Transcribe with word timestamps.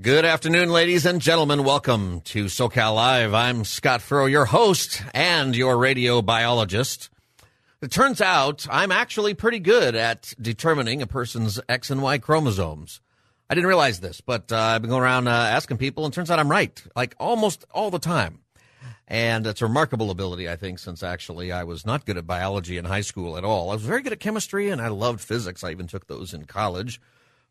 Good 0.00 0.24
afternoon, 0.24 0.70
ladies 0.70 1.04
and 1.06 1.20
gentlemen. 1.20 1.64
Welcome 1.64 2.20
to 2.20 2.44
SoCal 2.44 2.94
Live. 2.94 3.34
I'm 3.34 3.64
Scott 3.64 4.00
Furrow, 4.00 4.26
your 4.26 4.44
host 4.44 5.02
and 5.12 5.56
your 5.56 5.76
radio 5.76 6.22
biologist. 6.22 7.10
It 7.82 7.90
turns 7.90 8.20
out 8.20 8.64
I'm 8.70 8.92
actually 8.92 9.34
pretty 9.34 9.58
good 9.58 9.96
at 9.96 10.34
determining 10.40 11.02
a 11.02 11.08
person's 11.08 11.58
X 11.68 11.90
and 11.90 12.00
Y 12.00 12.18
chromosomes. 12.18 13.00
I 13.50 13.56
didn't 13.56 13.66
realize 13.66 13.98
this, 13.98 14.20
but 14.20 14.52
uh, 14.52 14.56
I've 14.56 14.82
been 14.82 14.90
going 14.90 15.02
around 15.02 15.26
uh, 15.26 15.32
asking 15.32 15.78
people, 15.78 16.04
and 16.04 16.14
turns 16.14 16.30
out 16.30 16.38
I'm 16.38 16.48
right, 16.48 16.80
like 16.94 17.16
almost 17.18 17.64
all 17.72 17.90
the 17.90 17.98
time. 17.98 18.38
And 19.08 19.48
it's 19.48 19.62
a 19.62 19.66
remarkable 19.66 20.12
ability, 20.12 20.48
I 20.48 20.54
think, 20.54 20.78
since 20.78 21.02
actually 21.02 21.50
I 21.50 21.64
was 21.64 21.84
not 21.84 22.06
good 22.06 22.18
at 22.18 22.24
biology 22.24 22.76
in 22.76 22.84
high 22.84 23.00
school 23.00 23.36
at 23.36 23.42
all. 23.42 23.70
I 23.70 23.74
was 23.74 23.82
very 23.82 24.02
good 24.02 24.12
at 24.12 24.20
chemistry, 24.20 24.70
and 24.70 24.80
I 24.80 24.88
loved 24.88 25.20
physics. 25.20 25.64
I 25.64 25.72
even 25.72 25.88
took 25.88 26.06
those 26.06 26.32
in 26.32 26.44
college, 26.44 27.00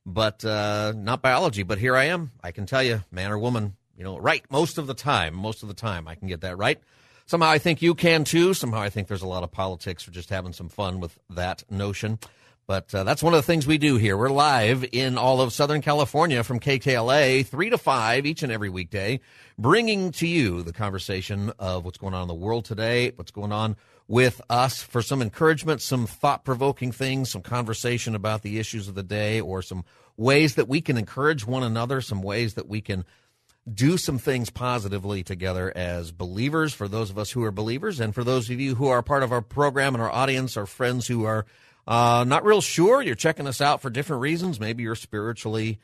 but 0.07 0.43
uh, 0.45 0.93
not 0.95 1.21
biology. 1.21 1.63
But 1.63 1.77
here 1.77 1.95
I 1.95 2.05
am. 2.05 2.31
I 2.41 2.51
can 2.51 2.65
tell 2.65 2.81
you, 2.81 3.03
man 3.11 3.31
or 3.31 3.37
woman, 3.37 3.75
you 3.97 4.05
know, 4.05 4.17
right 4.17 4.43
most 4.49 4.77
of 4.77 4.87
the 4.87 4.93
time. 4.93 5.35
Most 5.35 5.61
of 5.61 5.67
the 5.67 5.75
time, 5.75 6.07
I 6.07 6.15
can 6.15 6.29
get 6.29 6.41
that 6.41 6.57
right. 6.57 6.79
Somehow 7.25 7.49
I 7.49 7.57
think 7.57 7.81
you 7.81 7.93
can 7.93 8.23
too. 8.23 8.53
Somehow 8.53 8.79
I 8.79 8.89
think 8.89 9.09
there's 9.09 9.21
a 9.21 9.27
lot 9.27 9.43
of 9.43 9.51
politics 9.51 10.01
for 10.01 10.11
just 10.11 10.29
having 10.29 10.53
some 10.53 10.69
fun 10.69 11.01
with 11.01 11.19
that 11.29 11.65
notion. 11.69 12.19
But 12.67 12.93
uh, 12.93 13.03
that's 13.03 13.23
one 13.23 13.33
of 13.33 13.37
the 13.37 13.43
things 13.47 13.65
we 13.65 13.77
do 13.77 13.95
here. 13.95 14.17
We're 14.17 14.29
live 14.29 14.85
in 14.91 15.17
all 15.17 15.39
of 15.39 15.53
Southern 15.53 15.81
California 15.81 16.43
from 16.43 16.59
KKLA, 16.59 17.45
3 17.45 17.69
to 17.69 17.77
5 17.77 18.25
each 18.25 18.43
and 18.43 18.51
every 18.51 18.67
weekday, 18.67 19.21
bringing 19.57 20.11
to 20.13 20.27
you 20.27 20.63
the 20.63 20.73
conversation 20.73 21.53
of 21.59 21.85
what's 21.85 21.97
going 21.97 22.13
on 22.13 22.23
in 22.23 22.27
the 22.27 22.33
world 22.33 22.65
today, 22.65 23.13
what's 23.15 23.31
going 23.31 23.53
on 23.53 23.77
with 24.07 24.41
us 24.49 24.81
for 24.81 25.01
some 25.01 25.21
encouragement, 25.21 25.81
some 25.81 26.07
thought 26.07 26.45
provoking 26.45 26.91
things, 26.91 27.31
some 27.31 27.41
conversation 27.41 28.15
about 28.15 28.41
the 28.41 28.59
issues 28.59 28.87
of 28.87 28.95
the 28.95 29.03
day, 29.03 29.41
or 29.41 29.61
some 29.61 29.83
ways 30.15 30.55
that 30.55 30.67
we 30.67 30.81
can 30.81 30.97
encourage 30.97 31.45
one 31.45 31.63
another, 31.63 32.01
some 32.01 32.21
ways 32.21 32.53
that 32.53 32.67
we 32.67 32.81
can 32.81 33.03
do 33.71 33.97
some 33.97 34.17
things 34.17 34.49
positively 34.49 35.23
together 35.23 35.73
as 35.75 36.11
believers 36.11 36.73
for 36.73 36.87
those 36.87 37.09
of 37.09 37.17
us 37.17 37.31
who 37.31 37.43
are 37.43 37.51
believers, 37.51 37.99
and 37.99 38.15
for 38.15 38.23
those 38.23 38.49
of 38.49 38.59
you 38.59 38.75
who 38.75 38.87
are 38.87 39.03
part 39.03 39.23
of 39.23 39.31
our 39.31 39.41
program 39.41 39.93
and 39.93 40.01
our 40.01 40.11
audience, 40.11 40.55
our 40.55 40.65
friends 40.65 41.07
who 41.07 41.25
are 41.25 41.45
uh, 41.85 42.23
not 42.27 42.45
real 42.45 42.61
sure. 42.61 43.01
You're 43.01 43.15
checking 43.15 43.47
us 43.47 43.61
out 43.61 43.81
for 43.81 43.89
different 43.89 44.21
reasons. 44.21 44.59
Maybe 44.59 44.83
you're 44.83 44.95
spiritually 44.95 45.79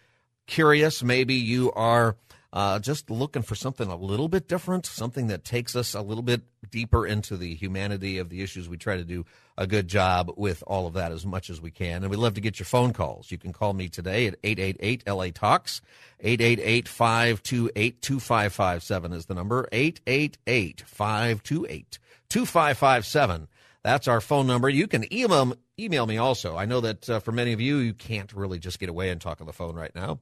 curious. 0.47 1.03
Maybe 1.03 1.35
you 1.35 1.71
are 1.73 2.17
uh, 2.53 2.77
just 2.77 3.09
looking 3.09 3.41
for 3.41 3.55
something 3.55 3.89
a 3.89 3.95
little 3.95 4.27
bit 4.27 4.47
different, 4.47 4.85
something 4.85 5.25
that 5.27 5.43
takes 5.43 5.75
us 5.75 5.95
a 5.95 6.01
little 6.01 6.21
bit 6.21 6.43
deeper 6.69 7.05
into 7.05 7.35
the 7.35 7.55
humanity 7.55 8.19
of 8.19 8.29
the 8.29 8.43
issues. 8.43 8.69
We 8.69 8.77
try 8.77 8.95
to 8.95 9.03
do 9.03 9.25
a 9.57 9.65
good 9.65 9.87
job 9.87 10.31
with 10.37 10.63
all 10.67 10.85
of 10.85 10.93
that 10.93 11.11
as 11.11 11.25
much 11.25 11.49
as 11.49 11.59
we 11.59 11.71
can. 11.71 12.03
And 12.03 12.11
we'd 12.11 12.17
love 12.17 12.35
to 12.35 12.41
get 12.41 12.59
your 12.59 12.67
phone 12.67 12.93
calls. 12.93 13.31
You 13.31 13.39
can 13.39 13.53
call 13.53 13.73
me 13.73 13.89
today 13.89 14.27
at 14.27 14.35
888 14.43 15.03
LA 15.07 15.29
Talks. 15.33 15.81
888 16.19 16.87
528 16.87 18.01
2557 18.03 19.13
is 19.13 19.25
the 19.25 19.33
number. 19.33 19.67
888 19.71 20.83
528 20.85 21.99
2557. 22.29 23.47
That's 23.83 24.07
our 24.07 24.21
phone 24.21 24.47
number. 24.47 24.69
You 24.69 24.87
can 24.87 25.11
email 25.11 25.55
email 25.79 26.05
me 26.05 26.17
also. 26.17 26.55
I 26.55 26.65
know 26.65 26.81
that 26.81 27.09
uh, 27.09 27.19
for 27.19 27.31
many 27.31 27.51
of 27.51 27.59
you, 27.59 27.77
you 27.77 27.93
can't 27.93 28.31
really 28.33 28.59
just 28.59 28.79
get 28.79 28.89
away 28.89 29.09
and 29.09 29.19
talk 29.19 29.41
on 29.41 29.47
the 29.47 29.53
phone 29.53 29.75
right 29.75 29.93
now, 29.95 30.19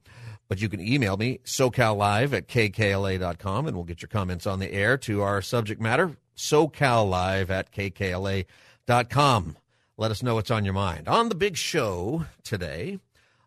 but 0.52 0.62
you 0.62 0.68
can 0.68 0.82
email 0.82 1.16
me 1.16 1.40
socallive 1.46 2.34
at 2.34 2.50
kkla.com 2.50 3.68
and 3.68 3.74
we'll 3.78 3.86
get 3.86 4.02
your 4.02 4.10
comments 4.10 4.46
on 4.46 4.60
the 4.60 4.70
air 4.74 4.98
to 4.98 5.22
our 5.22 5.42
subject 5.42 5.80
matter, 5.80 6.18
socallive 6.36 7.50
at 7.50 7.72
kkla.com. 7.72 9.56
Let 9.96 10.12
us 10.12 10.22
know 10.22 10.36
what's 10.36 10.52
on 10.52 10.66
your 10.66 10.74
mind. 10.74 11.08
On 11.08 11.30
the 11.30 11.36
big 11.36 11.56
show 11.56 12.26
today, 12.44 13.00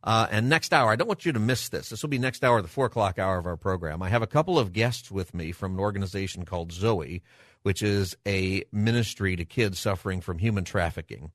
uh, 0.03 0.29
and 0.31 0.49
next 0.49 0.73
hour, 0.73 0.91
I 0.91 0.97
don't 0.97 1.07
want 1.07 1.27
you 1.27 1.33
to 1.33 1.39
miss 1.39 1.69
this. 1.69 1.91
This 1.91 2.01
will 2.01 2.09
be 2.09 2.19
next 2.19 2.43
hour, 2.43 2.63
the 2.63 2.69
four 2.69 2.87
o'clock 2.87 3.19
hour 3.19 3.37
of 3.37 3.45
our 3.45 3.59
program. 3.59 4.01
I 4.01 4.09
have 4.09 4.23
a 4.23 4.27
couple 4.27 4.59
of 4.59 4.73
guests 4.73 5.11
with 5.11 5.35
me 5.35 5.53
from 5.53 5.75
an 5.75 5.81
organization 5.81 6.47
called 6.47 6.73
Zoe, 6.73 7.23
which 7.65 7.83
is 7.83 8.17
a 8.27 8.65
ministry 8.73 9.37
to 9.37 9.45
kids 9.45 9.79
suffering 9.79 10.23
from 10.23 10.39
human 10.39 10.65
trafficking. 10.65 11.33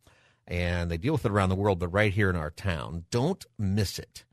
And 0.47 0.89
they 0.89 0.97
deal 0.97 1.13
with 1.13 1.25
it 1.25 1.31
around 1.31 1.49
the 1.49 1.55
world, 1.55 1.77
but 1.77 1.89
right 1.89 2.11
here 2.11 2.31
in 2.31 2.35
our 2.35 2.49
town. 2.49 3.05
Don't 3.11 3.45
miss 3.59 3.99
it. 3.99 4.23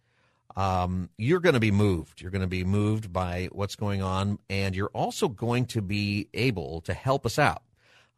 Um, 0.56 1.10
you're 1.18 1.40
going 1.40 1.54
to 1.54 1.60
be 1.60 1.70
moved. 1.70 2.22
You're 2.22 2.30
going 2.30 2.40
to 2.40 2.46
be 2.46 2.64
moved 2.64 3.12
by 3.12 3.48
what's 3.52 3.76
going 3.76 4.02
on, 4.02 4.38
and 4.48 4.74
you're 4.74 4.90
also 4.94 5.28
going 5.28 5.66
to 5.66 5.82
be 5.82 6.28
able 6.32 6.80
to 6.82 6.94
help 6.94 7.26
us 7.26 7.38
out. 7.38 7.62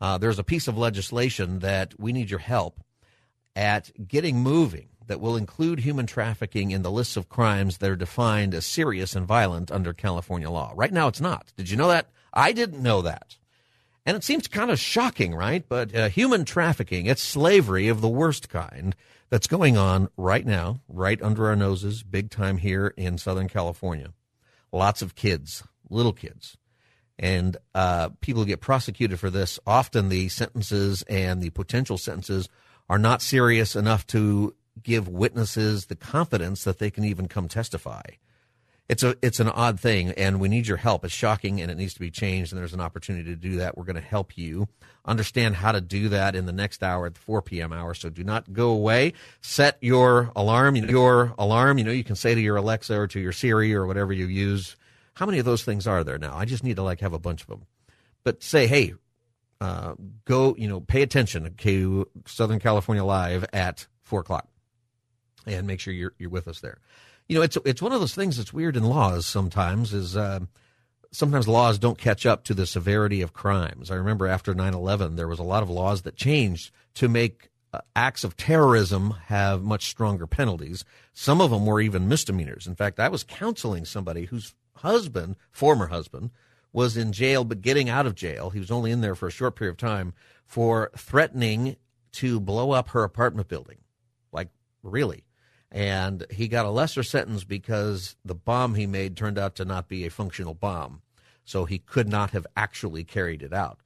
Uh, 0.01 0.19
there's 0.19 0.39
a 0.39 0.45
piece 0.45 0.69
of 0.69 0.79
legislation 0.79 1.59
that 1.59 1.99
we 1.99 2.13
need 2.13 2.31
your 2.31 2.39
help 2.39 2.81
at 3.57 3.91
getting 4.07 4.39
moving 4.39 4.89
that 5.09 5.21
will 5.21 5.37
include 5.37 5.81
human 5.81 6.07
trafficking 6.07 6.71
in 6.71 6.83
the 6.83 6.91
lists 6.91 7.17
of 7.17 7.29
crimes 7.29 7.79
that 7.79 7.91
are 7.91 7.97
defined 7.97 8.55
as 8.55 8.65
serious 8.65 9.17
and 9.17 9.27
violent 9.27 9.73
under 9.73 9.93
California 9.93 10.49
law. 10.49 10.73
Right 10.77 10.93
now, 10.93 11.09
it's 11.09 11.21
not. 11.21 11.53
Did 11.57 11.71
you 11.71 11.77
know 11.77 11.89
that? 11.89 12.09
I 12.33 12.53
didn't 12.53 12.83
know 12.83 13.03
that. 13.03 13.37
And 14.07 14.17
it 14.17 14.23
seems 14.23 14.47
kind 14.47 14.71
of 14.71 14.79
shocking, 14.79 15.35
right? 15.35 15.65
But 15.69 15.95
uh, 15.95 16.09
human 16.09 16.45
trafficking, 16.45 17.07
it's 17.07 17.23
slavery 17.23 17.89
of 17.89 18.01
the 18.01 18.09
worst 18.09 18.49
kind 18.49 18.95
that's 19.31 19.47
going 19.47 19.77
on 19.77 20.09
right 20.17 20.45
now, 20.45 20.81
right 20.89 21.21
under 21.23 21.47
our 21.47 21.57
noses, 21.57 22.03
big 22.03 22.31
time 22.31 22.59
here 22.59 22.93
in 22.97 23.19
Southern 23.19 23.49
California. 23.49 24.13
Lots 24.73 25.03
of 25.03 25.15
kids, 25.15 25.63
little 25.91 26.13
kids. 26.13 26.57
And 27.19 27.57
uh, 27.75 28.11
people 28.21 28.45
get 28.45 28.61
prosecuted 28.61 29.19
for 29.19 29.31
this. 29.31 29.59
Often 29.67 30.09
the 30.09 30.29
sentences 30.29 31.03
and 31.03 31.43
the 31.43 31.51
potential 31.51 31.99
sentences 31.99 32.49
are 32.89 32.99
not 32.99 33.23
serious 33.23 33.75
enough 33.75 34.07
to 34.09 34.55
give 34.83 35.09
witnesses 35.09 35.87
the 35.87 35.97
confidence 35.97 36.65
that 36.65 36.79
they 36.79 36.91
can 36.91 37.05
even 37.05 37.27
come 37.27 37.49
testify 37.49 38.03
it's 38.89 39.03
a 39.03 39.17
it's 39.23 39.41
an 39.41 39.49
odd 39.49 39.79
thing 39.79 40.13
and 40.13 40.41
we 40.41 40.49
need 40.49 40.67
your 40.67 40.79
help. 40.79 41.05
It's 41.05 41.13
shocking 41.13 41.61
and 41.61 41.71
it 41.71 41.77
needs 41.77 41.95
to 41.95 42.01
be 42.01 42.11
changed 42.11 42.53
and 42.53 42.61
there's 42.61 42.73
an 42.73 42.81
opportunity 42.81 43.31
to 43.31 43.37
do 43.37 43.57
that. 43.57 43.77
We're 43.77 43.85
going 43.85 43.97
to 43.97 44.03
help 44.03 44.39
you 44.39 44.69
understand 45.05 45.57
how 45.57 45.73
to 45.73 45.81
do 45.81 46.09
that 46.11 46.35
in 46.35 46.47
the 46.47 46.53
next 46.53 46.83
hour 46.83 47.07
at 47.07 47.15
the 47.15 47.21
4 47.21 47.43
p.m 47.43 47.73
hour 47.73 47.95
so 47.95 48.09
do 48.09 48.25
not 48.25 48.53
go 48.53 48.71
away. 48.71 49.13
Set 49.41 49.79
your 49.81 50.33
alarm 50.35 50.77
your 50.77 51.35
alarm. 51.39 51.79
You 51.79 51.85
know 51.85 51.93
you 51.93 52.05
can 52.05 52.17
say 52.17 52.35
to 52.35 52.41
your 52.41 52.57
alexa 52.57 52.99
or 52.99 53.07
to 53.09 53.21
your 53.21 53.33
siri 53.33 53.75
or 53.75 53.87
whatever 53.87 54.13
you 54.13 54.27
use. 54.27 54.77
How 55.15 55.27
many 55.27 55.39
of 55.39 55.45
those 55.45 55.65
things 55.65 55.87
are 55.87 56.05
there 56.05 56.19
now? 56.19 56.37
I 56.37 56.45
just 56.45 56.65
need 56.65 56.77
to 56.77 56.83
like 56.83 57.01
have 57.01 57.13
a 57.13 57.19
bunch 57.19 57.43
of 57.43 57.49
them 57.49 57.67
but 58.29 58.43
say 58.43 58.67
hey 58.67 58.93
uh, 59.63 59.95
go 60.27 60.55
you 60.59 60.69
know 60.69 60.81
pay 60.81 61.01
attention 61.01 61.55
to 61.57 62.07
southern 62.27 62.59
california 62.59 63.03
live 63.03 63.45
at 63.55 63.87
4 64.03 64.21
o'clock 64.21 64.47
and 65.47 65.67
make 65.67 65.81
sure 65.81 65.95
you're, 65.95 66.13
you're 66.19 66.29
with 66.29 66.47
us 66.47 66.61
there 66.61 66.79
you 67.29 67.37
know, 67.37 67.43
it's 67.43 67.59
it's 67.65 67.83
one 67.83 67.93
of 67.93 68.01
those 68.01 68.15
things 68.15 68.37
that's 68.37 68.53
weird 68.53 68.77
in 68.77 68.85
laws. 68.85 69.27
Sometimes 69.27 69.93
is 69.93 70.17
uh, 70.17 70.41
sometimes 71.11 71.47
laws 71.47 71.79
don't 71.79 71.99
catch 71.99 72.27
up 72.27 72.45
to 72.45 72.55
the 72.55 72.67
severity 72.67 73.21
of 73.21 73.33
crimes. 73.33 73.91
I 73.91 73.95
remember 73.95 74.27
after 74.27 74.55
9-11, 74.55 75.17
there 75.17 75.29
was 75.29 75.39
a 75.39 75.45
lot 75.45 75.63
of 75.63 75.71
laws 75.71 76.03
that 76.03 76.17
changed 76.17 76.71
to 76.95 77.09
make 77.09 77.51
uh, 77.73 77.81
acts 77.95 78.25
of 78.25 78.37
terrorism 78.37 79.15
have 79.27 79.63
much 79.63 79.87
stronger 79.87 80.27
penalties. 80.27 80.85
Some 81.13 81.41
of 81.41 81.51
them 81.51 81.67
were 81.67 81.81
even 81.81 82.09
misdemeanors. 82.09 82.67
In 82.67 82.75
fact, 82.75 82.99
I 82.99 83.09
was 83.09 83.25
counseling 83.25 83.85
somebody 83.85 84.25
whose 84.25 84.55
husband, 84.77 85.37
former 85.51 85.89
husband, 85.89 86.31
was 86.73 86.97
in 86.97 87.13
jail 87.13 87.45
but 87.45 87.61
getting 87.61 87.89
out 87.89 88.07
of 88.07 88.15
jail. 88.15 88.51
He 88.51 88.59
was 88.59 88.71
only 88.71 88.91
in 88.91 89.01
there 89.01 89.15
for 89.15 89.27
a 89.27 89.33
short 89.33 89.57
period 89.57 89.73
of 89.73 89.77
time 89.79 90.15
for 90.47 90.91
threatening 90.97 91.77
to 92.13 92.41
blow 92.41 92.71
up 92.71 92.91
her 92.91 93.03
apartment 93.05 93.49
building. 93.49 93.79
Like, 94.33 94.49
really? 94.83 95.25
And 95.71 96.27
he 96.31 96.49
got 96.49 96.67
a 96.67 96.71
lesser 96.71 97.03
sentence 97.03 97.45
because 97.45 98.17
the 98.25 98.35
bomb 98.35 98.75
he 98.75 98.87
made 98.87 99.17
turned 99.17 99.39
out 99.39 99.55
to 99.57 99.65
not 99.65 99.89
be 99.89 100.07
a 100.07 100.11
functional 100.11 100.55
bomb, 100.55 101.03
so 101.45 101.65
he 101.65 101.79
could 101.79 102.09
not 102.09 102.31
have 102.31 102.47
actually 102.57 103.05
carried 103.05 103.43
it 103.43 103.53
out. 103.53 103.79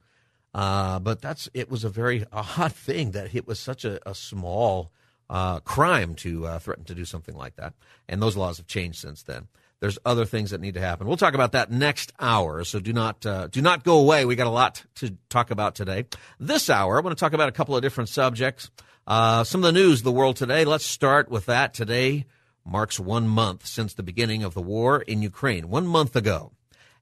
Uh, 0.53 0.99
but 0.99 1.21
that's 1.21 1.49
it 1.53 1.69
was 1.69 1.83
a 1.83 1.89
very 1.89 2.25
odd 2.33 2.73
thing 2.73 3.11
that 3.11 3.35
it 3.35 3.47
was 3.47 3.59
such 3.59 3.83
a, 3.83 3.99
a 4.09 4.15
small 4.15 4.91
uh, 5.29 5.59
crime 5.61 6.15
to 6.15 6.45
uh, 6.45 6.59
threaten 6.59 6.83
to 6.85 6.95
do 6.95 7.05
something 7.05 7.35
like 7.35 7.55
that, 7.55 7.73
and 8.07 8.21
those 8.21 8.37
laws 8.37 8.57
have 8.57 8.67
changed 8.67 8.99
since 8.99 9.23
then. 9.23 9.47
There's 9.83 9.99
other 10.05 10.23
things 10.23 10.51
that 10.51 10.61
need 10.61 10.75
to 10.75 10.79
happen. 10.79 11.07
We'll 11.07 11.17
talk 11.17 11.33
about 11.33 11.51
that 11.51 11.69
next 11.69 12.13
hour, 12.17 12.63
so 12.63 12.79
do 12.79 12.93
not 12.93 13.25
uh, 13.25 13.47
do 13.47 13.61
not 13.61 13.83
go 13.83 13.99
away. 13.99 14.23
We 14.23 14.37
got 14.37 14.47
a 14.47 14.49
lot 14.49 14.81
to 14.95 15.17
talk 15.27 15.51
about 15.51 15.75
today. 15.75 16.05
This 16.39 16.69
hour, 16.69 16.97
I 16.97 17.01
want 17.01 17.17
to 17.17 17.19
talk 17.19 17.33
about 17.33 17.49
a 17.49 17.51
couple 17.51 17.75
of 17.75 17.81
different 17.81 18.07
subjects. 18.07 18.71
Uh, 19.05 19.43
some 19.43 19.59
of 19.59 19.65
the 19.65 19.77
news 19.77 19.99
of 19.99 20.05
the 20.05 20.11
world 20.13 20.37
today. 20.37 20.63
Let's 20.63 20.85
start 20.85 21.29
with 21.29 21.47
that. 21.47 21.73
Today 21.73 22.27
marks 22.63 22.97
one 22.97 23.27
month 23.27 23.65
since 23.65 23.93
the 23.93 24.03
beginning 24.03 24.41
of 24.41 24.53
the 24.53 24.61
war 24.61 25.01
in 25.01 25.21
Ukraine. 25.21 25.67
One 25.67 25.85
month 25.85 26.15
ago. 26.15 26.53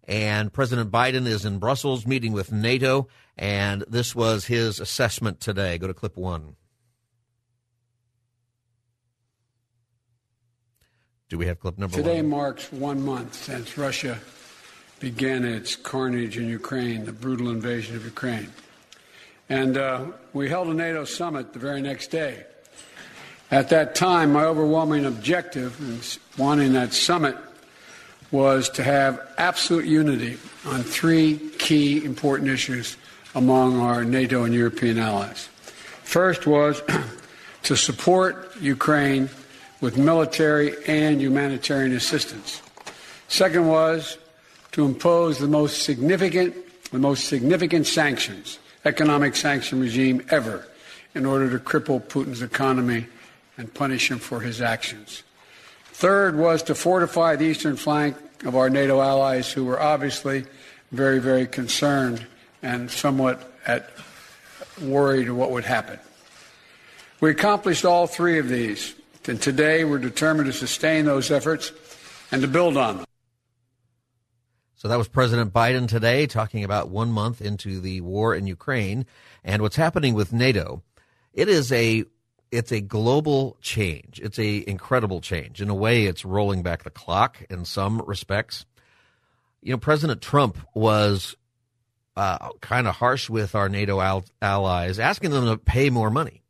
And 0.08 0.52
President 0.52 0.90
Biden 0.90 1.28
is 1.28 1.46
in 1.46 1.60
Brussels 1.60 2.08
meeting 2.08 2.32
with 2.34 2.52
NATO, 2.52 3.08
and 3.38 3.86
this 3.88 4.16
was 4.16 4.48
his 4.48 4.80
assessment 4.80 5.40
today. 5.40 5.78
Go 5.78 5.86
to 5.86 5.94
clip 5.94 6.18
one. 6.18 6.56
Do 11.32 11.38
we 11.38 11.46
have 11.46 11.62
clip 11.62 11.78
number 11.78 11.96
Today 11.96 12.18
one? 12.18 12.30
marks 12.30 12.70
one 12.74 13.06
month 13.06 13.36
since 13.36 13.78
Russia 13.78 14.20
began 15.00 15.46
its 15.46 15.78
carnage 15.78 16.38
in 16.38 16.50
Ukraine, 16.50 17.06
the 17.06 17.14
brutal 17.14 17.52
invasion 17.52 17.96
of 17.96 18.04
Ukraine. 18.04 18.52
And 19.48 19.78
uh, 19.78 20.08
we 20.34 20.50
held 20.50 20.68
a 20.68 20.74
NATO 20.74 21.06
summit 21.06 21.54
the 21.54 21.60
very 21.60 21.82
next 21.82 22.08
day. 22.08 22.44
At 23.50 23.70
that 23.70 23.96
time, 23.96 24.34
my 24.34 24.44
overwhelming 24.44 25.06
objective 25.06 25.80
in 25.80 26.02
wanting 26.38 26.74
that 26.74 26.92
summit 26.92 27.38
was 28.32 28.68
to 28.72 28.84
have 28.84 29.26
absolute 29.38 29.86
unity 29.86 30.38
on 30.66 30.84
three 30.84 31.38
key 31.58 32.04
important 32.04 32.50
issues 32.50 32.98
among 33.36 33.80
our 33.80 34.04
NATO 34.04 34.44
and 34.44 34.54
European 34.54 35.00
allies. 35.00 35.48
First 36.04 36.46
was 36.46 36.82
to 37.64 37.78
support 37.78 38.54
Ukraine 38.60 39.30
with 39.82 39.98
military 39.98 40.74
and 40.88 41.20
humanitarian 41.20 41.94
assistance. 41.94 42.62
Second 43.28 43.68
was 43.68 44.18
to 44.72 44.86
impose 44.86 45.40
the 45.40 45.48
most 45.48 45.84
significant 45.84 46.56
the 46.92 47.00
most 47.00 47.26
significant 47.26 47.88
sanctions, 47.88 48.60
economic 48.84 49.36
sanction 49.36 49.80
regime 49.80 50.22
ever 50.30 50.68
in 51.16 51.26
order 51.26 51.50
to 51.50 51.58
cripple 51.58 52.02
Putin's 52.02 52.42
economy 52.42 53.08
and 53.58 53.74
punish 53.74 54.12
him 54.12 54.20
for 54.20 54.42
his 54.42 54.62
actions. 54.62 55.24
Third 55.86 56.36
was 56.36 56.64
to 56.64 56.76
fortify 56.76 57.36
the 57.36 57.46
eastern 57.46 57.78
flank 57.78 58.18
of 58.44 58.56
our 58.56 58.70
NATO 58.70 59.02
allies 59.02 59.52
who 59.52 59.66
were 59.66 59.80
obviously 59.80 60.46
very, 60.92 61.20
very 61.20 61.48
concerned 61.48 62.26
and 62.62 62.90
somewhat 62.92 63.54
at 63.66 63.90
worried 64.82 65.30
what 65.30 65.52
would 65.52 65.66
happen. 65.66 66.00
We 67.20 67.30
accomplished 67.30 67.86
all 67.86 68.08
three 68.08 68.40
of 68.40 68.50
these, 68.50 68.96
and 69.28 69.42
today 69.42 69.84
we're 69.84 70.00
determined 70.00 70.48
to 70.48 70.54
sustain 70.54 71.06
those 71.06 71.32
efforts 71.32 71.72
and 72.32 72.42
to 72.42 72.48
build 72.48 72.78
on 72.78 72.98
them. 72.98 73.06
So 74.76 74.88
that 74.88 74.98
was 74.98 75.08
President 75.08 75.54
Biden 75.54 75.88
today 75.88 76.26
talking 76.26 76.64
about 76.64 76.90
one 76.90 77.12
month 77.12 77.40
into 77.40 77.80
the 77.80 78.02
war 78.02 78.34
in 78.34 78.48
Ukraine 78.48 79.06
and 79.44 79.62
what's 79.62 79.76
happening 79.76 80.16
with 80.16 80.34
NATO. 80.34 80.82
It 81.34 81.48
is 81.48 81.72
a 81.72 82.04
it's 82.52 82.72
a 82.72 82.82
global 82.82 83.58
change. 83.62 84.20
It's 84.22 84.40
a 84.40 84.68
incredible 84.68 85.22
change. 85.22 85.62
In 85.62 85.70
a 85.70 85.76
way, 85.76 86.06
it's 86.06 86.26
rolling 86.26 86.64
back 86.64 86.84
the 86.84 86.90
clock 86.90 87.38
in 87.50 87.64
some 87.64 88.02
respects. 88.06 88.66
You 89.62 89.72
know, 89.72 89.78
President 89.78 90.22
Trump 90.22 90.58
was 90.74 91.36
uh, 92.18 92.50
kind 92.60 92.88
of 92.88 92.96
harsh 92.96 93.30
with 93.30 93.56
our 93.56 93.70
NATO 93.70 94.02
al- 94.02 94.26
allies, 94.42 95.00
asking 95.00 95.30
them 95.30 95.46
to 95.46 95.58
pay 95.58 95.90
more 95.90 96.10
money. 96.10 96.42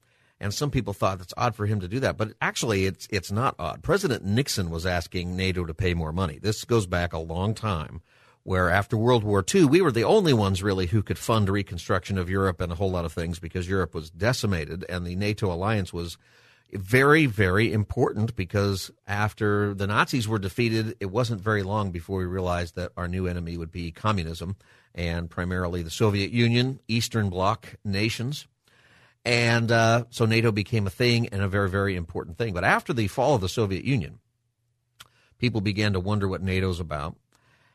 And 0.42 0.54
some 0.54 0.72
people 0.72 0.94
thought 0.94 1.22
it's 1.22 1.36
odd 1.38 1.56
for 1.56 1.68
him 1.68 1.80
to 1.82 1.88
do 1.88 2.00
that, 2.00 2.18
but 2.18 2.34
actually, 2.42 2.86
it's 2.86 3.08
it's 3.12 3.32
not 3.32 3.56
odd. 3.60 3.84
President 3.84 4.26
Nixon 4.26 4.72
was 4.72 4.88
asking 4.88 5.38
NATO 5.38 5.66
to 5.66 5.74
pay 5.74 5.94
more 5.94 6.12
money. 6.12 6.40
This 6.40 6.66
goes 6.66 6.88
back 6.88 7.14
a 7.14 7.20
long 7.20 7.54
time 7.54 8.02
where 8.44 8.70
after 8.70 8.98
World 8.98 9.24
War 9.24 9.46
II, 9.54 9.66
we 9.66 9.82
were 9.82 9.92
the 9.92 10.04
only 10.04 10.34
ones 10.34 10.64
really 10.64 10.88
who 10.88 11.04
could 11.04 11.20
fund 11.20 11.48
reconstruction 11.48 12.18
of 12.18 12.28
Europe 12.30 12.60
and 12.60 12.72
a 12.72 12.76
whole 12.76 12.90
lot 12.90 13.06
of 13.06 13.14
things 13.14 13.38
because 13.38 13.70
Europe 13.70 13.94
was 13.94 14.10
decimated 14.10 14.84
and 14.90 15.06
the 15.06 15.16
NATO 15.16 15.52
alliance 15.54 15.94
was 15.94 16.18
very, 16.74 17.26
very 17.28 17.72
important 17.72 18.36
because 18.36 18.90
after 19.06 19.74
the 19.74 19.86
Nazis 19.86 20.28
were 20.28 20.40
defeated, 20.40 20.96
it 21.00 21.12
wasn't 21.12 21.42
very 21.42 21.64
long 21.64 21.92
before 21.92 22.18
we 22.18 22.26
realized 22.26 22.76
that 22.76 22.92
our 22.98 23.08
new 23.08 23.28
enemy 23.28 23.58
would 23.58 23.72
be 23.72 23.92
communism 23.92 24.56
and 24.96 25.30
primarily 25.30 25.84
the 25.84 25.92
Soviet 25.92 26.32
Union, 26.32 26.80
Eastern 26.88 27.30
Bloc 27.30 27.76
nations. 27.84 28.48
And 29.24 29.72
uh, 29.72 30.06
so 30.10 30.26
NATO 30.26 30.52
became 30.52 30.88
a 30.88 30.92
thing 30.92 31.28
and 31.28 31.42
a 31.42 31.48
very, 31.48 31.70
very 31.70 31.96
important 31.96 32.38
thing. 32.38 32.54
But 32.54 32.64
after 32.64 32.94
the 32.94 33.08
fall 33.08 33.36
of 33.36 33.42
the 33.42 33.50
Soviet 33.50 33.84
Union, 33.84 34.20
people 35.38 35.62
began 35.62 35.94
to 35.94 36.00
wonder 36.00 36.28
what 36.28 36.42
NATO's 36.42 36.80
about. 36.80 37.18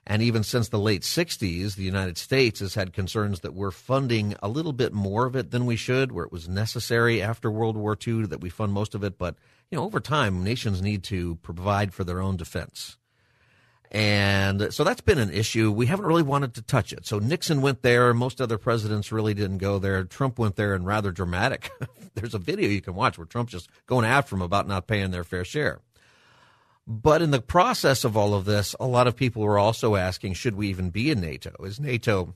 And 0.09 0.23
even 0.23 0.45
since 0.45 0.69
the 0.69 0.79
late 0.79 1.03
60s, 1.03 1.75
the 1.75 1.83
United 1.83 2.17
States 2.17 2.61
has 2.61 2.75
had 2.75 2.93
concerns 2.93 3.41
that 3.41 3.55
we're 3.55 3.73
funding 3.73 4.37
a 4.41 4.49
little 4.49 4.73
bit 4.73 4.93
more 4.93 5.27
of 5.27 5.35
it 5.35 5.51
than 5.51 5.67
we 5.67 5.75
should, 5.75 6.13
where 6.13 6.25
it 6.25 6.31
was 6.31 6.49
necessary 6.49 7.21
after 7.21 7.51
World 7.51 7.77
War 7.77 7.99
II 8.07 8.27
that 8.27 8.41
we 8.41 8.49
fund 8.49 8.73
most 8.73 8.95
of 8.95 9.03
it. 9.03 9.19
But, 9.19 9.35
you 9.69 9.77
know, 9.77 9.85
over 9.85 9.99
time, 9.99 10.45
nations 10.45 10.81
need 10.81 11.03
to 11.05 11.37
provide 11.37 11.93
for 11.93 12.05
their 12.05 12.21
own 12.21 12.37
defense. 12.37 12.99
And 13.91 14.75
so 14.75 14.85
that's 14.85 15.01
been 15.01 15.19
an 15.19 15.31
issue. 15.31 15.71
We 15.71 15.87
haven't 15.87 16.07
really 16.07 16.23
wanted 16.23 16.55
to 16.55 16.63
touch 16.63 16.93
it. 16.93 17.07
So 17.07 17.19
Nixon 17.19 17.61
went 17.61 17.83
there. 17.83 18.13
Most 18.13 18.41
other 18.41 18.59
presidents 18.59 19.13
really 19.13 19.35
didn't 19.35 19.59
go 19.59 19.79
there. 19.79 20.05
Trump 20.05 20.39
went 20.39 20.57
there 20.57 20.75
and 20.75 20.85
rather 20.85 21.13
dramatic. 21.13 21.71
There's 22.15 22.35
a 22.35 22.39
video 22.39 22.69
you 22.69 22.81
can 22.81 22.95
watch 22.95 23.17
where 23.17 23.27
Trump's 23.27 23.53
just 23.53 23.71
going 23.87 24.05
after 24.05 24.35
him 24.35 24.43
about 24.43 24.67
not 24.67 24.87
paying 24.87 25.11
their 25.13 25.25
fair 25.25 25.45
share. 25.45 25.81
But 26.87 27.21
in 27.21 27.33
the 27.33 27.41
process 27.41 28.05
of 28.05 28.17
all 28.17 28.35
of 28.35 28.45
this, 28.45 28.75
a 28.79 28.87
lot 28.87 29.07
of 29.07 29.17
people 29.17 29.43
were 29.43 29.59
also 29.59 29.97
asking, 29.97 30.35
should 30.35 30.55
we 30.55 30.69
even 30.69 30.91
be 30.91 31.11
in 31.11 31.21
NATO? 31.21 31.53
Is 31.65 31.81
NATO 31.81 32.35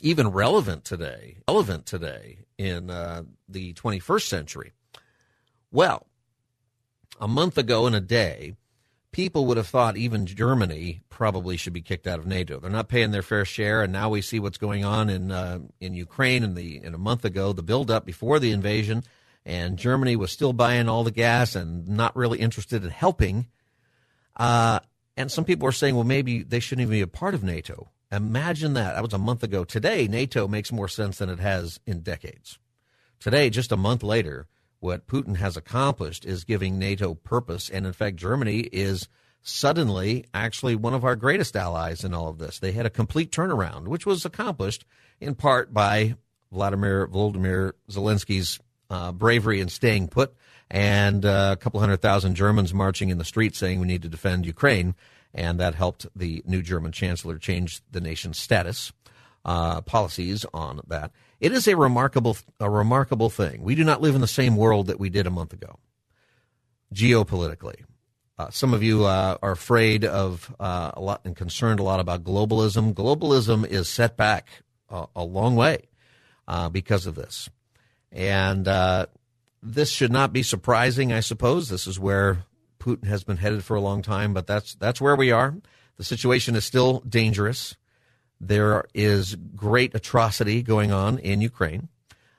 even 0.00 0.28
relevant 0.28 0.84
today? 0.84 1.38
Relevant 1.46 1.86
today 1.86 2.38
in 2.58 2.90
uh, 2.90 3.22
the 3.48 3.72
21st 3.74 4.26
century? 4.26 4.72
Well, 5.70 6.06
a 7.20 7.28
month 7.28 7.56
ago 7.56 7.86
in 7.86 7.94
a 7.94 8.00
day, 8.00 8.56
people 9.12 9.46
would 9.46 9.56
have 9.56 9.68
thought 9.68 9.96
even 9.96 10.26
Germany 10.26 11.02
probably 11.08 11.56
should 11.56 11.72
be 11.72 11.82
kicked 11.82 12.06
out 12.06 12.18
of 12.18 12.26
NATO. 12.26 12.58
They're 12.58 12.70
not 12.70 12.88
paying 12.88 13.10
their 13.10 13.22
fair 13.22 13.44
share, 13.44 13.82
and 13.82 13.92
now 13.92 14.08
we 14.10 14.22
see 14.22 14.40
what's 14.40 14.58
going 14.58 14.84
on 14.84 15.08
in 15.08 15.30
uh, 15.30 15.60
in 15.80 15.94
Ukraine. 15.94 16.42
In 16.42 16.54
the 16.54 16.82
in 16.82 16.94
a 16.94 16.98
month 16.98 17.24
ago, 17.24 17.52
the 17.52 17.62
buildup 17.62 18.04
before 18.04 18.38
the 18.38 18.50
invasion 18.50 19.04
and 19.44 19.78
Germany 19.78 20.16
was 20.16 20.30
still 20.30 20.52
buying 20.52 20.88
all 20.88 21.04
the 21.04 21.10
gas 21.10 21.54
and 21.56 21.88
not 21.88 22.16
really 22.16 22.38
interested 22.38 22.84
in 22.84 22.90
helping. 22.90 23.46
Uh, 24.36 24.80
and 25.16 25.30
some 25.30 25.44
people 25.44 25.68
are 25.68 25.72
saying, 25.72 25.94
well, 25.94 26.04
maybe 26.04 26.42
they 26.42 26.60
shouldn't 26.60 26.82
even 26.82 26.92
be 26.92 27.00
a 27.00 27.06
part 27.06 27.34
of 27.34 27.42
NATO. 27.42 27.90
Imagine 28.10 28.74
that. 28.74 28.94
That 28.94 29.02
was 29.02 29.12
a 29.12 29.18
month 29.18 29.42
ago. 29.42 29.64
Today, 29.64 30.06
NATO 30.06 30.46
makes 30.46 30.70
more 30.70 30.88
sense 30.88 31.18
than 31.18 31.28
it 31.28 31.40
has 31.40 31.80
in 31.86 32.00
decades. 32.00 32.58
Today, 33.18 33.50
just 33.50 33.72
a 33.72 33.76
month 33.76 34.02
later, 34.02 34.46
what 34.82 35.06
Putin 35.06 35.36
has 35.36 35.56
accomplished 35.56 36.24
is 36.24 36.42
giving 36.42 36.76
NATO 36.76 37.14
purpose. 37.14 37.70
And 37.70 37.86
in 37.86 37.92
fact, 37.92 38.16
Germany 38.16 38.58
is 38.72 39.08
suddenly 39.40 40.24
actually 40.34 40.74
one 40.74 40.92
of 40.92 41.04
our 41.04 41.14
greatest 41.14 41.54
allies 41.54 42.02
in 42.02 42.12
all 42.12 42.26
of 42.26 42.38
this. 42.38 42.58
They 42.58 42.72
had 42.72 42.84
a 42.84 42.90
complete 42.90 43.30
turnaround, 43.30 43.86
which 43.86 44.06
was 44.06 44.24
accomplished 44.24 44.84
in 45.20 45.36
part 45.36 45.72
by 45.72 46.16
Vladimir 46.50 47.06
Volodymyr 47.06 47.72
Zelensky's 47.88 48.58
uh, 48.90 49.12
bravery 49.12 49.60
in 49.60 49.68
staying 49.68 50.08
put, 50.08 50.34
and 50.68 51.24
uh, 51.24 51.50
a 51.52 51.56
couple 51.56 51.78
hundred 51.78 52.02
thousand 52.02 52.34
Germans 52.34 52.74
marching 52.74 53.10
in 53.10 53.18
the 53.18 53.24
streets 53.24 53.58
saying 53.58 53.78
we 53.78 53.86
need 53.86 54.02
to 54.02 54.08
defend 54.08 54.46
Ukraine. 54.46 54.96
And 55.32 55.60
that 55.60 55.76
helped 55.76 56.06
the 56.14 56.42
new 56.44 56.60
German 56.60 56.90
chancellor 56.90 57.38
change 57.38 57.82
the 57.90 58.00
nation's 58.00 58.36
status 58.36 58.92
uh, 59.44 59.80
policies 59.82 60.44
on 60.52 60.80
that. 60.88 61.12
It 61.42 61.50
is 61.50 61.66
a 61.66 61.76
remarkable, 61.76 62.36
a 62.60 62.70
remarkable 62.70 63.28
thing. 63.28 63.62
We 63.64 63.74
do 63.74 63.82
not 63.82 64.00
live 64.00 64.14
in 64.14 64.20
the 64.20 64.28
same 64.28 64.56
world 64.56 64.86
that 64.86 65.00
we 65.00 65.10
did 65.10 65.26
a 65.26 65.30
month 65.30 65.52
ago, 65.52 65.80
geopolitically. 66.94 67.82
Uh, 68.38 68.50
some 68.50 68.72
of 68.72 68.84
you 68.84 69.06
uh, 69.06 69.38
are 69.42 69.50
afraid 69.50 70.04
of 70.04 70.54
uh, 70.60 70.92
a 70.94 71.00
lot 71.00 71.22
and 71.24 71.34
concerned 71.34 71.80
a 71.80 71.82
lot 71.82 71.98
about 71.98 72.22
globalism. 72.22 72.94
Globalism 72.94 73.66
is 73.66 73.88
set 73.88 74.16
back 74.16 74.50
a, 74.88 75.06
a 75.16 75.24
long 75.24 75.56
way 75.56 75.88
uh, 76.46 76.68
because 76.68 77.06
of 77.06 77.16
this. 77.16 77.50
And 78.12 78.68
uh, 78.68 79.06
this 79.60 79.90
should 79.90 80.12
not 80.12 80.32
be 80.32 80.44
surprising, 80.44 81.12
I 81.12 81.20
suppose. 81.20 81.68
This 81.68 81.88
is 81.88 81.98
where 81.98 82.44
Putin 82.78 83.06
has 83.06 83.24
been 83.24 83.38
headed 83.38 83.64
for 83.64 83.74
a 83.74 83.80
long 83.80 84.00
time, 84.00 84.32
but 84.32 84.46
that's 84.46 84.76
that's 84.76 85.00
where 85.00 85.16
we 85.16 85.32
are. 85.32 85.56
The 85.96 86.04
situation 86.04 86.54
is 86.54 86.64
still 86.64 87.00
dangerous. 87.00 87.76
There 88.44 88.84
is 88.92 89.36
great 89.54 89.94
atrocity 89.94 90.62
going 90.62 90.90
on 90.90 91.18
in 91.18 91.40
Ukraine. 91.40 91.88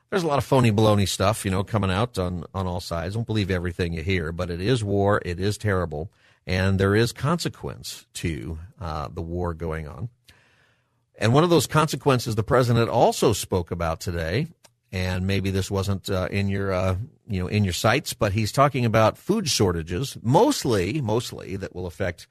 There's 0.09 0.23
a 0.23 0.27
lot 0.27 0.37
of 0.37 0.43
phony 0.43 0.69
baloney 0.69 1.07
stuff, 1.07 1.45
you 1.45 1.49
know, 1.49 1.63
coming 1.63 1.89
out 1.89 2.19
on, 2.19 2.43
on 2.53 2.67
all 2.67 2.81
sides. 2.81 3.15
Don't 3.15 3.25
believe 3.25 3.49
everything 3.49 3.93
you 3.93 4.03
hear, 4.03 4.33
but 4.33 4.49
it 4.49 4.59
is 4.59 4.83
war. 4.83 5.21
It 5.25 5.39
is 5.39 5.57
terrible. 5.57 6.11
And 6.45 6.77
there 6.77 6.93
is 6.93 7.13
consequence 7.13 8.05
to 8.15 8.59
uh, 8.81 9.07
the 9.07 9.21
war 9.21 9.53
going 9.53 9.87
on. 9.87 10.09
And 11.17 11.33
one 11.33 11.45
of 11.45 11.49
those 11.49 11.67
consequences 11.67 12.35
the 12.35 12.43
president 12.43 12.89
also 12.89 13.31
spoke 13.31 13.71
about 13.71 14.01
today 14.01 14.47
and 14.93 15.25
maybe 15.25 15.49
this 15.49 15.71
wasn't 15.71 16.09
uh, 16.09 16.27
in 16.29 16.47
your 16.47 16.71
uh, 16.71 16.95
you 17.27 17.41
know 17.41 17.47
in 17.47 17.63
your 17.63 17.73
sights, 17.73 18.13
but 18.13 18.31
he's 18.31 18.51
talking 18.51 18.85
about 18.85 19.17
food 19.17 19.49
shortages, 19.49 20.17
mostly 20.21 21.01
mostly 21.01 21.55
that 21.55 21.75
will 21.75 21.87
affect 21.87 22.27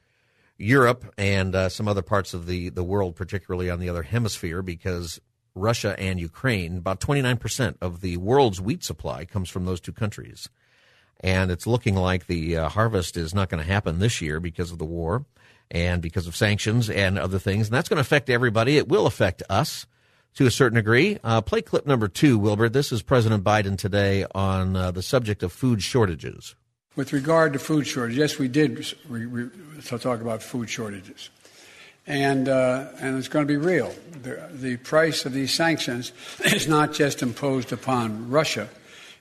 Europe 0.62 1.12
and 1.18 1.54
uh, 1.54 1.68
some 1.68 1.88
other 1.88 2.02
parts 2.02 2.34
of 2.34 2.46
the 2.46 2.68
the 2.70 2.84
world, 2.84 3.16
particularly 3.16 3.68
on 3.68 3.80
the 3.80 3.88
other 3.88 4.02
hemisphere, 4.02 4.62
because 4.62 5.20
Russia 5.54 5.94
and 5.98 6.18
Ukraine, 6.18 6.78
about 6.78 7.00
29% 7.00 7.76
of 7.80 8.00
the 8.00 8.16
world's 8.16 8.60
wheat 8.60 8.82
supply 8.82 9.24
comes 9.24 9.50
from 9.50 9.64
those 9.64 9.80
two 9.80 9.92
countries. 9.92 10.48
And 11.20 11.50
it's 11.50 11.66
looking 11.66 11.94
like 11.94 12.26
the 12.26 12.56
uh, 12.56 12.68
harvest 12.68 13.16
is 13.16 13.34
not 13.34 13.48
going 13.48 13.62
to 13.62 13.70
happen 13.70 13.98
this 13.98 14.20
year 14.20 14.40
because 14.40 14.72
of 14.72 14.78
the 14.78 14.84
war 14.84 15.24
and 15.70 16.02
because 16.02 16.26
of 16.26 16.34
sanctions 16.34 16.90
and 16.90 17.18
other 17.18 17.38
things. 17.38 17.68
And 17.68 17.74
that's 17.74 17.88
going 17.88 17.98
to 17.98 18.02
affect 18.02 18.30
everybody. 18.30 18.76
It 18.76 18.88
will 18.88 19.06
affect 19.06 19.42
us 19.48 19.86
to 20.34 20.46
a 20.46 20.50
certain 20.50 20.76
degree. 20.76 21.18
Uh, 21.22 21.40
play 21.42 21.62
clip 21.62 21.86
number 21.86 22.08
two, 22.08 22.38
Wilbur. 22.38 22.68
This 22.68 22.90
is 22.90 23.02
President 23.02 23.44
Biden 23.44 23.76
today 23.76 24.26
on 24.34 24.74
uh, 24.74 24.90
the 24.90 25.02
subject 25.02 25.42
of 25.42 25.52
food 25.52 25.82
shortages. 25.82 26.56
With 26.94 27.12
regard 27.12 27.54
to 27.54 27.58
food 27.58 27.86
shortages, 27.86 28.18
yes, 28.18 28.38
we 28.38 28.48
did 28.48 28.94
re- 29.08 29.24
re- 29.24 29.50
talk 29.82 30.20
about 30.20 30.42
food 30.42 30.68
shortages. 30.68 31.30
And, 32.06 32.48
uh, 32.48 32.88
and 33.00 33.16
it's 33.16 33.28
going 33.28 33.46
to 33.46 33.48
be 33.48 33.56
real. 33.56 33.94
The, 34.22 34.48
the 34.52 34.76
price 34.76 35.24
of 35.24 35.32
these 35.32 35.54
sanctions 35.54 36.12
is 36.44 36.68
not 36.68 36.92
just 36.92 37.22
imposed 37.22 37.72
upon 37.72 38.30
Russia, 38.30 38.68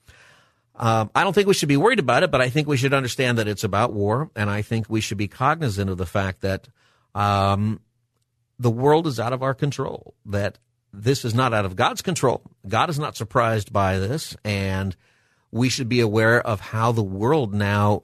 Um, 0.75 1.09
I 1.15 1.23
don't 1.23 1.33
think 1.33 1.47
we 1.47 1.53
should 1.53 1.69
be 1.69 1.77
worried 1.77 1.99
about 1.99 2.23
it, 2.23 2.31
but 2.31 2.41
I 2.41 2.49
think 2.49 2.67
we 2.67 2.77
should 2.77 2.93
understand 2.93 3.37
that 3.37 3.47
it's 3.47 3.63
about 3.63 3.93
war, 3.93 4.29
and 4.35 4.49
I 4.49 4.61
think 4.61 4.87
we 4.89 5.01
should 5.01 5.17
be 5.17 5.27
cognizant 5.27 5.89
of 5.89 5.97
the 5.97 6.05
fact 6.05 6.41
that 6.41 6.67
um, 7.15 7.79
the 8.59 8.69
world 8.69 9.07
is 9.07 9.19
out 9.19 9.33
of 9.33 9.41
our 9.41 9.55
control. 9.55 10.13
That 10.25 10.59
this 10.93 11.25
is 11.25 11.33
not 11.33 11.53
out 11.53 11.65
of 11.65 11.75
God's 11.75 12.01
control. 12.01 12.43
God 12.67 12.89
is 12.89 12.99
not 12.99 13.15
surprised 13.15 13.73
by 13.73 13.97
this, 13.97 14.35
and 14.43 14.95
we 15.51 15.69
should 15.69 15.89
be 15.89 15.99
aware 15.99 16.45
of 16.45 16.59
how 16.59 16.91
the 16.91 17.03
world 17.03 17.53
now 17.55 18.01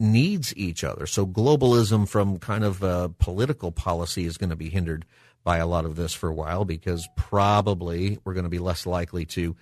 needs 0.00 0.56
each 0.56 0.82
other. 0.82 1.06
So 1.06 1.26
globalism 1.26 2.08
from 2.08 2.38
kind 2.38 2.64
of 2.64 2.82
uh, 2.82 3.10
political 3.18 3.70
policy 3.70 4.24
is 4.24 4.38
going 4.38 4.50
to 4.50 4.56
be 4.56 4.70
hindered 4.70 5.04
by 5.44 5.58
a 5.58 5.66
lot 5.66 5.84
of 5.84 5.96
this 5.96 6.14
for 6.14 6.28
a 6.28 6.34
while 6.34 6.64
because 6.64 7.08
probably 7.16 8.18
we're 8.24 8.34
going 8.34 8.44
to 8.44 8.50
be 8.50 8.58
less 8.58 8.86
likely 8.86 9.26
to 9.26 9.54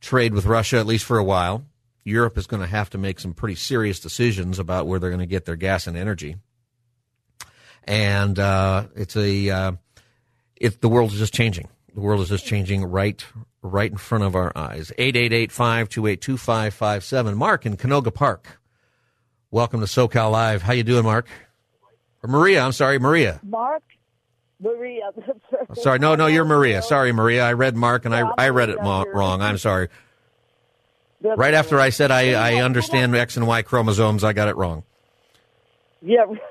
trade 0.00 0.32
with 0.32 0.46
Russia 0.46 0.78
at 0.78 0.86
least 0.86 1.04
for 1.04 1.18
a 1.18 1.24
while. 1.24 1.64
Europe 2.04 2.38
is 2.38 2.46
going 2.46 2.62
to 2.62 2.68
have 2.68 2.90
to 2.90 2.98
make 2.98 3.18
some 3.18 3.34
pretty 3.34 3.54
serious 3.54 3.98
decisions 3.98 4.58
about 4.58 4.86
where 4.86 4.98
they're 4.98 5.08
going 5.10 5.20
to 5.20 5.26
get 5.26 5.46
their 5.46 5.56
gas 5.56 5.86
and 5.86 5.96
energy. 5.96 6.36
And 7.84 8.38
uh, 8.38 8.88
it's 8.94 9.16
a 9.16 9.48
uh, 9.50 9.72
the 10.80 10.88
world 10.88 11.12
is 11.12 11.18
just 11.18 11.34
changing. 11.34 11.68
The 11.94 12.00
world 12.00 12.20
is 12.20 12.28
just 12.28 12.46
changing 12.46 12.84
right 12.84 13.24
right 13.62 13.90
in 13.90 13.96
front 13.96 14.24
of 14.24 14.34
our 14.34 14.52
eyes. 14.54 14.92
888-528-2557. 14.98 17.36
Mark 17.36 17.66
in 17.66 17.76
Canoga 17.76 18.12
Park. 18.12 18.58
Welcome 19.54 19.78
to 19.82 19.86
SoCal 19.86 20.32
Live. 20.32 20.62
How 20.62 20.72
you 20.72 20.82
doing, 20.82 21.04
Mark? 21.04 21.28
Or 22.24 22.28
Maria, 22.28 22.60
I'm 22.60 22.72
sorry, 22.72 22.98
Maria. 22.98 23.38
Mark? 23.44 23.84
Maria. 24.58 25.12
sorry, 25.74 26.00
no, 26.00 26.16
no, 26.16 26.26
you're 26.26 26.44
Maria. 26.44 26.82
Sorry, 26.82 27.12
Maria. 27.12 27.44
I 27.44 27.52
read 27.52 27.76
Mark 27.76 28.04
and 28.04 28.12
I, 28.12 28.28
I 28.36 28.48
read 28.48 28.68
it 28.68 28.78
wrong. 28.80 29.42
I'm 29.42 29.58
sorry. 29.58 29.90
Right 31.22 31.54
after 31.54 31.78
I 31.78 31.90
said 31.90 32.10
I, 32.10 32.32
I 32.32 32.62
understand 32.62 33.14
X 33.14 33.36
and 33.36 33.46
Y 33.46 33.62
chromosomes, 33.62 34.24
I 34.24 34.32
got 34.32 34.48
it 34.48 34.56
wrong. 34.56 34.82
Yeah, 36.02 36.24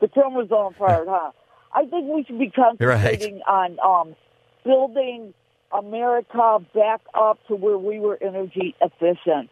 the 0.00 0.08
chromosome 0.08 0.72
part, 0.78 1.06
huh? 1.06 1.32
I 1.74 1.84
think 1.84 2.14
we 2.14 2.24
should 2.24 2.38
be 2.38 2.48
concentrating 2.48 3.42
right. 3.46 3.78
on 3.78 4.06
um, 4.08 4.16
building 4.64 5.34
America 5.70 6.60
back 6.74 7.02
up 7.12 7.46
to 7.48 7.56
where 7.56 7.76
we 7.76 8.00
were 8.00 8.18
energy 8.22 8.74
efficient 8.80 9.50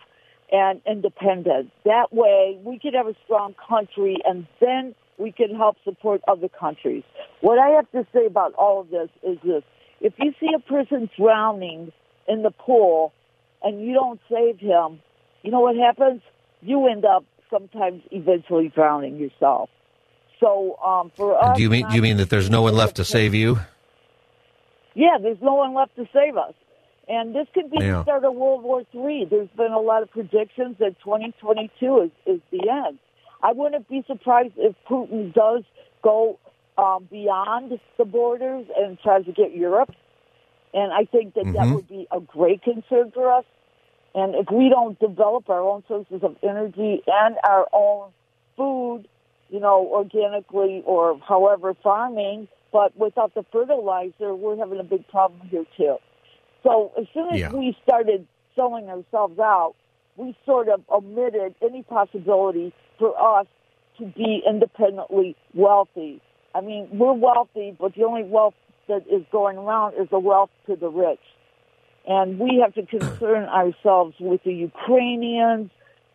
and 0.51 0.81
independent. 0.87 1.71
That 1.85 2.13
way, 2.13 2.59
we 2.63 2.79
could 2.79 2.95
have 2.95 3.07
a 3.07 3.15
strong 3.25 3.55
country, 3.69 4.17
and 4.25 4.47
then 4.61 4.95
we 5.19 5.33
can 5.33 5.55
help 5.55 5.77
support 5.85 6.21
other 6.29 6.49
countries. 6.49 7.05
What 7.41 7.59
I 7.59 7.69
have 7.71 7.91
to 7.93 8.07
say 8.13 8.27
about 8.27 8.55
all 8.55 8.81
of 8.81 8.91
this 8.91 9.09
is 9.23 9.39
this: 9.45 9.63
if 10.01 10.15
you 10.19 10.33
see 10.41 10.49
a 10.55 10.61
person 10.61 11.11
drowning 11.19 11.93
in 12.27 12.43
the 12.43 12.51
pool 12.51 13.13
and 13.63 13.81
you 13.85 13.95
don't 13.95 14.21
save 14.31 14.59
him, 14.59 15.01
you 15.43 15.51
know 15.51 15.61
what 15.61 15.77
happens? 15.77 16.23
You 16.63 16.87
end 16.89 17.05
up 17.05 17.25
sometimes 17.51 18.03
eventually 18.11 18.69
drowning 18.75 19.17
yourself. 19.17 19.71
So 20.41 20.77
um, 20.85 21.11
for 21.17 21.43
us, 21.43 21.57
do 21.57 21.63
you 21.63 21.71
mean 21.71 21.89
do 21.89 21.97
you 21.97 22.03
mean 22.03 22.19
that 22.19 22.31
there's 22.31 22.51
no 22.51 22.63
one 22.63 22.75
left 22.75 22.97
to 22.97 23.05
save 23.05 23.35
you? 23.35 23.59
Yeah, 24.95 25.19
there's 25.21 25.41
no 25.43 25.55
one 25.55 25.75
left 25.75 25.97
to 25.97 26.07
save 26.13 26.37
us. 26.37 26.55
And 27.09 27.35
this 27.35 27.47
could 27.55 27.71
be 27.71 27.79
yeah. 27.81 27.99
the 27.99 28.03
start 28.03 28.25
of 28.25 28.35
World 28.35 28.63
War 28.63 28.83
III. 28.95 29.27
There's 29.31 29.49
been 29.57 29.73
a 29.73 29.81
lot 29.81 30.03
of 30.03 30.11
predictions 30.11 30.77
that 30.79 30.97
2022 31.03 32.01
is, 32.03 32.11
is 32.27 32.41
the 32.51 32.69
end. 32.69 32.99
I 33.43 33.53
wouldn't 33.53 33.89
be 33.89 34.05
surprised 34.07 34.55
if 34.57 34.75
Putin 34.89 35.33
does 35.33 35.63
go 36.03 36.39
um, 36.77 37.09
beyond 37.11 37.81
the 37.97 38.05
borders 38.05 38.67
and 38.77 38.99
tries 39.01 39.25
to 39.25 39.33
get 39.33 39.55
Europe. 39.55 39.91
And 40.75 40.93
I 40.93 41.05
think 41.05 41.35
that 41.35 41.45
mm-hmm. 41.45 41.55
that 41.55 41.75
would 41.75 41.89
be 41.89 42.07
a 42.13 42.21
great 42.21 42.63
concern 42.63 43.11
for 43.13 43.33
us. 43.33 43.45
And 44.15 44.35
if 44.35 44.47
we 44.51 44.69
don't 44.69 44.99
develop 44.99 45.49
our 45.49 45.63
own 45.63 45.85
sources 45.89 46.23
of 46.23 46.37
energy 46.43 47.03
and 47.07 47.37
our 47.49 47.67
own 47.73 48.11
food, 48.57 49.09
you 49.49 49.61
know, 49.61 49.87
organically 49.87 50.83
or 50.85 51.19
however 51.27 51.75
farming, 51.83 52.49
but 52.71 52.97
without 52.99 53.35
the 53.35 53.45
fertilizer, 53.51 54.35
we're 54.35 54.59
having 54.59 54.79
a 54.79 54.85
big 54.85 55.09
problem 55.09 55.49
here 55.49 55.65
too. 55.77 55.97
So 56.63 56.93
as 56.99 57.07
soon 57.15 57.29
as 57.31 57.41
yeah. 57.41 57.53
we 57.53 57.77
started 57.83 58.27
selling 58.55 58.89
ourselves 58.89 59.39
out, 59.39 59.75
we 60.17 60.37
sort 60.45 60.69
of 60.69 60.83
omitted 60.91 61.55
any 61.63 61.83
possibility 61.83 62.73
for 62.99 63.15
us 63.39 63.47
to 63.99 64.07
be 64.07 64.43
independently 64.49 65.37
wealthy. 65.55 66.21
I 66.55 66.61
mean, 66.61 66.89
we're 66.93 67.13
wealthy, 67.13 67.77
but 67.79 67.95
the 67.95 68.05
only 68.05 68.25
wealth 68.25 68.55
that 68.89 69.07
is 69.09 69.23
going 69.31 69.59
around 69.59 69.95
is 69.95 70.09
the 70.11 70.19
wealth 70.19 70.51
to 70.67 70.77
the 70.77 70.89
rich. 70.89 71.21
And 72.07 72.39
we 72.39 72.63
have 72.63 72.75
to 72.75 72.87
concern 72.87 73.45
ourselves 73.49 74.15
with 74.19 74.43
the 74.45 74.53
Ukrainians, 74.53 75.71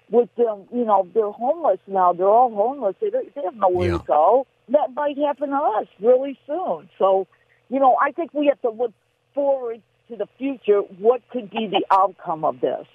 with 0.10 0.30
them, 0.36 0.66
you 0.74 0.86
know, 0.86 1.08
they're 1.14 1.32
homeless 1.32 1.80
now. 1.88 2.14
They're 2.14 2.28
all 2.28 2.54
homeless. 2.54 2.96
They, 3.00 3.10
they 3.10 3.42
have 3.44 3.56
nowhere 3.56 3.92
yeah. 3.92 3.98
to 4.00 4.04
go. 4.06 4.48
That 4.70 4.94
might 4.94 5.18
happen 5.18 5.50
to 5.50 5.56
us 5.56 5.88
really 6.02 6.38
soon. 6.46 6.90
So, 6.98 7.28
you 7.70 7.80
know, 7.80 7.98
I 8.02 8.12
think 8.12 8.34
we 8.34 8.48
have 8.48 8.62
to 8.62 8.70
look 8.70 8.94
forward 9.34 9.82
to 10.10 10.16
the 10.16 10.28
future, 10.38 10.80
what 11.00 11.22
could 11.30 11.50
be 11.50 11.68
the 11.68 11.86
outcome 11.92 12.44
of 12.44 12.60
this? 12.62 12.86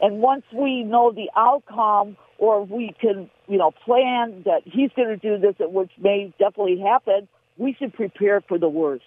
And 0.00 0.20
once 0.20 0.44
we 0.52 0.82
know 0.82 1.12
the 1.12 1.30
outcome, 1.36 2.16
or 2.38 2.64
we 2.64 2.94
can, 3.00 3.30
you 3.48 3.58
know, 3.58 3.70
plan 3.84 4.42
that 4.46 4.62
he's 4.64 4.90
going 4.96 5.08
to 5.08 5.16
do 5.16 5.38
this, 5.38 5.54
which 5.58 5.90
may 5.98 6.32
definitely 6.38 6.80
happen, 6.80 7.28
we 7.58 7.74
should 7.78 7.92
prepare 7.92 8.40
for 8.40 8.58
the 8.58 8.68
worst. 8.68 9.04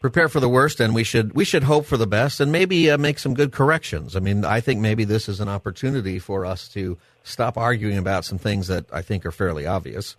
Prepare 0.00 0.28
for 0.28 0.40
the 0.40 0.48
worst, 0.48 0.80
and 0.80 0.94
we 0.94 1.04
should 1.04 1.32
we 1.32 1.44
should 1.44 1.64
hope 1.64 1.86
for 1.86 1.96
the 1.96 2.06
best, 2.06 2.38
and 2.38 2.52
maybe 2.52 2.90
uh, 2.90 2.98
make 2.98 3.18
some 3.18 3.34
good 3.34 3.50
corrections. 3.50 4.14
I 4.14 4.20
mean, 4.20 4.44
I 4.44 4.60
think 4.60 4.80
maybe 4.80 5.04
this 5.04 5.28
is 5.28 5.40
an 5.40 5.48
opportunity 5.48 6.18
for 6.18 6.44
us 6.44 6.68
to 6.70 6.98
stop 7.22 7.56
arguing 7.56 7.96
about 7.96 8.24
some 8.24 8.38
things 8.38 8.66
that 8.66 8.84
I 8.92 9.02
think 9.02 9.24
are 9.24 9.32
fairly 9.32 9.66
obvious, 9.66 10.16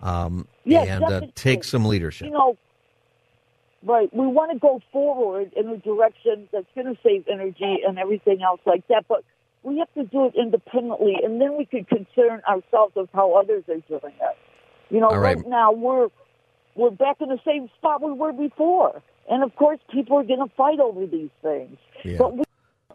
um, 0.00 0.48
yeah, 0.64 0.82
and 0.82 1.04
uh, 1.04 1.20
take 1.34 1.64
some 1.64 1.84
leadership. 1.84 2.28
You 2.28 2.32
know, 2.32 2.56
Right. 3.84 4.08
We 4.14 4.26
want 4.26 4.50
to 4.52 4.58
go 4.58 4.80
forward 4.92 5.52
in 5.54 5.68
a 5.68 5.76
direction 5.76 6.48
that's 6.52 6.66
going 6.74 6.86
to 6.86 6.98
save 7.02 7.26
energy 7.30 7.80
and 7.86 7.98
everything 7.98 8.40
else 8.42 8.60
like 8.64 8.86
that, 8.88 9.04
but 9.08 9.24
we 9.62 9.78
have 9.78 9.92
to 9.94 10.04
do 10.04 10.26
it 10.26 10.34
independently, 10.36 11.16
and 11.22 11.40
then 11.40 11.56
we 11.58 11.66
can 11.66 11.84
concern 11.84 12.40
ourselves 12.48 12.94
with 12.96 13.10
how 13.14 13.34
others 13.34 13.64
are 13.68 13.80
doing 13.88 14.14
it. 14.20 14.36
You 14.90 15.00
know, 15.00 15.08
right. 15.08 15.36
right 15.36 15.46
now 15.46 15.72
we're 15.72 16.08
we're 16.74 16.90
back 16.90 17.16
in 17.20 17.28
the 17.28 17.38
same 17.44 17.68
spot 17.78 18.02
we 18.02 18.12
were 18.12 18.32
before, 18.32 19.02
and 19.28 19.42
of 19.42 19.54
course, 19.56 19.80
people 19.92 20.18
are 20.18 20.24
going 20.24 20.46
to 20.46 20.54
fight 20.54 20.80
over 20.80 21.06
these 21.06 21.30
things. 21.42 21.76
Yeah. 22.04 22.16
But 22.18 22.36
we 22.36 22.44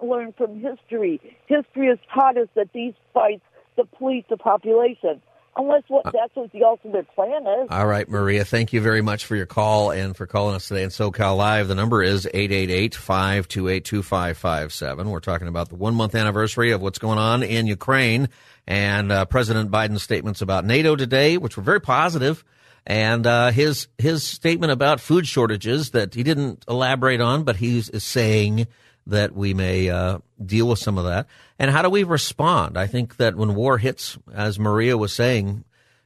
learn 0.01 0.33
from 0.37 0.59
history. 0.59 1.19
History 1.47 1.87
has 1.87 1.99
taught 2.13 2.37
us 2.37 2.47
that 2.55 2.71
these 2.73 2.93
fights 3.13 3.43
deplete 3.75 4.25
the 4.29 4.37
population 4.37 5.21
unless 5.55 5.83
what 5.87 6.05
uh, 6.05 6.11
that's 6.11 6.35
what 6.35 6.51
the 6.51 6.63
ultimate 6.63 7.07
plan 7.15 7.41
is. 7.61 7.67
All 7.69 7.85
right, 7.85 8.09
Maria, 8.09 8.43
thank 8.45 8.73
you 8.73 8.81
very 8.81 9.01
much 9.01 9.25
for 9.25 9.35
your 9.35 9.45
call 9.45 9.91
and 9.91 10.15
for 10.15 10.25
calling 10.27 10.55
us 10.55 10.67
today 10.67 10.83
in 10.83 10.89
SoCal 10.89 11.37
Live. 11.37 11.67
The 11.67 11.75
number 11.75 12.01
is 12.03 12.27
888-528-2557. 12.33 15.05
We're 15.05 15.19
talking 15.19 15.47
about 15.47 15.69
the 15.69 15.75
one 15.75 15.93
month 15.95 16.15
anniversary 16.15 16.71
of 16.71 16.81
what's 16.81 16.99
going 16.99 17.19
on 17.19 17.43
in 17.43 17.67
Ukraine 17.67 18.29
and 18.67 19.11
uh, 19.11 19.25
President 19.25 19.71
Biden's 19.71 20.03
statements 20.03 20.41
about 20.41 20.65
NATO 20.65 20.95
today, 20.95 21.37
which 21.37 21.57
were 21.57 21.63
very 21.63 21.81
positive, 21.81 22.45
and 22.85 23.25
uh, 23.25 23.49
his 23.51 23.87
his 23.97 24.23
statement 24.23 24.71
about 24.71 25.01
food 25.01 25.27
shortages 25.27 25.91
that 25.91 26.13
he 26.13 26.23
didn't 26.23 26.63
elaborate 26.69 27.21
on, 27.21 27.43
but 27.43 27.57
he's 27.57 27.89
is 27.89 28.03
saying 28.03 28.67
that 29.09 29.35
we 29.35 29.53
may 29.53 29.89
uh, 29.89 30.19
deal 30.43 30.67
with 30.67 30.79
some 30.79 30.97
of 30.97 31.05
that. 31.05 31.27
And 31.57 31.69
how 31.71 31.81
do 31.81 31.89
we 31.89 32.03
respond? 32.03 32.77
I 32.77 32.87
think 32.87 33.17
that 33.17 33.35
when 33.35 33.55
war 33.55 33.77
hits, 33.77 34.17
as 34.33 34.57
Maria 34.59 34.97
was 34.97 35.13
saying, 35.13 35.63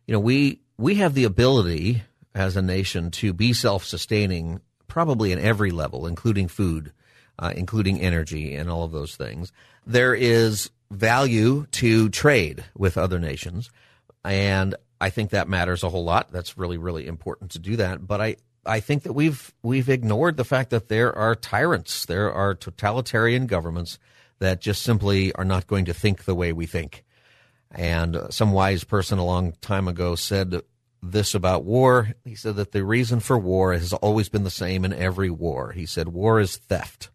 you 0.07 0.13
know, 0.13 0.19
we 0.19 0.60
we 0.77 0.95
have 0.95 1.13
the 1.13 1.24
ability 1.24 2.03
as 2.36 2.57
a 2.57 2.62
nation 2.62 3.12
to 3.12 3.31
be 3.31 3.53
self-sustaining, 3.53 4.60
probably 4.88 5.31
in 5.31 5.39
every 5.39 5.72
level, 5.72 6.07
including 6.07 6.48
food, 6.48 6.91
uh, 7.38 7.53
including 7.55 8.01
energy, 8.01 8.55
and 8.55 8.69
all 8.69 8.83
of 8.83 8.91
those 8.91 9.15
things. 9.15 9.51
There 9.86 10.15
is 10.15 10.72
value 10.89 11.67
to 11.74 12.10
trade 12.10 12.63
with 12.75 12.98
other 12.98 13.19
nations, 13.19 13.69
and 14.24 14.75
I 15.00 15.10
think 15.10 15.29
that 15.31 15.48
matters 15.48 15.83
a 15.83 15.89
whole 15.89 16.05
lot. 16.05 16.31
That's 16.31 16.57
really, 16.57 16.77
really 16.77 17.05
important 17.07 17.51
to 17.51 17.60
do 17.60 17.75
that. 17.75 18.07
But 18.07 18.22
I, 18.22 18.36
I 18.65 18.79
think 18.79 19.03
that 19.03 19.13
we've 19.13 19.53
we've 19.62 19.89
ignored 19.89 20.38
the 20.38 20.46
fact 20.46 20.70
that 20.70 20.88
there 20.88 21.15
are 21.17 21.36
tyrants, 21.36 22.05
there 22.05 22.32
are 22.32 22.55
totalitarian 22.55 23.46
governments 23.46 24.00
that 24.39 24.62
just 24.62 24.84
simply 24.84 25.34
are 25.34 25.46
not 25.46 25.67
going 25.67 25.86
to 25.86 25.93
think 25.93 26.24
the 26.24 26.36
way 26.36 26.53
we 26.53 26.65
think. 26.65 27.03
And 27.72 28.17
some 28.29 28.51
wise 28.51 28.84
person 28.84 29.17
a 29.17 29.25
long 29.25 29.53
time 29.62 29.88
ago 29.88 30.15
said 30.15 30.62
this 31.01 31.34
about 31.34 31.65
war. 31.65 32.13
He 32.24 32.36
said 32.36 32.55
that 32.55 32.72
the 32.72 32.84
reason 32.84 33.20
for 33.20 33.38
war 33.38 33.74
has 33.74 33.93
always 33.93 34.29
been 34.29 34.43
the 34.43 34.50
same 34.50 34.86
in 34.86 34.93
every 34.93 35.29
war. 35.29 35.72
He 35.72 35.86
said 35.86 36.10
war 36.10 36.39
is 36.39 36.58
theft. 36.58 37.10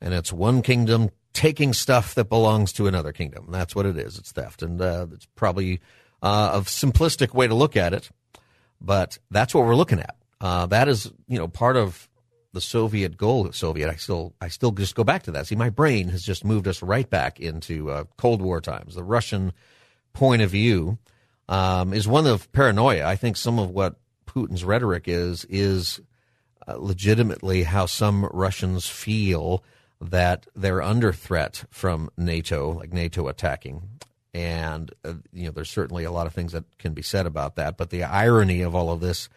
And 0.00 0.14
it's 0.14 0.32
one 0.32 0.62
kingdom 0.62 1.10
taking 1.32 1.72
stuff 1.72 2.14
that 2.14 2.28
belongs 2.28 2.72
to 2.72 2.86
another 2.86 3.12
kingdom. 3.12 3.46
That's 3.50 3.74
what 3.74 3.86
it 3.86 3.96
is. 3.96 4.18
It's 4.18 4.32
theft. 4.32 4.62
And 4.62 4.80
uh, 4.80 5.06
it's 5.12 5.26
probably 5.36 5.80
uh, 6.22 6.50
a 6.54 6.60
simplistic 6.62 7.34
way 7.34 7.46
to 7.46 7.54
look 7.54 7.76
at 7.76 7.92
it, 7.92 8.10
but 8.80 9.18
that's 9.30 9.54
what 9.54 9.64
we're 9.64 9.76
looking 9.76 10.00
at. 10.00 10.16
Uh, 10.40 10.66
that 10.66 10.88
is, 10.88 11.10
you 11.26 11.38
know, 11.38 11.48
part 11.48 11.76
of 11.76 12.08
the 12.52 12.60
Soviet 12.60 13.16
goal. 13.16 13.50
Soviet. 13.52 13.90
I 13.90 13.96
still, 13.96 14.34
I 14.40 14.48
still 14.48 14.70
just 14.70 14.94
go 14.94 15.04
back 15.04 15.24
to 15.24 15.32
that. 15.32 15.46
See, 15.46 15.56
my 15.56 15.70
brain 15.70 16.08
has 16.08 16.22
just 16.22 16.44
moved 16.44 16.66
us 16.66 16.82
right 16.82 17.08
back 17.08 17.40
into 17.40 17.90
uh, 17.90 18.04
Cold 18.16 18.40
War 18.40 18.60
times. 18.60 18.94
The 18.94 19.04
Russian 19.04 19.52
point 20.12 20.42
of 20.42 20.50
view 20.50 20.98
um, 21.48 21.92
is 21.92 22.08
one 22.08 22.26
of 22.26 22.50
paranoia. 22.52 23.06
I 23.06 23.16
think 23.16 23.36
some 23.36 23.58
of 23.58 23.70
what 23.70 23.96
Putin's 24.26 24.64
rhetoric 24.64 25.04
is 25.06 25.44
is 25.46 26.00
uh, 26.66 26.76
legitimately 26.78 27.64
how 27.64 27.86
some 27.86 28.24
Russians 28.26 28.86
feel 28.88 29.64
that 30.00 30.46
they're 30.54 30.82
under 30.82 31.12
threat 31.12 31.64
from 31.70 32.10
NATO, 32.16 32.72
like 32.72 32.92
NATO 32.92 33.28
attacking. 33.28 33.82
And, 34.34 34.92
uh, 35.04 35.14
you 35.32 35.46
know, 35.46 35.50
there's 35.50 35.70
certainly 35.70 36.04
a 36.04 36.12
lot 36.12 36.26
of 36.26 36.34
things 36.34 36.52
that 36.52 36.78
can 36.78 36.92
be 36.92 37.02
said 37.02 37.26
about 37.26 37.56
that. 37.56 37.76
But 37.76 37.90
the 37.90 38.04
irony 38.04 38.62
of 38.62 38.74
all 38.74 38.90
of 38.90 39.00
this 39.00 39.28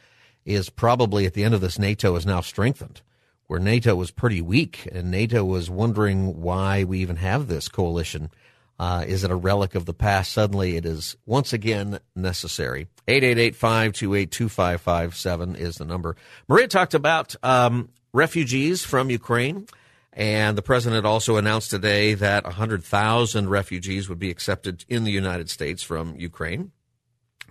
is 0.46 0.70
probably 0.70 1.26
at 1.26 1.34
the 1.34 1.44
end 1.44 1.54
of 1.54 1.60
this, 1.62 1.80
NATO 1.80 2.16
is 2.16 2.26
now 2.26 2.42
strengthened, 2.42 3.02
where 3.48 3.60
NATO 3.60 3.96
was 3.96 4.12
pretty 4.12 4.42
weak, 4.42 4.88
and 4.92 5.12
NATO 5.12 5.46
was 5.46 5.70
wondering 5.70 6.42
why 6.42 6.84
we 6.84 7.00
even 7.00 7.18
have 7.18 7.48
this 7.48 7.70
coalition. 7.70 8.32
Uh, 8.80 9.04
is 9.08 9.24
it 9.24 9.30
a 9.30 9.36
relic 9.36 9.76
of 9.76 9.86
the 9.86 9.94
past? 9.94 10.34
Suddenly, 10.34 10.76
it 10.76 10.86
is 10.86 11.16
once 11.28 11.54
again 11.54 12.00
necessary. 12.16 12.88
888-528-2557 13.08 15.56
is 15.56 15.76
the 15.76 15.86
number. 15.86 16.16
Maria 16.48 16.68
talked 16.68 16.96
about 16.96 17.36
um, 17.44 17.90
refugees 18.12 18.84
from 18.84 19.12
Ukraine, 19.12 19.68
and 20.14 20.58
the 20.58 20.64
president 20.64 21.06
also 21.06 21.38
announced 21.38 21.70
today 21.70 22.16
that 22.16 22.44
100,000 22.44 23.50
refugees 23.50 24.10
would 24.10 24.20
be 24.20 24.32
accepted 24.32 24.84
in 24.90 25.04
the 25.04 25.12
United 25.12 25.50
States 25.50 25.84
from 25.84 26.16
Ukraine. 26.18 26.72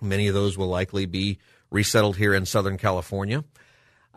Many 0.01 0.27
of 0.27 0.33
those 0.33 0.57
will 0.57 0.67
likely 0.67 1.05
be 1.05 1.37
resettled 1.71 2.17
here 2.17 2.33
in 2.33 2.45
Southern 2.45 2.77
California 2.77 3.43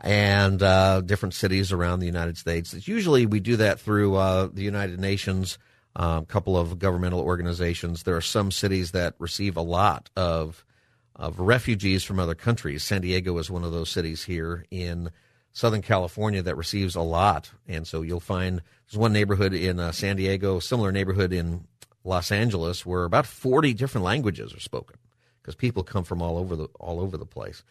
and 0.03 0.63
uh, 0.63 1.01
different 1.01 1.35
cities 1.35 1.73
around 1.73 2.01
the 2.01 2.07
United 2.07 2.37
States. 2.37 2.75
It's 2.75 2.89
usually 2.89 3.27
we 3.27 3.41
do 3.41 3.57
that 3.57 3.81
through 3.81 4.17
uh, 4.17 4.49
the 4.53 4.63
United 4.63 4.99
Nations, 4.99 5.59
a 5.97 6.03
um, 6.03 6.27
couple 6.27 6.57
of 6.57 6.79
governmental 6.79 7.21
organizations. 7.21 8.03
There 8.03 8.17
are 8.17 8.21
some 8.21 8.51
cities 8.51 8.91
that 8.91 9.15
receive 9.19 9.57
a 9.57 9.63
lot 9.63 10.11
of 10.17 10.65
of 11.17 11.39
refugees 11.39 12.03
from 12.03 12.19
other 12.19 12.35
countries. 12.35 12.83
San 12.83 13.03
Diego 13.03 13.39
is 13.39 13.49
one 13.49 13.63
of 13.63 13.71
those 13.71 13.89
cities 13.89 14.25
here 14.25 14.65
in 14.73 15.13
Southern 15.53 15.81
California 15.81 16.43
that 16.43 16.57
receives 16.57 16.97
a 16.97 17.03
lot, 17.03 17.53
and 17.69 17.87
so 17.87 18.03
you'll 18.03 18.19
find 18.19 18.61
there's 18.91 18.99
one 18.99 19.13
neighborhood 19.13 19.55
in 19.55 19.79
uh, 19.79 19.93
San 19.93 20.17
Diego, 20.17 20.59
similar 20.59 20.91
neighborhood 20.91 21.33
in 21.33 21.69
Los 22.03 22.33
Angeles, 22.33 22.85
where 22.85 23.05
about 23.05 23.27
40 23.27 23.75
different 23.75 24.05
languages 24.05 24.53
are 24.53 24.61
spoken 24.61 24.97
because 25.45 25.55
people 25.55 25.83
come 25.83 26.05
from 26.05 26.23
all 26.23 26.39
over 26.39 26.57
the 26.57 26.69
all 26.81 27.01
over 27.01 27.19
the 27.19 27.27
place. 27.27 27.63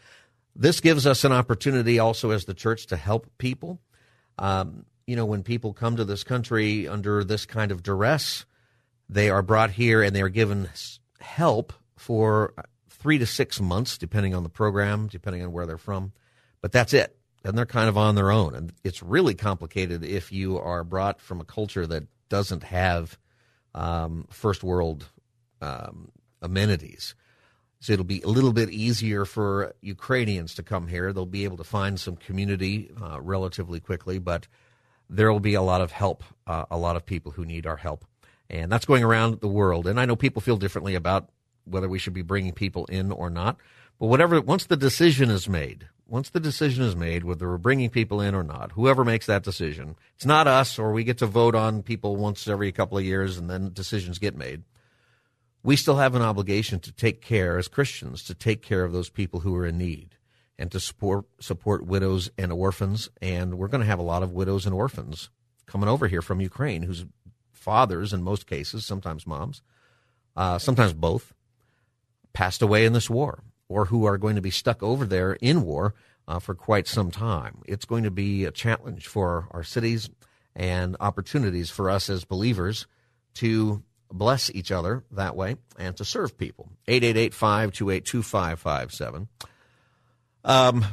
This 0.55 0.79
gives 0.79 1.07
us 1.07 1.23
an 1.23 1.31
opportunity 1.31 1.97
also 1.97 2.29
as 2.29 2.45
the 2.45 2.53
church 2.53 2.85
to 2.87 2.95
help 2.95 3.27
people. 3.39 3.81
Um, 4.37 4.85
you 5.07 5.15
know, 5.15 5.25
when 5.25 5.41
people 5.41 5.73
come 5.73 5.95
to 5.95 6.05
this 6.05 6.23
country 6.23 6.87
under 6.87 7.23
this 7.23 7.47
kind 7.47 7.71
of 7.71 7.81
duress, 7.81 8.45
they 9.09 9.29
are 9.29 9.41
brought 9.41 9.71
here 9.71 10.03
and 10.03 10.15
they 10.15 10.21
are 10.21 10.29
given 10.29 10.69
help 11.19 11.73
for 11.97 12.53
three 12.89 13.17
to 13.17 13.25
six 13.25 13.59
months, 13.59 13.97
depending 13.97 14.35
on 14.35 14.43
the 14.43 14.49
program, 14.49 15.07
depending 15.07 15.43
on 15.43 15.51
where 15.51 15.65
they're 15.65 15.77
from. 15.77 16.13
But 16.61 16.71
that's 16.71 16.93
it. 16.93 17.17
And 17.43 17.57
they're 17.57 17.65
kind 17.65 17.89
of 17.89 17.97
on 17.97 18.15
their 18.15 18.31
own. 18.31 18.55
And 18.55 18.71
it's 18.83 19.03
really 19.03 19.33
complicated 19.33 20.03
if 20.05 20.31
you 20.31 20.59
are 20.59 20.83
brought 20.83 21.19
from 21.19 21.41
a 21.41 21.45
culture 21.45 21.85
that 21.87 22.03
doesn't 22.29 22.63
have 22.63 23.17
um, 23.75 24.27
first 24.29 24.63
world 24.63 25.09
um, 25.61 26.09
amenities. 26.41 27.15
So 27.83 27.91
it'll 27.91 28.05
be 28.05 28.21
a 28.21 28.29
little 28.29 28.53
bit 28.53 28.69
easier 28.69 29.25
for 29.25 29.75
Ukrainians 29.81 30.55
to 30.55 30.63
come 30.63 30.87
here. 30.87 31.11
They'll 31.11 31.25
be 31.25 31.43
able 31.43 31.57
to 31.57 31.65
find 31.65 31.99
some 31.99 32.15
community 32.15 32.89
uh, 33.01 33.19
relatively 33.19 33.81
quickly, 33.81 34.19
but 34.19 34.47
there 35.09 35.29
will 35.33 35.41
be 35.41 35.55
a 35.55 35.61
lot 35.61 35.81
of 35.81 35.91
help, 35.91 36.23
uh, 36.47 36.63
a 36.71 36.77
lot 36.77 36.95
of 36.95 37.05
people 37.05 37.33
who 37.33 37.43
need 37.43 37.67
our 37.67 37.75
help. 37.75 38.05
And 38.49 38.71
that's 38.71 38.85
going 38.85 39.03
around 39.03 39.41
the 39.41 39.49
world. 39.49 39.85
And 39.85 39.99
I 39.99 40.05
know 40.05 40.15
people 40.15 40.41
feel 40.41 40.55
differently 40.55 40.95
about 40.95 41.27
whether 41.65 41.89
we 41.89 41.99
should 41.99 42.13
be 42.13 42.21
bringing 42.21 42.53
people 42.53 42.85
in 42.85 43.11
or 43.11 43.29
not. 43.29 43.57
But 43.99 44.07
whatever, 44.07 44.39
once 44.39 44.65
the 44.65 44.77
decision 44.77 45.29
is 45.29 45.49
made, 45.49 45.89
once 46.07 46.29
the 46.29 46.39
decision 46.39 46.85
is 46.85 46.95
made, 46.95 47.25
whether 47.25 47.49
we're 47.49 47.57
bringing 47.57 47.89
people 47.89 48.21
in 48.21 48.33
or 48.33 48.45
not, 48.45 48.71
whoever 48.71 49.03
makes 49.03 49.25
that 49.25 49.43
decision, 49.43 49.97
it's 50.15 50.25
not 50.25 50.47
us, 50.47 50.79
or 50.79 50.93
we 50.93 51.03
get 51.03 51.17
to 51.17 51.25
vote 51.25 51.53
on 51.53 51.83
people 51.83 52.15
once 52.15 52.47
every 52.47 52.71
couple 52.71 52.97
of 52.97 53.03
years 53.03 53.37
and 53.37 53.49
then 53.49 53.73
decisions 53.73 54.19
get 54.19 54.37
made 54.37 54.63
we 55.63 55.75
still 55.75 55.97
have 55.97 56.13
an 56.15 56.21
obligation 56.21 56.79
to 56.81 56.91
take 56.91 57.21
care 57.21 57.57
as 57.57 57.67
Christians 57.67 58.23
to 58.25 58.35
take 58.35 58.61
care 58.61 58.83
of 58.83 58.91
those 58.91 59.09
people 59.09 59.39
who 59.39 59.55
are 59.55 59.65
in 59.65 59.77
need 59.77 60.17
and 60.59 60.71
to 60.71 60.79
support 60.79 61.25
support 61.39 61.85
widows 61.85 62.29
and 62.37 62.51
orphans. 62.51 63.09
And 63.21 63.57
we're 63.57 63.69
going 63.69 63.81
to 63.81 63.87
have 63.87 63.99
a 63.99 64.03
lot 64.03 64.23
of 64.23 64.33
widows 64.33 64.65
and 64.65 64.75
orphans 64.75 65.29
coming 65.65 65.89
over 65.89 66.07
here 66.07 66.21
from 66.21 66.41
Ukraine 66.41 66.83
whose 66.83 67.05
fathers 67.51 68.11
in 68.11 68.21
most 68.21 68.45
cases 68.45 68.85
sometimes 68.85 69.25
moms 69.25 69.61
uh, 70.35 70.57
sometimes 70.57 70.93
both 70.93 71.33
passed 72.33 72.61
away 72.61 72.85
in 72.85 72.93
this 72.93 73.09
war 73.09 73.43
or 73.69 73.85
who 73.85 74.05
are 74.05 74.17
going 74.17 74.35
to 74.35 74.41
be 74.41 74.51
stuck 74.51 74.83
over 74.83 75.05
there 75.05 75.33
in 75.33 75.63
war 75.63 75.93
uh, 76.27 76.39
for 76.39 76.55
quite 76.55 76.87
some 76.87 77.11
time. 77.11 77.61
It's 77.65 77.85
going 77.85 78.03
to 78.03 78.11
be 78.11 78.45
a 78.45 78.51
challenge 78.51 79.07
for 79.07 79.47
our 79.51 79.63
cities 79.63 80.09
and 80.55 80.95
opportunities 80.99 81.69
for 81.69 81.89
us 81.89 82.09
as 82.09 82.25
believers 82.25 82.87
to 83.35 83.83
bless 84.13 84.49
each 84.51 84.71
other 84.71 85.03
that 85.11 85.35
way 85.35 85.57
and 85.77 85.97
to 85.97 86.05
serve 86.05 86.37
people. 86.37 86.69
888-528-2557. 86.87 89.27
Um, 90.45 90.85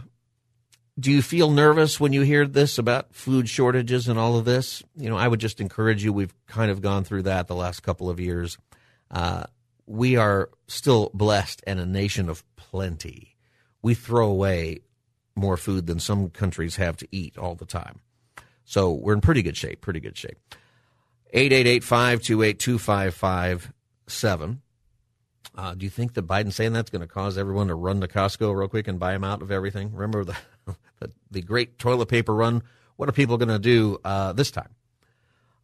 do 0.99 1.13
you 1.13 1.23
feel 1.23 1.51
nervous 1.51 2.01
when 2.01 2.13
you 2.13 2.23
hear 2.23 2.47
this 2.47 2.79
about 2.79 3.15
food 3.15 3.49
shortages 3.49 4.09
and 4.09 4.19
all 4.19 4.37
of 4.37 4.45
this? 4.45 4.83
You 4.97 5.11
know, 5.11 5.17
I 5.17 5.29
would 5.29 5.41
just 5.41 5.61
encourage 5.61 6.03
you. 6.03 6.13
We've 6.13 6.35
kind 6.47 6.71
of 6.71 6.81
gone 6.81 7.05
through 7.05 7.23
that 7.23 7.47
the 7.47 7.55
last 7.55 7.83
couple 7.83 8.11
of 8.11 8.19
years. 8.19 8.59
Uh, 9.11 9.45
we 9.87 10.17
are 10.17 10.51
still 10.67 11.11
blessed 11.15 11.63
and 11.67 11.81
a 11.81 11.87
nation 11.87 12.29
of 12.29 12.45
plenty. 12.57 13.37
We 13.83 13.95
throw 13.95 14.29
away 14.29 14.81
more 15.37 15.57
food 15.57 15.87
than 15.87 16.01
some 16.01 16.31
countries 16.31 16.77
have 16.77 16.97
to 16.99 17.09
eat 17.11 17.39
all 17.39 17.55
the 17.55 17.67
time. 17.67 18.01
So 18.65 18.93
we're 18.93 19.15
in 19.15 19.21
pretty 19.21 19.43
good 19.43 19.57
shape, 19.57 19.81
pretty 19.81 20.01
good 20.01 20.17
shape. 20.17 20.39
888 21.33 21.85
528 21.85 22.59
2557. 22.59 24.63
Uh, 25.57 25.75
do 25.75 25.85
you 25.85 25.91
think 25.91 26.15
that 26.15 26.27
Biden 26.27 26.53
saying 26.53 26.73
that's 26.73 26.91
going 26.91 27.01
to 27.01 27.09
cause 27.09 27.37
everyone 27.37 27.69
to 27.69 27.75
run 27.75 28.01
to 28.01 28.09
Costco 28.09 28.57
real 28.57 28.69
quick 28.69 28.89
and 28.89 28.99
buy 28.99 29.13
them 29.13 29.25
out 29.25 29.43
of 29.43 29.51
everything? 29.51 29.93
Remember 29.93 30.25
the 30.25 30.37
the, 31.01 31.11
the 31.31 31.43
great 31.43 31.79
toilet 31.79 32.07
paper 32.07 32.35
run? 32.35 32.63
What 32.97 33.09
are 33.09 33.13
people 33.13 33.39
going 33.39 33.49
to 33.49 33.59
do 33.59 33.99
uh, 34.05 34.33
this 34.33 34.51
time? 34.51 34.75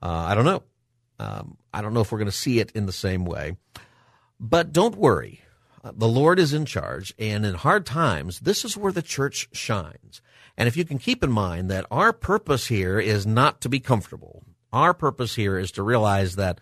Uh, 0.03 0.09
I 0.09 0.35
don't 0.35 0.45
know. 0.45 0.63
Um, 1.19 1.57
I 1.73 1.83
don't 1.83 1.95
know 1.95 2.01
if 2.01 2.13
we're 2.13 2.19
going 2.19 2.27
to 2.27 2.33
see 2.33 2.61
it 2.61 2.73
in 2.73 2.87
the 2.87 2.93
same 2.93 3.25
way. 3.25 3.57
But 4.39 4.73
don't 4.73 4.97
worry. 4.97 5.41
Uh, 5.83 5.93
the 5.95 6.09
Lord 6.09 6.39
is 6.39 6.53
in 6.53 6.67
charge, 6.67 7.15
and 7.19 7.47
in 7.47 7.55
hard 7.55 7.87
times, 7.87 8.41
this 8.41 8.65
is 8.65 8.77
where 8.77 8.93
the 8.93 9.03
church 9.03 9.49
shines. 9.53 10.21
And 10.57 10.69
if 10.69 10.77
you 10.77 10.85
can 10.85 10.99
keep 10.99 11.23
in 11.23 11.31
mind 11.31 11.71
that 11.71 11.87
our 11.91 12.13
purpose 12.13 12.67
here 12.67 12.99
is 12.99 13.27
not 13.27 13.61
to 13.61 13.69
be 13.69 13.81
comfortable, 13.81 14.43
our 14.73 14.95
purpose 14.95 15.35
here 15.35 15.59
is 15.59 15.71
to 15.73 15.83
realize 15.83 16.37
that 16.37 16.61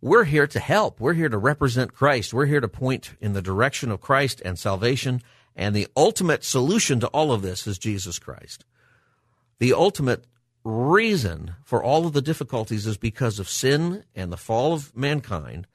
we're 0.00 0.24
here 0.24 0.46
to 0.46 0.60
help. 0.60 0.98
We're 1.00 1.14
here 1.14 1.28
to 1.28 1.38
represent 1.38 1.94
Christ. 1.94 2.32
We're 2.32 2.46
here 2.46 2.60
to 2.60 2.68
point 2.68 3.14
in 3.20 3.34
the 3.34 3.42
direction 3.42 3.90
of 3.90 4.00
Christ 4.00 4.40
and 4.44 4.58
salvation. 4.58 5.20
And 5.54 5.74
the 5.74 5.88
ultimate 5.96 6.42
solution 6.42 7.00
to 7.00 7.08
all 7.08 7.32
of 7.32 7.42
this 7.42 7.66
is 7.66 7.78
Jesus 7.78 8.18
Christ. 8.18 8.64
The 9.58 9.74
ultimate 9.74 10.24
reason 10.64 11.54
for 11.64 11.82
all 11.82 12.06
of 12.06 12.12
the 12.12 12.22
difficulties 12.22 12.86
is 12.86 12.96
because 12.96 13.38
of 13.38 13.48
sin 13.48 14.04
and 14.14 14.32
the 14.32 14.38
fall 14.38 14.72
of 14.72 14.96
mankind. 14.96 15.66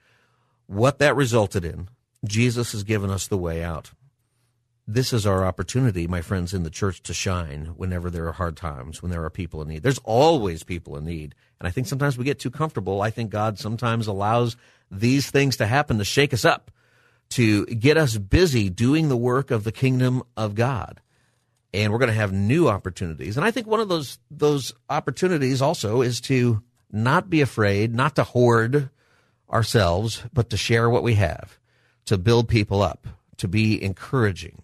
What 0.68 0.98
that 1.00 1.16
resulted 1.16 1.64
in, 1.64 1.90
Jesus 2.26 2.72
has 2.72 2.84
given 2.84 3.12
us 3.12 3.28
the 3.28 3.38
way 3.38 3.64
out. 3.64 3.92
This 4.88 5.14
is 5.14 5.26
our 5.26 5.46
opportunity, 5.46 6.08
my 6.08 6.22
friends, 6.22 6.54
in 6.54 6.64
the 6.64 6.70
church 6.70 7.02
to 7.04 7.14
shine 7.14 7.74
whenever 7.76 8.10
there 8.10 8.28
are 8.28 8.34
hard 8.34 8.56
times, 8.56 9.02
when 9.02 9.12
there 9.12 9.24
are 9.24 9.32
people 9.32 9.62
in 9.62 9.68
need. 9.68 9.84
There's 9.84 10.00
always 10.04 10.64
people 10.64 10.96
in 10.98 11.06
need. 11.06 11.36
And 11.60 11.68
I 11.68 11.72
think 11.72 11.88
sometimes 11.88 12.18
we 12.18 12.26
get 12.26 12.40
too 12.40 12.52
comfortable. 12.52 13.02
I 13.02 13.10
think 13.10 13.30
God 13.30 13.60
sometimes 13.60 14.08
allows 14.08 14.58
these 14.92 15.30
things 15.30 15.58
to 15.58 15.66
happen 15.66 15.98
to 15.98 16.06
shake 16.06 16.34
us 16.34 16.46
up, 16.46 16.72
to 17.30 17.66
get 17.66 17.98
us 17.98 18.18
busy 18.18 18.70
doing 18.70 19.10
the 19.10 19.18
work 19.18 19.52
of 19.52 19.64
the 19.64 19.72
kingdom 19.72 20.24
of 20.36 20.56
God. 20.56 21.02
And 21.74 21.92
we're 21.92 22.00
going 22.00 22.08
to 22.08 22.14
have 22.14 22.32
new 22.32 22.70
opportunities. 22.70 23.36
And 23.36 23.46
I 23.46 23.52
think 23.52 23.68
one 23.68 23.80
of 23.80 23.90
those 23.90 24.18
those 24.32 24.74
opportunities 24.90 25.62
also 25.62 26.02
is 26.02 26.22
to 26.22 26.62
not 26.92 27.30
be 27.30 27.42
afraid, 27.42 27.94
not 27.94 28.16
to 28.16 28.24
hoard 28.24 28.90
ourselves, 29.52 30.24
but 30.34 30.50
to 30.50 30.58
share 30.58 30.90
what 30.90 31.04
we 31.04 31.16
have, 31.16 31.60
to 32.06 32.18
build 32.18 32.48
people 32.48 32.82
up, 32.82 33.08
to 33.38 33.48
be 33.48 33.82
encouraging, 33.84 34.62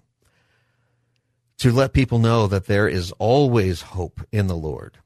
to 1.58 1.72
let 1.72 1.94
people 1.94 2.20
know 2.20 2.48
that 2.48 2.66
there 2.66 2.88
is 2.88 3.12
always 3.14 3.82
hope 3.82 4.22
in 4.32 4.48
the 4.48 4.56
Lord. 4.56 4.98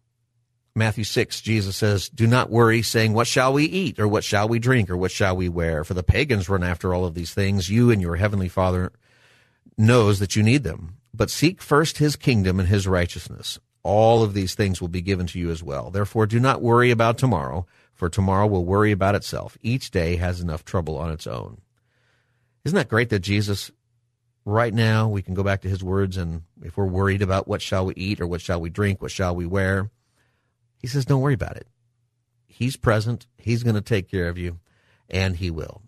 Matthew 0.78 1.06
6, 1.06 1.40
Jesus 1.40 1.78
says, 1.78 2.10
Do 2.10 2.28
not 2.28 2.50
worry, 2.50 2.82
saying, 2.82 3.14
What 3.14 3.28
shall 3.28 3.54
we 3.54 3.64
eat, 3.64 3.98
or 3.98 4.10
what 4.10 4.26
shall 4.26 4.50
we 4.50 4.60
drink, 4.60 4.90
or 4.90 4.98
what 4.98 5.12
shall 5.12 5.38
we 5.38 5.48
wear? 5.48 5.86
For 5.86 5.94
the 5.94 6.04
pagans 6.04 6.50
run 6.50 6.64
after 6.64 6.94
all 6.94 7.06
of 7.06 7.14
these 7.14 7.34
things. 7.34 7.70
You 7.70 7.92
and 7.92 8.02
your 8.02 8.18
heavenly 8.18 8.50
Father 8.50 8.92
knows 9.78 10.20
that 10.20 10.36
you 10.36 10.44
need 10.44 10.64
them. 10.64 10.98
But 11.14 11.30
seek 11.30 11.62
first 11.62 12.00
his 12.00 12.18
kingdom 12.18 12.60
and 12.60 12.68
his 12.68 12.90
righteousness. 12.90 13.58
All 13.84 14.22
of 14.22 14.34
these 14.34 14.54
things 14.54 14.82
will 14.82 14.90
be 14.90 15.02
given 15.02 15.28
to 15.28 15.40
you 15.40 15.50
as 15.50 15.64
well. 15.64 15.92
Therefore, 15.92 16.26
do 16.26 16.42
not 16.42 16.62
worry 16.62 16.92
about 16.92 17.18
tomorrow, 17.18 17.66
for 17.94 18.10
tomorrow 18.10 18.46
will 18.46 18.66
worry 18.66 18.92
about 18.92 19.16
itself. 19.16 19.58
Each 19.62 19.92
day 19.92 20.18
has 20.18 20.42
enough 20.42 20.66
trouble 20.66 20.98
on 20.98 21.10
its 21.10 21.26
own. 21.26 21.62
Isn't 22.66 22.76
that 22.76 22.90
great 22.90 23.10
that 23.12 23.20
Jesus, 23.20 23.72
right 24.44 24.74
now, 24.74 25.08
we 25.08 25.22
can 25.22 25.36
go 25.36 25.44
back 25.44 25.62
to 25.62 25.70
his 25.70 25.82
words, 25.82 26.18
and 26.18 26.42
if 26.62 26.76
we're 26.76 26.86
worried 26.86 27.22
about 27.22 27.48
what 27.48 27.62
shall 27.62 27.86
we 27.86 27.94
eat, 27.94 28.20
or 28.20 28.28
what 28.28 28.42
shall 28.42 28.60
we 28.60 28.70
drink, 28.70 29.02
what 29.02 29.12
shall 29.12 29.34
we 29.34 29.46
wear, 29.46 29.90
he 30.86 30.90
says, 30.90 31.04
don't 31.04 31.22
worry 31.22 31.34
about 31.34 31.58
it. 31.58 31.68
He's 32.46 32.78
present. 32.78 33.26
He's 33.40 33.64
going 33.64 33.74
to 33.74 33.82
take 33.82 34.08
care 34.08 34.30
of 34.30 34.38
you, 34.38 34.60
and 35.10 35.36
he 35.36 35.50
will. 35.50 35.82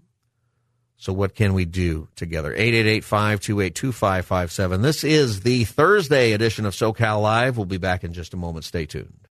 So 0.96 1.14
what 1.14 1.36
can 1.36 1.54
we 1.54 1.66
do 1.66 2.08
together? 2.16 2.52
888-528-2557. 2.56 4.82
This 4.82 5.04
is 5.04 5.42
the 5.42 5.66
Thursday 5.66 6.32
edition 6.32 6.66
of 6.66 6.74
SoCal 6.74 7.22
Live. 7.22 7.58
We'll 7.58 7.68
be 7.68 7.78
back 7.78 8.04
in 8.04 8.12
just 8.12 8.34
a 8.34 8.38
moment. 8.38 8.66
Stay 8.66 8.88
tuned. 8.88 9.28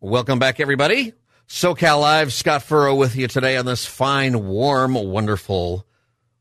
Welcome 0.00 0.38
back, 0.38 0.60
everybody. 0.60 1.12
SoCal 1.48 2.00
Live, 2.00 2.32
Scott 2.32 2.64
Furrow 2.64 2.96
with 2.96 3.14
you 3.14 3.28
today 3.28 3.56
on 3.56 3.66
this 3.66 3.86
fine, 3.86 4.48
warm, 4.48 4.94
wonderful, 4.94 5.86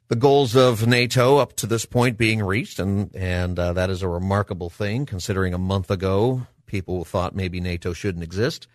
the 0.09 0.17
goals 0.17 0.57
of 0.57 0.87
NATO 0.87 1.37
up 1.37 1.55
to 1.57 1.67
this 1.67 1.85
point 1.85 2.17
being 2.17 2.43
reached, 2.43 2.79
and 2.79 3.15
and 3.15 3.59
uh, 3.59 3.73
that 3.75 3.91
is 3.91 4.03
a 4.03 4.09
remarkable 4.09 4.71
thing 4.71 5.07
considering 5.07 5.55
a 5.55 5.59
month 5.59 5.91
ago 5.91 6.47
people 6.67 7.05
thought 7.05 7.35
maybe 7.35 7.61
NATO 7.61 7.93
shouldn't 7.93 8.25
exist, 8.25 8.67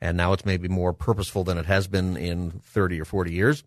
and 0.00 0.16
now 0.16 0.32
it's 0.32 0.44
maybe 0.44 0.68
more 0.68 0.92
purposeful 0.92 1.44
than 1.44 1.58
it 1.58 1.66
has 1.66 1.86
been 1.86 2.16
in 2.16 2.60
30 2.64 3.00
or 3.00 3.04
40 3.04 3.32
years. 3.32 3.64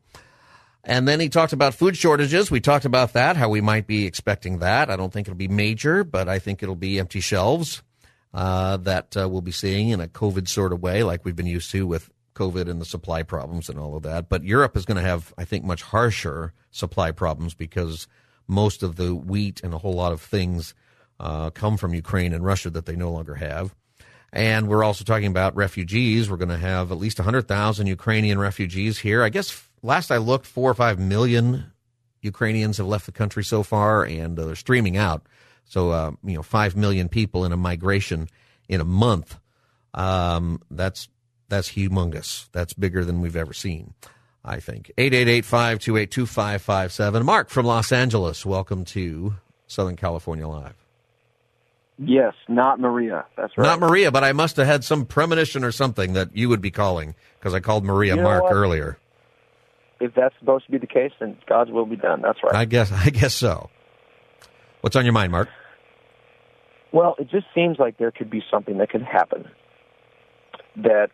And 0.83 1.07
then 1.07 1.19
he 1.19 1.29
talked 1.29 1.51
about 1.51 1.73
food 1.73 1.97
shortages. 1.97 2.49
We 2.49 2.61
talked 2.61 2.85
about 2.85 3.13
that, 3.13 3.35
how 3.35 3.49
we 3.49 3.59
might 3.59 3.85
be 3.85 4.05
expecting 4.05 4.59
that. 4.59 4.89
I 4.89 4.95
don't 4.95 5.11
think 5.11 5.27
it'll 5.27 5.37
be 5.37 5.49
major, 5.49 6.03
but 6.03 6.29
I 6.29 6.39
think 6.39 6.63
it'll 6.63 6.75
be 6.75 6.99
empty 6.99 7.19
shelves 7.19 7.83
uh, 8.33 8.77
that 8.77 9.17
uh, 9.17 9.27
we'll 9.27 9.41
be 9.41 9.51
seeing 9.51 9.89
in 9.89 9.99
a 9.99 10.07
COVID 10.07 10.47
sort 10.47 10.71
of 10.71 10.81
way, 10.81 11.03
like 11.03 11.25
we've 11.25 11.35
been 11.35 11.45
used 11.45 11.71
to 11.71 11.85
with 11.85 12.09
COVID 12.39 12.69
and 12.69 12.79
the 12.79 12.85
supply 12.85 13.23
problems 13.23 13.69
and 13.69 13.77
all 13.77 13.95
of 13.95 14.03
that. 14.03 14.29
But 14.29 14.43
Europe 14.43 14.77
is 14.77 14.85
going 14.85 14.97
to 14.97 15.07
have, 15.07 15.33
I 15.37 15.45
think, 15.45 15.65
much 15.65 15.81
harsher 15.81 16.53
supply 16.71 17.11
problems 17.11 17.53
because 17.53 18.07
most 18.47 18.81
of 18.81 18.95
the 18.95 19.13
wheat 19.13 19.61
and 19.63 19.73
a 19.73 19.77
whole 19.77 19.93
lot 19.93 20.13
of 20.13 20.21
things 20.21 20.73
uh, 21.19 21.49
come 21.49 21.77
from 21.77 21.93
Ukraine 21.93 22.33
and 22.33 22.43
Russia 22.43 22.69
that 22.69 22.85
they 22.85 22.95
no 22.95 23.11
longer 23.11 23.35
have. 23.35 23.75
And 24.31 24.67
we're 24.67 24.83
also 24.83 25.03
talking 25.03 25.27
about 25.27 25.55
refugees. 25.55 26.29
We're 26.29 26.37
going 26.37 26.49
to 26.49 26.57
have 26.57 26.91
at 26.91 26.97
least 26.97 27.19
100,000 27.19 27.87
Ukrainian 27.87 28.39
refugees 28.39 28.99
here. 28.99 29.23
I 29.23 29.29
guess 29.29 29.67
last 29.81 30.11
I 30.11 30.17
looked, 30.17 30.45
four 30.45 30.69
or 30.69 30.75
five 30.75 30.99
million 30.99 31.71
Ukrainians 32.21 32.77
have 32.77 32.87
left 32.87 33.05
the 33.05 33.11
country 33.11 33.43
so 33.43 33.63
far, 33.63 34.05
and 34.05 34.37
uh, 34.37 34.45
they're 34.45 34.55
streaming 34.55 34.97
out. 34.97 35.25
So, 35.65 35.91
uh, 35.91 36.11
you 36.23 36.35
know, 36.35 36.43
five 36.43 36.75
million 36.75 37.09
people 37.09 37.45
in 37.45 37.51
a 37.51 37.57
migration 37.57 38.27
in 38.67 38.81
a 38.81 38.85
month. 38.85 39.37
Um, 39.93 40.61
that's 40.69 41.09
that's 41.49 41.71
humongous. 41.71 42.47
That's 42.51 42.73
bigger 42.73 43.03
than 43.03 43.21
we've 43.21 43.35
ever 43.35 43.53
seen, 43.53 43.95
I 44.45 44.59
think. 44.59 44.91
888-528-2557. 44.97 47.23
Mark 47.23 47.49
from 47.49 47.65
Los 47.65 47.91
Angeles, 47.91 48.45
welcome 48.45 48.85
to 48.85 49.33
Southern 49.67 49.95
California 49.95 50.47
Live. 50.47 50.75
Yes, 51.97 52.35
not 52.47 52.79
Maria. 52.79 53.25
That's 53.35 53.57
right. 53.57 53.65
Not 53.65 53.79
Maria, 53.81 54.11
but 54.11 54.23
I 54.23 54.31
must 54.31 54.55
have 54.55 54.65
had 54.65 54.85
some 54.85 55.05
premonition 55.05 55.65
or 55.65 55.73
something 55.73 56.13
that 56.13 56.33
you 56.35 56.47
would 56.47 56.61
be 56.61 56.71
calling 56.71 57.13
because 57.37 57.53
I 57.53 57.59
called 57.59 57.83
Maria 57.83 58.15
you 58.15 58.21
know 58.21 58.27
Mark 58.27 58.43
what? 58.43 58.53
earlier. 58.53 58.97
If 59.99 60.13
that's 60.15 60.33
supposed 60.39 60.65
to 60.67 60.71
be 60.71 60.77
the 60.77 60.87
case, 60.87 61.11
then 61.19 61.37
God's 61.45 61.71
will 61.71 61.85
be 61.85 61.97
done. 61.97 62.21
That's 62.21 62.39
right. 62.41 62.55
I 62.55 62.63
guess 62.63 62.89
I 62.93 63.09
guess 63.09 63.33
so. 63.33 63.69
What's 64.79 64.95
on 64.95 65.03
your 65.03 65.11
mind, 65.11 65.33
Mark? 65.33 65.49
Well, 66.93 67.15
it 67.19 67.29
just 67.29 67.47
seems 67.53 67.79
like 67.79 67.97
there 67.97 68.11
could 68.11 68.29
be 68.29 68.41
something 68.49 68.77
that 68.77 68.89
could 68.89 69.03
happen 69.03 69.49
that 70.77 71.11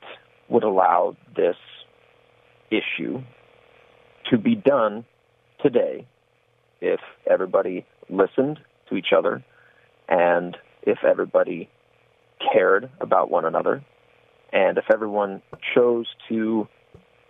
would 0.49 0.63
allow 0.63 1.15
this 1.35 1.55
issue 2.71 3.21
to 4.29 4.37
be 4.37 4.55
done 4.55 5.05
today 5.61 6.05
if 6.81 6.99
everybody 7.29 7.85
listened 8.09 8.59
to 8.89 8.95
each 8.95 9.13
other 9.15 9.43
and 10.07 10.57
if 10.83 10.99
everybody 11.03 11.69
cared 12.53 12.89
about 12.99 13.29
one 13.29 13.45
another 13.45 13.83
and 14.53 14.77
if 14.77 14.85
everyone 14.91 15.41
chose 15.73 16.07
to 16.29 16.67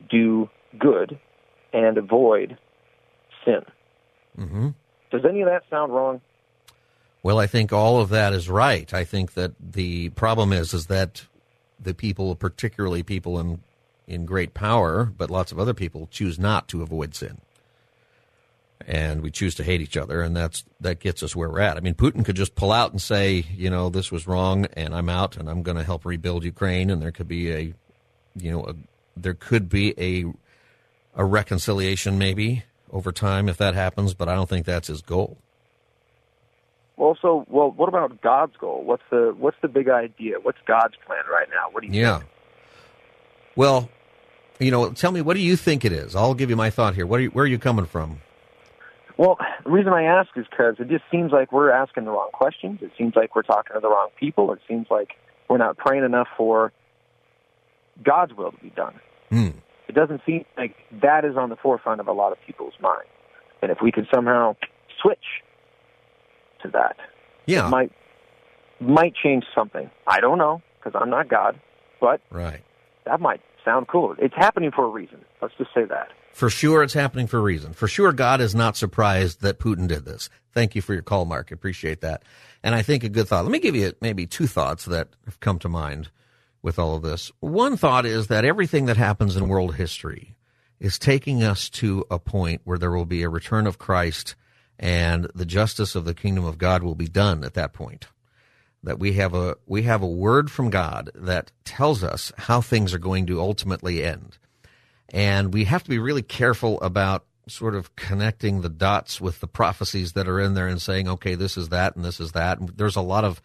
do 0.09 0.49
good 0.77 1.19
and 1.73 1.97
avoid 1.97 2.57
sin. 3.43 3.61
Mm-hmm. 4.37 4.69
Does 5.11 5.21
any 5.27 5.41
of 5.41 5.47
that 5.47 5.63
sound 5.69 5.93
wrong? 5.93 6.21
Well, 7.23 7.39
I 7.39 7.47
think 7.47 7.73
all 7.73 7.99
of 7.99 8.09
that 8.09 8.33
is 8.33 8.49
right. 8.49 8.93
I 8.93 9.03
think 9.03 9.33
that 9.33 9.53
the 9.59 10.09
problem 10.09 10.53
is 10.53 10.73
is 10.73 10.87
that 10.87 11.25
the 11.79 11.93
people, 11.93 12.35
particularly 12.35 13.03
people 13.03 13.39
in 13.39 13.61
in 14.07 14.25
great 14.25 14.53
power, 14.53 15.05
but 15.05 15.31
lots 15.31 15.51
of 15.51 15.59
other 15.59 15.73
people 15.73 16.07
choose 16.11 16.37
not 16.39 16.67
to 16.69 16.81
avoid 16.83 17.15
sin. 17.15 17.37
and 18.87 19.21
we 19.21 19.31
choose 19.31 19.55
to 19.55 19.63
hate 19.63 19.81
each 19.81 19.97
other, 19.97 20.21
and 20.21 20.35
that's 20.35 20.63
that 20.81 20.99
gets 20.99 21.23
us 21.23 21.35
where 21.35 21.49
we're 21.49 21.59
at. 21.59 21.77
I 21.77 21.79
mean, 21.79 21.95
Putin 21.95 22.23
could 22.25 22.35
just 22.35 22.55
pull 22.55 22.71
out 22.71 22.91
and 22.91 23.01
say, 23.01 23.45
you 23.55 23.69
know, 23.69 23.89
this 23.89 24.11
was 24.11 24.27
wrong, 24.27 24.65
and 24.73 24.93
I'm 24.93 25.09
out, 25.09 25.37
and 25.37 25.49
I'm 25.49 25.63
going 25.63 25.77
to 25.77 25.83
help 25.83 26.05
rebuild 26.05 26.43
Ukraine, 26.43 26.89
and 26.89 27.01
there 27.01 27.11
could 27.11 27.27
be 27.27 27.51
a, 27.51 27.73
you 28.35 28.51
know, 28.51 28.65
a, 28.65 28.75
there 29.17 29.33
could 29.33 29.69
be 29.69 29.93
a 29.99 30.25
a 31.19 31.25
reconciliation 31.25 32.17
maybe 32.17 32.63
over 32.91 33.11
time 33.11 33.49
if 33.49 33.57
that 33.57 33.73
happens, 33.73 34.13
but 34.13 34.27
I 34.29 34.35
don't 34.35 34.49
think 34.49 34.65
that's 34.65 34.87
his 34.89 35.01
goal. 35.01 35.37
Well, 36.97 37.17
so 37.21 37.45
well, 37.49 37.71
what 37.71 37.89
about 37.89 38.21
God's 38.21 38.55
goal? 38.57 38.83
What's 38.83 39.03
the 39.09 39.35
what's 39.37 39.57
the 39.61 39.67
big 39.67 39.89
idea? 39.89 40.35
What's 40.41 40.59
God's 40.65 40.95
plan 41.05 41.23
right 41.29 41.47
now? 41.49 41.69
What 41.71 41.81
do 41.81 41.87
you 41.87 41.93
think? 41.93 42.01
yeah. 42.01 42.17
think? 42.19 42.29
Well, 43.55 43.89
you 44.59 44.71
know, 44.71 44.91
tell 44.91 45.11
me 45.11 45.21
what 45.21 45.35
do 45.35 45.41
you 45.41 45.55
think 45.55 45.83
it 45.83 45.91
is? 45.91 46.15
I'll 46.15 46.33
give 46.33 46.49
you 46.49 46.55
my 46.55 46.69
thought 46.69 46.95
here. 46.95 47.05
What 47.05 47.19
are 47.19 47.23
you, 47.23 47.29
where 47.29 47.43
are 47.43 47.47
you 47.47 47.59
coming 47.59 47.85
from? 47.85 48.21
Well, 49.17 49.37
the 49.63 49.69
reason 49.69 49.93
I 49.93 50.03
ask 50.03 50.29
is 50.35 50.45
because 50.49 50.75
it 50.79 50.89
just 50.89 51.03
seems 51.09 51.31
like 51.31 51.51
we're 51.51 51.71
asking 51.71 52.05
the 52.05 52.11
wrong 52.11 52.29
questions. 52.33 52.79
It 52.81 52.91
seems 52.97 53.15
like 53.15 53.35
we're 53.35 53.43
talking 53.43 53.73
to 53.73 53.79
the 53.79 53.89
wrong 53.89 54.09
people. 54.19 54.51
It 54.51 54.59
seems 54.67 54.87
like 54.89 55.11
we're 55.49 55.57
not 55.57 55.77
praying 55.77 56.03
enough 56.03 56.27
for 56.35 56.73
God's 58.03 58.33
will 58.33 58.51
to 58.51 58.57
be 58.57 58.71
done. 58.71 58.99
Hmm. 59.29 59.49
It 59.87 59.95
doesn't 59.95 60.21
seem 60.25 60.45
like 60.57 60.75
that 61.01 61.23
is 61.23 61.37
on 61.37 61.49
the 61.49 61.55
forefront 61.55 62.01
of 62.01 62.07
a 62.07 62.11
lot 62.11 62.31
of 62.31 62.37
people's 62.45 62.73
minds. 62.81 63.09
And 63.61 63.71
if 63.71 63.77
we 63.81 63.91
could 63.91 64.07
somehow 64.13 64.55
switch 65.01 65.43
to 66.65 66.71
that, 66.73 66.97
Yeah. 67.45 67.67
it 67.67 67.69
might 67.69 67.91
might 68.81 69.13
change 69.15 69.45
something. 69.55 69.89
I 70.05 70.19
don't 70.19 70.37
know 70.37 70.61
because 70.77 70.99
I'm 71.01 71.09
not 71.09 71.29
God, 71.29 71.59
but 72.01 72.21
right. 72.29 72.61
that 73.05 73.21
might 73.21 73.41
sound 73.63 73.87
cool. 73.87 74.15
It's 74.19 74.35
happening 74.35 74.71
for 74.71 74.85
a 74.85 74.89
reason. 74.89 75.23
Let's 75.41 75.53
just 75.57 75.73
say 75.73 75.85
that. 75.85 76.09
For 76.33 76.49
sure, 76.49 76.83
it's 76.83 76.93
happening 76.93 77.27
for 77.27 77.37
a 77.37 77.41
reason. 77.41 77.71
For 77.73 77.87
sure, 77.87 78.11
God 78.11 78.41
is 78.41 78.53
not 78.53 78.75
surprised 78.75 79.41
that 79.41 79.57
Putin 79.59 79.87
did 79.87 80.03
this. 80.03 80.29
Thank 80.53 80.75
you 80.75 80.81
for 80.81 80.93
your 80.93 81.01
call, 81.01 81.23
Mark. 81.23 81.49
Appreciate 81.51 82.01
that. 82.01 82.23
And 82.61 82.75
I 82.75 82.81
think 82.81 83.05
a 83.05 83.09
good 83.09 83.27
thought. 83.29 83.45
Let 83.45 83.51
me 83.51 83.59
give 83.59 83.75
you 83.75 83.93
maybe 84.01 84.27
two 84.27 84.45
thoughts 84.47 84.83
that 84.85 85.07
have 85.25 85.39
come 85.39 85.59
to 85.59 85.69
mind 85.69 86.09
with 86.61 86.77
all 86.77 86.95
of 86.95 87.03
this. 87.03 87.31
One 87.39 87.77
thought 87.77 88.05
is 88.05 88.27
that 88.27 88.43
everything 88.43 88.85
that 88.85 88.97
happens 88.97 89.37
in 89.37 89.47
world 89.47 89.75
history 89.75 90.35
is 90.79 90.99
taking 90.99 91.41
us 91.41 91.69
to 91.69 92.03
a 92.11 92.19
point 92.19 92.61
where 92.65 92.77
there 92.77 92.91
will 92.91 93.05
be 93.05 93.23
a 93.23 93.29
return 93.29 93.65
of 93.65 93.77
Christ 93.77 94.35
and 94.79 95.29
the 95.33 95.45
justice 95.45 95.95
of 95.95 96.05
the 96.05 96.13
kingdom 96.13 96.45
of 96.45 96.57
God 96.57 96.83
will 96.83 96.95
be 96.95 97.07
done 97.07 97.43
at 97.43 97.53
that 97.53 97.73
point. 97.73 98.07
That 98.83 98.99
we 98.99 99.13
have 99.13 99.33
a 99.33 99.55
we 99.65 99.83
have 99.83 100.03
a 100.03 100.07
word 100.07 100.51
from 100.51 100.69
God 100.69 101.09
that 101.15 101.51
tells 101.63 102.03
us 102.03 102.31
how 102.37 102.61
things 102.61 102.93
are 102.93 102.99
going 102.99 103.25
to 103.27 103.39
ultimately 103.39 104.03
end. 104.03 104.37
And 105.09 105.53
we 105.53 105.63
have 105.65 105.83
to 105.83 105.89
be 105.89 105.97
really 105.97 106.21
careful 106.21 106.79
about 106.81 107.25
sort 107.47 107.75
of 107.75 107.95
connecting 107.95 108.61
the 108.61 108.69
dots 108.69 109.21
with 109.21 109.39
the 109.39 109.47
prophecies 109.47 110.13
that 110.13 110.27
are 110.27 110.39
in 110.39 110.53
there 110.53 110.67
and 110.67 110.81
saying, 110.81 111.07
okay, 111.07 111.35
this 111.35 111.57
is 111.57 111.69
that 111.69 111.95
and 111.95 112.03
this 112.03 112.19
is 112.19 112.31
that. 112.33 112.59
And 112.59 112.69
there's 112.69 112.95
a 112.95 113.01
lot 113.01 113.23
of 113.23 113.41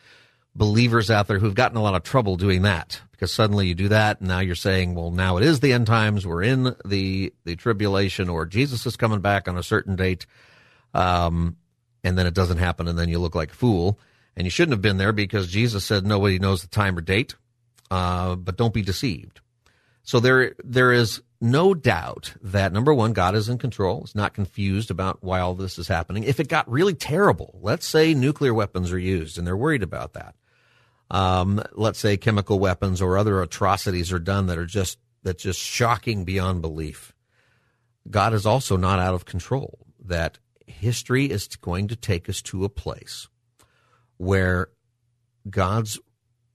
believers 0.54 1.10
out 1.10 1.28
there 1.28 1.38
who've 1.38 1.54
gotten 1.54 1.76
a 1.76 1.82
lot 1.82 1.94
of 1.94 2.02
trouble 2.02 2.36
doing 2.36 2.62
that 2.62 3.00
because 3.12 3.32
suddenly 3.32 3.68
you 3.68 3.74
do 3.74 3.88
that 3.88 4.20
and 4.20 4.28
now 4.28 4.40
you're 4.40 4.54
saying, 4.54 4.94
well, 4.94 5.10
now 5.10 5.36
it 5.36 5.44
is 5.44 5.60
the 5.60 5.72
end 5.72 5.86
times. 5.86 6.26
We're 6.26 6.42
in 6.42 6.74
the, 6.84 7.32
the 7.44 7.56
tribulation 7.56 8.28
or 8.28 8.46
Jesus 8.46 8.86
is 8.86 8.96
coming 8.96 9.20
back 9.20 9.48
on 9.48 9.56
a 9.56 9.62
certain 9.62 9.96
date. 9.96 10.26
Um, 10.94 11.56
and 12.02 12.16
then 12.16 12.26
it 12.26 12.34
doesn't 12.34 12.58
happen 12.58 12.88
and 12.88 12.98
then 12.98 13.08
you 13.08 13.18
look 13.18 13.34
like 13.34 13.52
a 13.52 13.54
fool 13.54 13.98
and 14.36 14.46
you 14.46 14.50
shouldn't 14.50 14.72
have 14.72 14.82
been 14.82 14.96
there 14.96 15.12
because 15.12 15.48
Jesus 15.48 15.84
said 15.84 16.06
nobody 16.06 16.38
knows 16.38 16.62
the 16.62 16.68
time 16.68 16.96
or 16.96 17.02
date. 17.02 17.34
Uh, 17.90 18.36
but 18.36 18.56
don't 18.56 18.72
be 18.72 18.82
deceived. 18.82 19.40
So 20.04 20.20
there, 20.20 20.54
there 20.62 20.92
is 20.92 21.22
no 21.40 21.74
doubt 21.74 22.34
that 22.42 22.72
number 22.72 22.94
one, 22.94 23.12
God 23.12 23.34
is 23.34 23.48
in 23.48 23.58
control. 23.58 24.04
Is 24.04 24.14
not 24.14 24.34
confused 24.34 24.90
about 24.90 25.22
why 25.22 25.40
all 25.40 25.54
this 25.54 25.78
is 25.78 25.88
happening. 25.88 26.24
If 26.24 26.38
it 26.38 26.48
got 26.48 26.70
really 26.70 26.94
terrible, 26.94 27.58
let's 27.62 27.86
say 27.86 28.14
nuclear 28.14 28.54
weapons 28.54 28.92
are 28.92 28.98
used 28.98 29.38
and 29.38 29.46
they're 29.46 29.56
worried 29.56 29.82
about 29.82 30.12
that. 30.12 30.34
Um, 31.10 31.62
let's 31.72 31.98
say 31.98 32.16
chemical 32.16 32.60
weapons 32.60 33.02
or 33.02 33.18
other 33.18 33.42
atrocities 33.42 34.12
are 34.12 34.20
done 34.20 34.46
that 34.46 34.58
are 34.58 34.66
just, 34.66 34.98
that's 35.22 35.42
just 35.42 35.58
shocking 35.58 36.24
beyond 36.24 36.62
belief. 36.62 37.12
God 38.08 38.32
is 38.32 38.46
also 38.46 38.76
not 38.76 39.00
out 39.00 39.14
of 39.14 39.24
control. 39.24 39.78
That 40.04 40.38
history 40.70 41.26
is 41.26 41.46
going 41.56 41.88
to 41.88 41.96
take 41.96 42.28
us 42.28 42.40
to 42.42 42.64
a 42.64 42.68
place 42.68 43.28
where 44.16 44.68
God's 45.48 45.98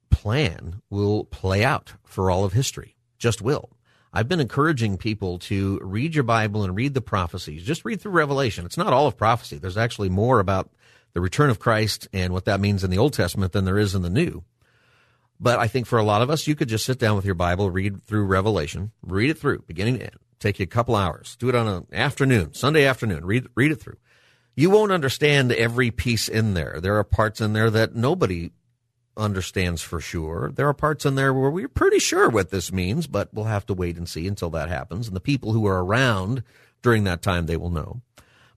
plan 0.10 0.82
will 0.90 1.26
play 1.26 1.64
out 1.64 1.94
for 2.06 2.32
all 2.32 2.46
of 2.46 2.54
history. 2.54 2.96
Just 3.18 3.42
will. 3.42 3.72
I've 4.14 4.30
been 4.30 4.40
encouraging 4.40 4.98
people 4.98 5.40
to 5.40 5.80
read 5.84 6.16
your 6.16 6.24
Bible 6.24 6.64
and 6.64 6.76
read 6.76 6.94
the 6.94 7.02
prophecies. 7.02 7.64
Just 7.64 7.84
read 7.84 8.00
through 8.00 8.14
Revelation. 8.14 8.66
It's 8.66 8.78
not 8.78 8.94
all 8.94 9.08
of 9.08 9.18
prophecy. 9.18 9.58
There's 9.58 9.78
actually 9.78 10.10
more 10.10 10.40
about 10.40 10.72
the 11.14 11.22
return 11.22 11.50
of 11.50 11.60
Christ 11.60 12.08
and 12.14 12.32
what 12.32 12.46
that 12.46 12.62
means 12.62 12.84
in 12.84 12.92
the 12.92 12.98
Old 12.98 13.14
Testament 13.14 13.52
than 13.52 13.66
there 13.66 13.78
is 13.78 13.94
in 13.94 14.04
the 14.04 14.10
New. 14.10 14.44
But 15.40 15.60
I 15.60 15.68
think 15.68 15.86
for 15.86 16.00
a 16.00 16.04
lot 16.04 16.22
of 16.22 16.30
us, 16.30 16.48
you 16.48 16.56
could 16.56 16.70
just 16.70 16.86
sit 16.86 16.98
down 16.98 17.18
with 17.18 17.26
your 17.26 17.36
Bible, 17.36 17.70
read 17.70 18.02
through 18.04 18.26
Revelation, 18.26 18.92
read 19.02 19.30
it 19.30 19.38
through, 19.38 19.64
beginning 19.68 20.00
to 20.00 20.04
end. 20.04 20.20
Take 20.40 20.60
you 20.60 20.64
a 20.64 20.68
couple 20.68 20.96
hours. 20.96 21.36
Do 21.38 21.50
it 21.50 21.56
on 21.56 21.68
an 21.68 21.88
afternoon, 21.92 22.54
Sunday 22.54 22.86
afternoon. 22.86 23.26
Read 23.26 23.48
read 23.56 23.72
it 23.72 23.82
through. 23.82 23.98
You 24.56 24.70
won't 24.70 24.92
understand 24.92 25.52
every 25.52 25.92
piece 25.92 26.30
in 26.30 26.54
there. 26.54 26.80
There 26.82 26.98
are 26.98 27.04
parts 27.04 27.42
in 27.42 27.54
there 27.54 27.70
that 27.70 27.96
nobody 27.96 28.52
understands 29.18 29.82
for 29.82 30.00
sure. 30.00 30.52
There 30.54 30.68
are 30.68 30.74
parts 30.74 31.06
in 31.06 31.16
there 31.16 31.34
where 31.34 31.50
we're 31.50 31.68
pretty 31.68 32.00
sure 32.00 32.30
what 32.30 32.52
this 32.52 32.72
means, 32.72 33.08
but 33.08 33.34
we'll 33.34 33.46
have 33.46 33.66
to 33.68 33.74
wait 33.74 33.98
and 33.98 34.08
see 34.08 34.28
until 34.28 34.50
that 34.52 34.70
happens. 34.70 35.08
And 35.08 35.16
the 35.16 35.22
people 35.22 35.52
who 35.52 35.66
are 35.68 35.84
around 35.84 36.44
during 36.82 37.04
that 37.04 37.22
time, 37.22 37.46
they 37.46 37.58
will 37.58 37.70
know. 37.70 38.02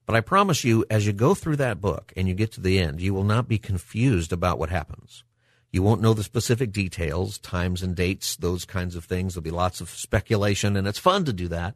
But 0.05 0.15
I 0.15 0.21
promise 0.21 0.63
you, 0.63 0.85
as 0.89 1.05
you 1.05 1.13
go 1.13 1.35
through 1.35 1.57
that 1.57 1.81
book 1.81 2.13
and 2.15 2.27
you 2.27 2.33
get 2.33 2.51
to 2.53 2.61
the 2.61 2.79
end, 2.79 3.01
you 3.01 3.13
will 3.13 3.23
not 3.23 3.47
be 3.47 3.57
confused 3.57 4.31
about 4.33 4.57
what 4.57 4.69
happens. 4.69 5.23
You 5.71 5.83
won't 5.83 6.01
know 6.01 6.13
the 6.13 6.23
specific 6.23 6.71
details, 6.71 7.37
times 7.37 7.83
and 7.83 7.95
dates, 7.95 8.35
those 8.35 8.65
kinds 8.65 8.95
of 8.95 9.05
things. 9.05 9.33
There'll 9.33 9.43
be 9.43 9.51
lots 9.51 9.81
of 9.81 9.89
speculation, 9.89 10.75
and 10.75 10.87
it's 10.87 10.97
fun 10.97 11.25
to 11.25 11.33
do 11.33 11.47
that. 11.49 11.75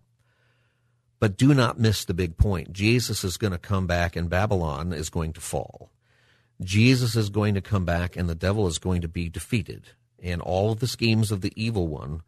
But 1.23 1.38
do 1.38 1.53
not 1.53 1.79
miss 1.79 2.03
the 2.03 2.13
big 2.13 2.36
point. 2.36 2.73
Jesus 2.73 3.23
is 3.23 3.38
going 3.38 3.53
to 3.53 3.57
come 3.57 3.88
back, 3.88 4.17
and 4.17 4.29
Babylon 4.29 4.91
is 4.91 5.09
going 5.09 5.31
to 5.31 5.39
fall. 5.39 5.89
Jesus 6.59 7.15
is 7.15 7.29
going 7.29 7.53
to 7.53 7.62
come 7.62 7.86
back, 7.86 8.17
and 8.17 8.27
the 8.27 8.36
devil 8.36 8.67
is 8.67 8.77
going 8.77 8.99
to 9.03 9.07
be 9.07 9.29
defeated. 9.29 9.91
And 10.21 10.41
all 10.41 10.73
of 10.73 10.81
the 10.81 10.86
schemes 10.86 11.31
of 11.31 11.39
the 11.39 11.53
evil 11.55 11.88
one 11.88 12.23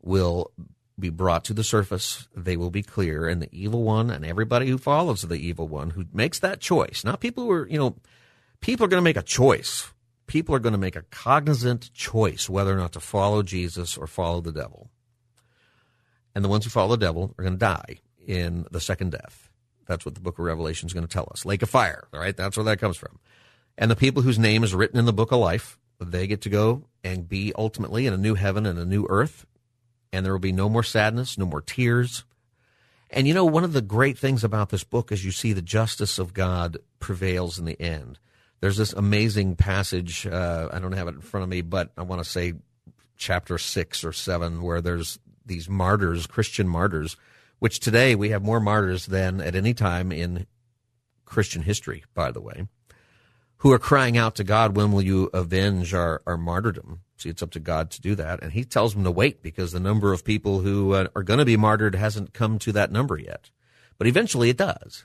will 0.00 0.52
be 0.98 1.10
brought 1.10 1.44
to 1.44 1.52
the 1.52 1.62
surface. 1.62 2.28
They 2.34 2.56
will 2.56 2.70
be 2.70 2.82
clear. 2.82 3.28
And 3.28 3.42
the 3.42 3.50
evil 3.52 3.82
one 3.82 4.08
and 4.08 4.24
everybody 4.24 4.68
who 4.68 4.78
follows 4.78 5.20
the 5.20 5.34
evil 5.34 5.68
one 5.68 5.90
who 5.90 6.06
makes 6.10 6.38
that 6.38 6.60
choice, 6.60 7.04
not 7.04 7.20
people 7.20 7.44
who 7.44 7.50
are, 7.50 7.68
you 7.68 7.78
know, 7.78 7.96
people 8.62 8.86
are 8.86 8.88
going 8.88 9.02
to 9.02 9.10
make 9.10 9.18
a 9.18 9.22
choice. 9.22 9.92
People 10.26 10.54
are 10.54 10.60
going 10.60 10.72
to 10.72 10.78
make 10.78 10.96
a 10.96 11.04
cognizant 11.10 11.92
choice 11.92 12.48
whether 12.48 12.72
or 12.72 12.78
not 12.78 12.92
to 12.92 13.00
follow 13.00 13.42
Jesus 13.42 13.98
or 13.98 14.06
follow 14.06 14.40
the 14.40 14.50
devil. 14.50 14.88
And 16.34 16.42
the 16.42 16.48
ones 16.48 16.64
who 16.64 16.70
follow 16.70 16.96
the 16.96 17.04
devil 17.04 17.34
are 17.36 17.44
going 17.44 17.58
to 17.58 17.58
die 17.58 18.00
in 18.30 18.64
the 18.70 18.80
second 18.80 19.10
death. 19.10 19.50
That's 19.88 20.04
what 20.04 20.14
the 20.14 20.20
book 20.20 20.38
of 20.38 20.44
Revelation 20.44 20.86
is 20.86 20.92
going 20.92 21.06
to 21.06 21.12
tell 21.12 21.28
us. 21.32 21.44
Lake 21.44 21.62
of 21.62 21.68
fire, 21.68 22.06
all 22.14 22.20
right? 22.20 22.36
That's 22.36 22.56
where 22.56 22.64
that 22.64 22.78
comes 22.78 22.96
from. 22.96 23.18
And 23.76 23.90
the 23.90 23.96
people 23.96 24.22
whose 24.22 24.38
name 24.38 24.62
is 24.62 24.72
written 24.72 25.00
in 25.00 25.04
the 25.04 25.12
book 25.12 25.32
of 25.32 25.40
life, 25.40 25.78
they 25.98 26.28
get 26.28 26.42
to 26.42 26.48
go 26.48 26.84
and 27.02 27.28
be 27.28 27.52
ultimately 27.58 28.06
in 28.06 28.12
a 28.12 28.18
new 28.18 28.36
heaven 28.36 28.66
and 28.66 28.78
a 28.78 28.84
new 28.84 29.04
earth. 29.10 29.46
And 30.12 30.24
there 30.24 30.32
will 30.32 30.38
be 30.38 30.52
no 30.52 30.68
more 30.68 30.84
sadness, 30.84 31.38
no 31.38 31.44
more 31.44 31.60
tears. 31.60 32.24
And 33.10 33.26
you 33.26 33.34
know, 33.34 33.44
one 33.44 33.64
of 33.64 33.72
the 33.72 33.82
great 33.82 34.16
things 34.16 34.44
about 34.44 34.70
this 34.70 34.84
book 34.84 35.10
is 35.10 35.24
you 35.24 35.32
see 35.32 35.52
the 35.52 35.60
justice 35.60 36.20
of 36.20 36.32
God 36.32 36.78
prevails 37.00 37.58
in 37.58 37.64
the 37.64 37.80
end. 37.80 38.20
There's 38.60 38.76
this 38.76 38.92
amazing 38.92 39.56
passage. 39.56 40.24
Uh, 40.24 40.68
I 40.72 40.78
don't 40.78 40.92
have 40.92 41.08
it 41.08 41.16
in 41.16 41.20
front 41.20 41.42
of 41.42 41.50
me, 41.50 41.62
but 41.62 41.90
I 41.96 42.02
want 42.02 42.22
to 42.22 42.28
say 42.28 42.54
chapter 43.16 43.58
six 43.58 44.04
or 44.04 44.12
seven, 44.12 44.62
where 44.62 44.80
there's 44.80 45.18
these 45.44 45.68
martyrs, 45.68 46.28
Christian 46.28 46.68
martyrs, 46.68 47.16
which 47.60 47.78
today 47.78 48.16
we 48.16 48.30
have 48.30 48.42
more 48.42 48.58
martyrs 48.58 49.06
than 49.06 49.40
at 49.40 49.54
any 49.54 49.72
time 49.72 50.10
in 50.10 50.46
Christian 51.24 51.62
history, 51.62 52.04
by 52.12 52.32
the 52.32 52.40
way, 52.40 52.66
who 53.58 53.70
are 53.70 53.78
crying 53.78 54.16
out 54.16 54.34
to 54.36 54.44
God, 54.44 54.74
when 54.74 54.90
will 54.90 55.02
you 55.02 55.30
avenge 55.32 55.94
our, 55.94 56.22
our 56.26 56.38
martyrdom? 56.38 57.00
See, 57.18 57.28
it's 57.28 57.42
up 57.42 57.50
to 57.52 57.60
God 57.60 57.90
to 57.90 58.00
do 58.00 58.14
that. 58.14 58.42
And 58.42 58.52
he 58.52 58.64
tells 58.64 58.94
them 58.94 59.04
to 59.04 59.10
wait 59.10 59.42
because 59.42 59.72
the 59.72 59.78
number 59.78 60.14
of 60.14 60.24
people 60.24 60.60
who 60.60 60.94
uh, 60.94 61.08
are 61.14 61.22
going 61.22 61.38
to 61.38 61.44
be 61.44 61.58
martyred 61.58 61.94
hasn't 61.94 62.32
come 62.32 62.58
to 62.60 62.72
that 62.72 62.90
number 62.90 63.18
yet. 63.18 63.50
But 63.98 64.06
eventually 64.06 64.48
it 64.48 64.56
does. 64.56 65.04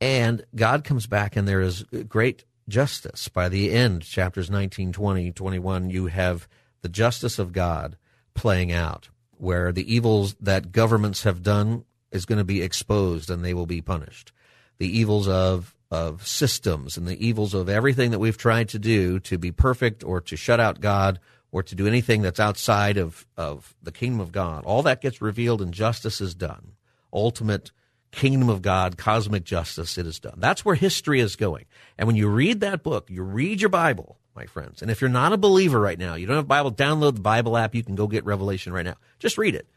And 0.00 0.44
God 0.56 0.82
comes 0.82 1.06
back 1.06 1.36
and 1.36 1.46
there 1.46 1.60
is 1.60 1.84
great 2.08 2.44
justice. 2.68 3.28
By 3.28 3.48
the 3.48 3.70
end, 3.70 4.02
chapters 4.02 4.50
19, 4.50 4.92
20, 4.92 5.30
21, 5.30 5.90
you 5.90 6.06
have 6.06 6.48
the 6.82 6.88
justice 6.88 7.38
of 7.38 7.52
God 7.52 7.96
playing 8.34 8.72
out 8.72 9.10
where 9.40 9.72
the 9.72 9.92
evils 9.92 10.34
that 10.40 10.72
governments 10.72 11.22
have 11.24 11.42
done 11.42 11.84
is 12.10 12.26
going 12.26 12.38
to 12.38 12.44
be 12.44 12.62
exposed 12.62 13.30
and 13.30 13.44
they 13.44 13.54
will 13.54 13.66
be 13.66 13.80
punished. 13.80 14.32
The 14.78 14.98
evils 14.98 15.28
of 15.28 15.74
of 15.90 16.24
systems 16.24 16.96
and 16.96 17.06
the 17.06 17.26
evils 17.26 17.52
of 17.52 17.68
everything 17.68 18.12
that 18.12 18.20
we've 18.20 18.38
tried 18.38 18.68
to 18.68 18.78
do 18.78 19.18
to 19.18 19.36
be 19.38 19.50
perfect 19.50 20.04
or 20.04 20.20
to 20.20 20.36
shut 20.36 20.60
out 20.60 20.80
God 20.80 21.18
or 21.50 21.64
to 21.64 21.74
do 21.74 21.88
anything 21.88 22.22
that's 22.22 22.38
outside 22.38 22.96
of, 22.96 23.26
of 23.36 23.74
the 23.82 23.90
kingdom 23.90 24.20
of 24.20 24.30
God. 24.30 24.64
All 24.64 24.84
that 24.84 25.00
gets 25.00 25.20
revealed 25.20 25.60
and 25.60 25.74
justice 25.74 26.20
is 26.20 26.34
done. 26.34 26.74
Ultimate 27.12 27.72
kingdom 28.12 28.48
of 28.48 28.62
God, 28.62 28.96
cosmic 28.96 29.42
justice, 29.42 29.98
it 29.98 30.06
is 30.06 30.20
done. 30.20 30.36
That's 30.38 30.64
where 30.64 30.76
history 30.76 31.18
is 31.18 31.34
going. 31.34 31.64
And 31.98 32.06
when 32.06 32.16
you 32.16 32.28
read 32.28 32.60
that 32.60 32.84
book, 32.84 33.10
you 33.10 33.22
read 33.22 33.60
your 33.60 33.70
Bible, 33.70 34.19
my 34.40 34.46
friends. 34.46 34.80
And 34.80 34.90
if 34.90 35.02
you're 35.02 35.10
not 35.10 35.34
a 35.34 35.36
believer 35.36 35.78
right 35.78 35.98
now, 35.98 36.14
you 36.14 36.26
don't 36.26 36.36
have 36.36 36.48
Bible, 36.48 36.72
download 36.72 37.14
the 37.14 37.20
Bible 37.20 37.58
app. 37.58 37.74
You 37.74 37.84
can 37.84 37.94
go 37.94 38.06
get 38.06 38.24
Revelation 38.24 38.72
right 38.72 38.86
now. 38.86 38.94
Just 39.18 39.36
read 39.36 39.54
it. 39.54 39.68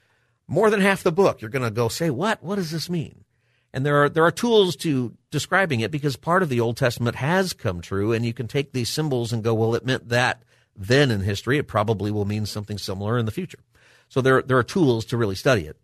More 0.48 0.70
than 0.70 0.80
half 0.80 1.04
the 1.04 1.12
book, 1.12 1.42
you're 1.42 1.50
going 1.50 1.66
to 1.66 1.72
go 1.72 1.90
say, 1.90 2.10
what? 2.10 2.42
What 2.42 2.56
does 2.56 2.72
this 2.72 2.90
mean? 2.90 3.26
And 3.74 3.86
there 3.86 4.04
are, 4.04 4.10
there 4.10 4.24
are 4.24 4.32
tools 4.32 4.78
to 4.78 5.18
describing 5.32 5.82
it 5.82 5.92
because 5.92 6.16
part 6.16 6.44
of 6.44 6.50
the 6.50 6.62
Old 6.62 6.78
Testament 6.78 7.18
has 7.18 7.52
come 7.52 7.82
true 7.82 8.14
and 8.14 8.26
you 8.26 8.34
can 8.34 8.48
take 8.48 8.72
these 8.72 8.88
symbols 8.88 9.34
and 9.34 9.44
go, 9.44 9.54
well, 9.54 9.76
it 9.76 9.86
meant 9.86 10.10
that 10.10 10.44
then 10.78 11.12
in 11.12 11.22
history. 11.22 11.58
It 11.58 11.68
probably 11.68 12.10
will 12.10 12.26
mean 12.26 12.46
something 12.46 12.78
similar 12.78 13.18
in 13.18 13.26
the 13.26 13.32
future. 13.32 13.60
So 14.08 14.22
there, 14.22 14.42
there 14.42 14.58
are 14.58 14.64
tools 14.64 15.04
to 15.06 15.18
really 15.18 15.36
study 15.36 15.66
it. 15.66 15.78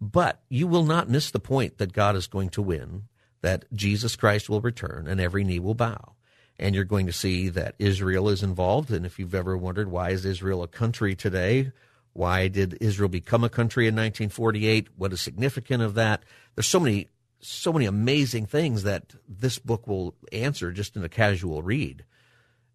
But 0.00 0.40
you 0.48 0.66
will 0.66 0.84
not 0.84 1.10
miss 1.10 1.30
the 1.30 1.40
point 1.40 1.76
that 1.78 1.92
God 1.92 2.16
is 2.16 2.26
going 2.26 2.48
to 2.50 2.62
win, 2.62 3.04
that 3.42 3.66
Jesus 3.74 4.16
Christ 4.16 4.48
will 4.48 4.60
return, 4.62 5.06
and 5.06 5.20
every 5.20 5.44
knee 5.44 5.58
will 5.58 5.74
bow. 5.74 6.15
And 6.58 6.74
you're 6.74 6.84
going 6.84 7.06
to 7.06 7.12
see 7.12 7.48
that 7.50 7.74
Israel 7.78 8.28
is 8.28 8.42
involved. 8.42 8.90
And 8.90 9.04
if 9.04 9.18
you've 9.18 9.34
ever 9.34 9.56
wondered 9.56 9.90
why 9.90 10.10
is 10.10 10.24
Israel 10.24 10.62
a 10.62 10.68
country 10.68 11.14
today, 11.14 11.72
why 12.12 12.48
did 12.48 12.78
Israel 12.80 13.10
become 13.10 13.44
a 13.44 13.50
country 13.50 13.86
in 13.86 13.94
1948? 13.94 14.88
What 14.96 15.12
is 15.12 15.20
significant 15.20 15.82
of 15.82 15.94
that? 15.94 16.22
There's 16.54 16.66
so 16.66 16.80
many, 16.80 17.08
so 17.40 17.72
many 17.74 17.84
amazing 17.84 18.46
things 18.46 18.84
that 18.84 19.14
this 19.28 19.58
book 19.58 19.86
will 19.86 20.14
answer 20.32 20.72
just 20.72 20.96
in 20.96 21.04
a 21.04 21.10
casual 21.10 21.62
read. 21.62 22.04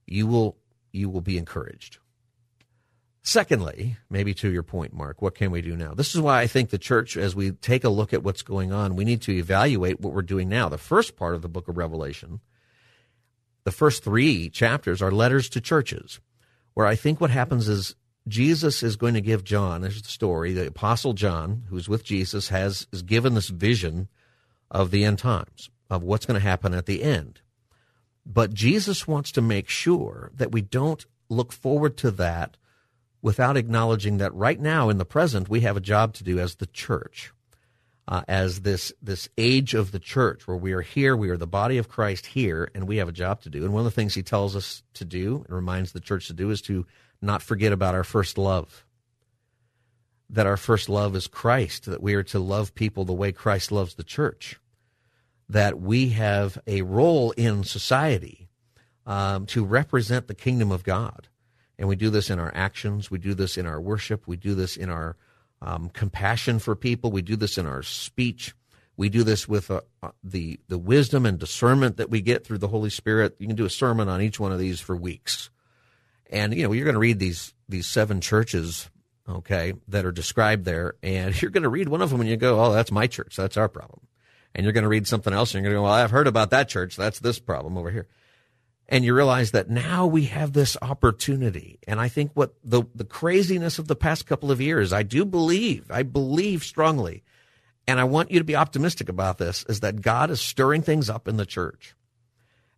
You 0.05 0.27
will, 0.27 0.57
you 0.91 1.09
will 1.09 1.21
be 1.21 1.39
encouraged. 1.39 1.97
Secondly, 3.23 3.97
maybe 4.09 4.33
to 4.35 4.51
your 4.51 4.63
point, 4.63 4.93
Mark, 4.93 5.21
what 5.21 5.35
can 5.35 5.51
we 5.51 5.61
do 5.61 5.75
now? 5.75 5.93
This 5.93 6.15
is 6.15 6.21
why 6.21 6.41
I 6.41 6.47
think 6.47 6.69
the 6.69 6.79
church, 6.79 7.15
as 7.15 7.35
we 7.35 7.51
take 7.51 7.83
a 7.83 7.89
look 7.89 8.13
at 8.13 8.23
what's 8.23 8.41
going 8.41 8.71
on, 8.71 8.95
we 8.95 9.05
need 9.05 9.21
to 9.23 9.31
evaluate 9.31 10.01
what 10.01 10.13
we're 10.13 10.23
doing 10.23 10.49
now. 10.49 10.69
The 10.69 10.79
first 10.79 11.15
part 11.15 11.35
of 11.35 11.43
the 11.43 11.49
book 11.49 11.67
of 11.67 11.77
Revelation, 11.77 12.41
the 13.63 13.71
first 13.71 14.03
three 14.03 14.49
chapters 14.49 15.01
are 15.01 15.11
letters 15.11 15.49
to 15.49 15.61
churches, 15.61 16.19
where 16.73 16.87
I 16.87 16.95
think 16.95 17.21
what 17.21 17.31
happens 17.31 17.67
is 17.67 17.95
Jesus 18.27 18.83
is 18.83 18.95
going 18.95 19.13
to 19.13 19.21
give 19.21 19.43
John, 19.43 19.81
there's 19.81 20.01
the 20.01 20.07
story, 20.07 20.53
the 20.53 20.67
apostle 20.67 21.13
John, 21.13 21.63
who's 21.69 21.89
with 21.89 22.03
Jesus, 22.03 22.49
has 22.49 22.87
is 22.91 23.01
given 23.01 23.33
this 23.33 23.49
vision 23.49 24.07
of 24.69 24.91
the 24.91 25.03
end 25.03 25.19
times, 25.19 25.69
of 25.89 26.03
what's 26.03 26.25
going 26.25 26.39
to 26.39 26.47
happen 26.47 26.73
at 26.73 26.85
the 26.85 27.03
end. 27.03 27.41
But 28.25 28.53
Jesus 28.53 29.07
wants 29.07 29.31
to 29.33 29.41
make 29.41 29.67
sure 29.67 30.31
that 30.35 30.51
we 30.51 30.61
don't 30.61 31.05
look 31.29 31.51
forward 31.51 31.97
to 31.97 32.11
that 32.11 32.57
without 33.21 33.57
acknowledging 33.57 34.17
that 34.17 34.33
right 34.33 34.59
now 34.59 34.89
in 34.89 34.97
the 34.97 35.05
present 35.05 35.49
we 35.49 35.61
have 35.61 35.77
a 35.77 35.81
job 35.81 36.13
to 36.13 36.23
do 36.23 36.39
as 36.39 36.55
the 36.55 36.65
church 36.67 37.31
uh, 38.07 38.23
as 38.27 38.61
this 38.61 38.91
this 39.01 39.29
age 39.37 39.73
of 39.73 39.91
the 39.91 39.99
church 39.99 40.47
where 40.47 40.57
we 40.57 40.73
are 40.73 40.81
here 40.81 41.15
we 41.15 41.29
are 41.29 41.37
the 41.37 41.47
body 41.47 41.77
of 41.77 41.89
christ 41.89 42.25
here 42.27 42.69
and 42.73 42.87
we 42.87 42.97
have 42.97 43.07
a 43.07 43.13
job 43.13 43.41
to 43.41 43.49
do 43.49 43.63
and 43.63 43.73
one 43.73 43.81
of 43.81 43.85
the 43.85 43.91
things 43.91 44.13
he 44.13 44.23
tells 44.23 44.55
us 44.55 44.83
to 44.93 45.05
do 45.05 45.43
and 45.47 45.55
reminds 45.55 45.91
the 45.91 45.99
church 45.99 46.27
to 46.27 46.33
do 46.33 46.49
is 46.49 46.61
to 46.61 46.85
not 47.21 47.41
forget 47.41 47.71
about 47.71 47.95
our 47.95 48.03
first 48.03 48.37
love 48.37 48.85
that 50.29 50.47
our 50.47 50.57
first 50.57 50.89
love 50.89 51.15
is 51.15 51.27
christ 51.27 51.85
that 51.85 52.01
we 52.01 52.13
are 52.15 52.23
to 52.23 52.39
love 52.39 52.73
people 52.75 53.05
the 53.05 53.13
way 53.13 53.31
christ 53.31 53.71
loves 53.71 53.95
the 53.95 54.03
church 54.03 54.59
that 55.47 55.79
we 55.79 56.09
have 56.09 56.57
a 56.65 56.81
role 56.81 57.31
in 57.31 57.63
society 57.63 58.47
um, 59.05 59.45
to 59.45 59.65
represent 59.65 60.27
the 60.27 60.35
kingdom 60.35 60.71
of 60.71 60.83
god 60.83 61.27
and 61.81 61.89
we 61.89 61.95
do 61.95 62.11
this 62.11 62.29
in 62.29 62.37
our 62.37 62.51
actions. 62.53 63.09
We 63.09 63.17
do 63.17 63.33
this 63.33 63.57
in 63.57 63.65
our 63.65 63.81
worship. 63.81 64.27
We 64.27 64.37
do 64.37 64.53
this 64.53 64.77
in 64.77 64.91
our 64.91 65.17
um, 65.61 65.89
compassion 65.89 66.59
for 66.59 66.75
people. 66.75 67.11
We 67.11 67.21
do 67.21 67.35
this 67.35 67.57
in 67.57 67.65
our 67.65 67.83
speech. 67.83 68.55
We 68.97 69.09
do 69.09 69.23
this 69.23 69.47
with 69.47 69.71
uh, 69.71 69.81
uh, 70.03 70.11
the 70.23 70.59
the 70.67 70.77
wisdom 70.77 71.25
and 71.25 71.39
discernment 71.39 71.97
that 71.97 72.09
we 72.09 72.21
get 72.21 72.45
through 72.45 72.59
the 72.59 72.67
Holy 72.67 72.89
Spirit. 72.89 73.35
You 73.39 73.47
can 73.47 73.55
do 73.55 73.65
a 73.65 73.69
sermon 73.69 74.09
on 74.09 74.21
each 74.21 74.39
one 74.39 74.51
of 74.51 74.59
these 74.59 74.79
for 74.79 74.95
weeks, 74.95 75.49
and 76.29 76.53
you 76.53 76.63
know 76.63 76.71
you're 76.71 76.85
going 76.85 76.95
to 76.95 76.99
read 76.99 77.19
these 77.19 77.53
these 77.69 77.87
seven 77.87 78.21
churches, 78.21 78.89
okay, 79.27 79.73
that 79.87 80.05
are 80.05 80.11
described 80.11 80.65
there, 80.65 80.95
and 81.01 81.39
you're 81.41 81.51
going 81.51 81.63
to 81.63 81.69
read 81.69 81.89
one 81.89 82.01
of 82.01 82.09
them 82.09 82.21
and 82.21 82.29
you 82.29 82.37
go, 82.37 82.63
"Oh, 82.63 82.73
that's 82.73 82.91
my 82.91 83.07
church. 83.07 83.35
That's 83.35 83.57
our 83.57 83.69
problem," 83.69 84.01
and 84.53 84.65
you're 84.65 84.73
going 84.73 84.83
to 84.83 84.89
read 84.89 85.07
something 85.07 85.33
else 85.33 85.55
and 85.55 85.63
you're 85.63 85.73
going 85.73 85.81
to 85.81 85.85
go, 85.85 85.89
"Well, 85.89 85.93
I've 85.93 86.11
heard 86.11 86.27
about 86.27 86.49
that 86.51 86.69
church. 86.69 86.95
That's 86.95 87.19
this 87.19 87.39
problem 87.39 87.77
over 87.77 87.91
here." 87.91 88.07
And 88.91 89.05
you 89.05 89.15
realize 89.15 89.51
that 89.51 89.69
now 89.69 90.05
we 90.05 90.25
have 90.25 90.51
this 90.51 90.75
opportunity. 90.81 91.79
And 91.87 91.99
I 91.99 92.09
think 92.09 92.31
what 92.33 92.53
the, 92.61 92.83
the 92.93 93.05
craziness 93.05 93.79
of 93.79 93.87
the 93.87 93.95
past 93.95 94.25
couple 94.25 94.51
of 94.51 94.59
years, 94.59 94.91
I 94.91 95.01
do 95.01 95.23
believe, 95.23 95.89
I 95.89 96.03
believe 96.03 96.65
strongly, 96.65 97.23
and 97.87 98.01
I 98.01 98.03
want 98.03 98.31
you 98.31 98.39
to 98.39 98.45
be 98.45 98.55
optimistic 98.55 99.07
about 99.07 99.37
this, 99.37 99.63
is 99.69 99.79
that 99.79 100.01
God 100.01 100.29
is 100.29 100.41
stirring 100.41 100.81
things 100.81 101.09
up 101.09 101.29
in 101.29 101.37
the 101.37 101.45
church. 101.45 101.95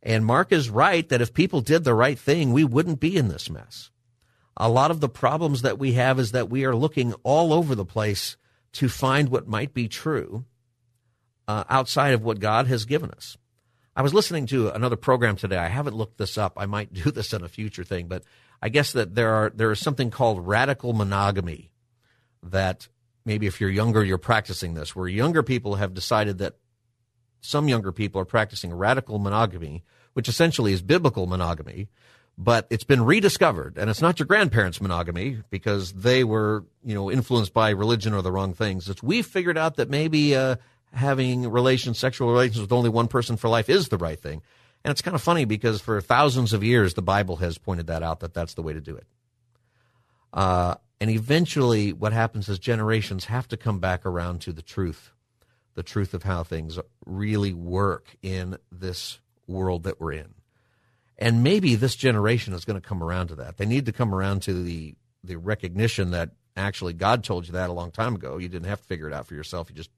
And 0.03 0.23
Mark 0.23 0.51
is 0.51 0.69
right 0.69 1.09
that 1.09 1.21
if 1.21 1.33
people 1.33 1.61
did 1.61 1.83
the 1.83 1.95
right 1.95 2.19
thing, 2.19 2.53
we 2.53 2.63
wouldn't 2.63 2.99
be 2.99 3.17
in 3.17 3.29
this 3.29 3.49
mess. 3.49 3.89
A 4.55 4.69
lot 4.69 4.91
of 4.91 4.99
the 4.99 5.09
problems 5.09 5.63
that 5.63 5.79
we 5.79 5.93
have 5.93 6.19
is 6.19 6.31
that 6.31 6.49
we 6.49 6.63
are 6.63 6.75
looking 6.75 7.13
all 7.23 7.51
over 7.51 7.73
the 7.73 7.85
place 7.85 8.37
to 8.73 8.87
find 8.87 9.29
what 9.29 9.47
might 9.47 9.73
be 9.73 9.87
true 9.87 10.45
uh, 11.47 11.63
outside 11.69 12.13
of 12.13 12.23
what 12.23 12.39
God 12.39 12.67
has 12.67 12.85
given 12.85 13.09
us. 13.09 13.35
I 13.95 14.01
was 14.01 14.13
listening 14.13 14.47
to 14.47 14.69
another 14.69 14.95
program 14.95 15.35
today. 15.35 15.57
I 15.57 15.67
haven't 15.67 15.95
looked 15.95 16.17
this 16.17 16.37
up. 16.37 16.53
I 16.57 16.65
might 16.65 16.93
do 17.03 17.11
this 17.11 17.33
in 17.33 17.43
a 17.43 17.49
future 17.49 17.83
thing, 17.83 18.07
but 18.07 18.23
I 18.61 18.69
guess 18.69 18.93
that 18.93 19.15
there 19.15 19.33
are 19.33 19.51
there 19.53 19.71
is 19.71 19.79
something 19.79 20.09
called 20.09 20.47
radical 20.47 20.93
monogamy 20.93 21.71
that 22.41 22.87
maybe 23.25 23.47
if 23.47 23.61
you're 23.61 23.69
younger 23.69 24.03
you're 24.03 24.17
practicing 24.17 24.73
this 24.73 24.95
where 24.95 25.07
younger 25.07 25.43
people 25.43 25.75
have 25.75 25.93
decided 25.93 26.39
that 26.39 26.55
some 27.41 27.67
younger 27.67 27.91
people 27.91 28.21
are 28.21 28.25
practicing 28.25 28.73
radical 28.73 29.19
monogamy, 29.19 29.83
which 30.13 30.29
essentially 30.29 30.71
is 30.71 30.81
biblical 30.81 31.27
monogamy, 31.27 31.89
but 32.37 32.65
it's 32.69 32.85
been 32.85 33.03
rediscovered 33.03 33.77
and 33.77 33.89
it's 33.89 34.01
not 34.01 34.17
your 34.17 34.25
grandparents 34.25 34.81
monogamy 34.81 35.39
because 35.49 35.91
they 35.93 36.23
were, 36.23 36.65
you 36.83 36.95
know, 36.95 37.11
influenced 37.11 37.53
by 37.53 37.69
religion 37.69 38.13
or 38.13 38.21
the 38.21 38.31
wrong 38.31 38.53
things. 38.53 38.89
It's 38.89 39.03
we 39.03 39.21
figured 39.21 39.57
out 39.57 39.75
that 39.75 39.89
maybe 39.89 40.35
uh, 40.35 40.55
having 40.93 41.49
relations, 41.49 41.97
sexual 41.97 42.29
relations 42.31 42.61
with 42.61 42.71
only 42.71 42.89
one 42.89 43.07
person 43.07 43.35
for 43.35 43.49
life 43.49 43.69
is 43.69 43.89
the 43.89 43.97
right 43.97 44.19
thing. 44.19 44.41
And 44.83 44.91
it's 44.91 45.01
kind 45.01 45.15
of 45.15 45.21
funny 45.21 45.45
because 45.45 45.81
for 45.81 46.01
thousands 46.01 46.53
of 46.53 46.63
years, 46.63 46.93
the 46.93 47.01
Bible 47.01 47.37
has 47.37 47.57
pointed 47.57 47.87
that 47.87 48.03
out 48.03 48.19
that 48.19 48.33
that's 48.33 48.53
the 48.53 48.61
way 48.61 48.73
to 48.73 48.81
do 48.81 48.95
it. 48.95 49.07
Uh, 50.33 50.75
and 50.99 51.09
eventually, 51.09 51.93
what 51.93 52.13
happens 52.13 52.49
is 52.49 52.59
generations 52.59 53.25
have 53.25 53.47
to 53.49 53.57
come 53.57 53.79
back 53.79 54.05
around 54.05 54.41
to 54.41 54.53
the 54.53 54.61
truth, 54.61 55.11
the 55.75 55.83
truth 55.83 56.13
of 56.13 56.23
how 56.23 56.43
things 56.43 56.79
really 57.05 57.53
work 57.53 58.15
in 58.21 58.57
this 58.71 59.19
world 59.47 59.83
that 59.83 59.99
we're 59.99 60.13
in. 60.13 60.33
And 61.17 61.43
maybe 61.43 61.75
this 61.75 61.95
generation 61.95 62.53
is 62.53 62.65
going 62.65 62.79
to 62.79 62.87
come 62.87 63.03
around 63.03 63.27
to 63.27 63.35
that. 63.35 63.57
They 63.57 63.65
need 63.65 63.85
to 63.85 63.91
come 63.91 64.13
around 64.13 64.41
to 64.43 64.63
the 64.63 64.95
the 65.25 65.37
recognition 65.37 66.11
that 66.11 66.31
actually 66.57 66.91
God 66.91 67.23
told 67.23 67.47
you 67.47 67.53
that 67.53 67.69
a 67.69 67.73
long 67.73 67.91
time 67.91 68.15
ago. 68.15 68.37
You 68.37 68.49
didn't 68.49 68.67
have 68.67 68.81
to 68.81 68.87
figure 68.87 69.07
it 69.07 69.13
out 69.13 69.25
for 69.25 69.35
yourself. 69.35 69.69
You 69.69 69.75
just 69.75 69.89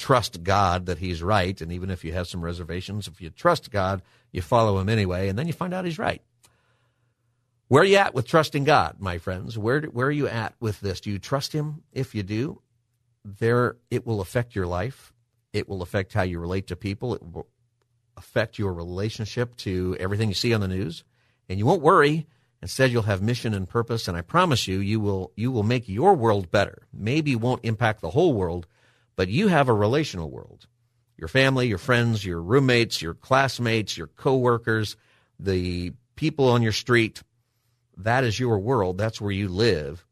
trust 0.00 0.42
God 0.42 0.86
that 0.86 0.98
He's 0.98 1.22
right. 1.22 1.60
And 1.60 1.70
even 1.70 1.90
if 1.90 2.04
you 2.04 2.12
have 2.12 2.26
some 2.26 2.42
reservations, 2.42 3.06
if 3.06 3.20
you 3.20 3.30
trust 3.30 3.70
God, 3.70 4.02
you 4.32 4.40
follow 4.40 4.78
Him 4.78 4.88
anyway, 4.88 5.28
and 5.28 5.38
then 5.38 5.46
you 5.46 5.52
find 5.52 5.74
out 5.74 5.84
He's 5.84 5.98
right. 5.98 6.22
Where 7.68 7.82
are 7.82 7.86
you 7.86 7.98
at 7.98 8.14
with 8.14 8.26
trusting 8.26 8.64
God, 8.64 8.96
my 8.98 9.18
friends? 9.18 9.56
Where, 9.56 9.82
where 9.82 10.08
are 10.08 10.10
you 10.12 10.26
at 10.26 10.54
with 10.58 10.80
this? 10.80 11.00
Do 11.00 11.10
you 11.10 11.18
trust 11.18 11.52
Him? 11.52 11.82
If 11.92 12.14
you 12.14 12.22
do, 12.22 12.62
there 13.24 13.76
it 13.90 14.06
will 14.06 14.20
affect 14.20 14.56
your 14.56 14.66
life. 14.66 15.12
It 15.52 15.68
will 15.68 15.82
affect 15.82 16.14
how 16.14 16.22
you 16.22 16.40
relate 16.40 16.68
to 16.68 16.76
people. 16.76 17.14
It 17.14 17.22
will 17.22 17.46
affect 18.16 18.58
your 18.58 18.72
relationship 18.72 19.54
to 19.56 19.96
everything 20.00 20.28
you 20.28 20.34
see 20.34 20.54
on 20.54 20.60
the 20.60 20.68
news. 20.68 21.04
And 21.48 21.58
you 21.58 21.66
won't 21.66 21.82
worry. 21.82 22.26
Instead, 22.62 22.90
you'll 22.90 23.02
have 23.02 23.22
mission 23.22 23.54
and 23.54 23.68
purpose. 23.68 24.08
And 24.08 24.16
I 24.16 24.22
promise 24.22 24.66
you, 24.66 24.78
you 24.78 24.98
will, 24.98 25.32
you 25.36 25.50
will 25.52 25.62
make 25.62 25.88
your 25.88 26.14
world 26.14 26.50
better. 26.50 26.82
Maybe 26.92 27.36
won't 27.36 27.64
impact 27.64 28.00
the 28.00 28.10
whole 28.10 28.34
world, 28.34 28.66
but 29.20 29.28
you 29.28 29.48
have 29.48 29.68
a 29.68 29.74
relational 29.74 30.30
world. 30.30 30.66
Your 31.18 31.28
family, 31.28 31.68
your 31.68 31.76
friends, 31.76 32.24
your 32.24 32.40
roommates, 32.40 33.02
your 33.02 33.12
classmates, 33.12 33.98
your 33.98 34.06
coworkers, 34.06 34.96
the 35.38 35.92
people 36.16 36.48
on 36.48 36.62
your 36.62 36.72
street, 36.72 37.22
that 37.98 38.24
is 38.24 38.40
your 38.40 38.58
world. 38.58 38.96
That's 38.96 39.20
where 39.20 39.30
you 39.30 39.50
live. 39.50 40.06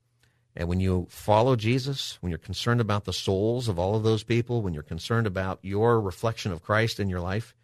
And 0.55 0.69
when 0.69 0.79
you 0.79 1.07
follow 1.09 1.57
Jesus, 1.57 2.19
when 2.21 2.29
you're 2.29 2.39
concerned 2.39 2.83
about 2.83 3.07
the 3.07 3.15
souls 3.15 3.67
of 3.67 3.79
all 3.79 3.97
of 3.97 4.03
those 4.03 4.25
people, 4.25 4.61
when 4.61 4.75
you're 4.75 4.83
concerned 4.83 5.27
about 5.27 5.59
your 5.63 6.03
reflection 6.03 6.53
of 6.53 6.63
Christ 6.63 7.01
in 7.01 7.09
your 7.09 7.21
life, 7.23 7.55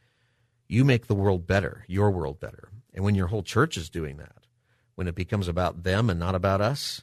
you 0.67 0.83
make 0.83 1.09
the 1.09 1.15
world 1.15 1.47
better, 1.47 1.85
your 1.87 2.11
world 2.11 2.41
better. 2.41 2.71
And 2.95 3.05
when 3.05 3.17
your 3.17 3.27
whole 3.27 3.43
church 3.43 3.77
is 3.77 3.91
doing 3.91 4.17
that, 4.17 4.47
when 4.95 5.09
it 5.09 5.15
becomes 5.15 5.49
about 5.49 5.83
them 5.83 6.09
and 6.09 6.19
not 6.19 6.35
about 6.35 6.63
us, 6.63 7.03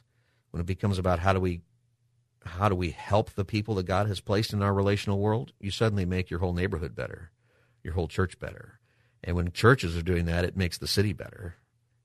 when 0.50 0.60
it 0.60 0.66
becomes 0.66 0.98
about 0.98 1.20
how 1.20 1.32
do 1.32 1.38
we 1.38 1.60
how 2.44 2.68
do 2.68 2.74
we 2.74 2.90
help 2.90 3.30
the 3.30 3.44
people 3.44 3.74
that 3.76 3.86
God 3.86 4.06
has 4.06 4.20
placed 4.20 4.52
in 4.52 4.62
our 4.62 4.74
relational 4.74 5.18
world, 5.18 5.52
you 5.60 5.70
suddenly 5.70 6.04
make 6.04 6.30
your 6.30 6.40
whole 6.40 6.52
neighborhood 6.52 6.94
better, 6.94 7.30
your 7.82 7.94
whole 7.94 8.08
church 8.08 8.38
better. 8.38 8.78
And 9.24 9.36
when 9.36 9.52
churches 9.52 9.96
are 9.96 10.02
doing 10.02 10.26
that, 10.26 10.44
it 10.44 10.56
makes 10.56 10.78
the 10.78 10.86
city 10.86 11.12
better. 11.12 11.56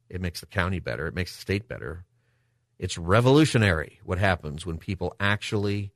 It 0.09 0.21
makes 0.21 0.39
the 0.39 0.45
county 0.45 0.79
better. 0.79 1.07
It 1.07 1.15
makes 1.15 1.35
the 1.35 1.41
state 1.41 1.67
better. 1.67 2.05
It's 2.79 2.97
revolutionary 2.97 3.99
what 4.03 4.19
happens 4.19 4.65
when 4.65 4.77
people 4.77 5.15
actually 5.19 5.91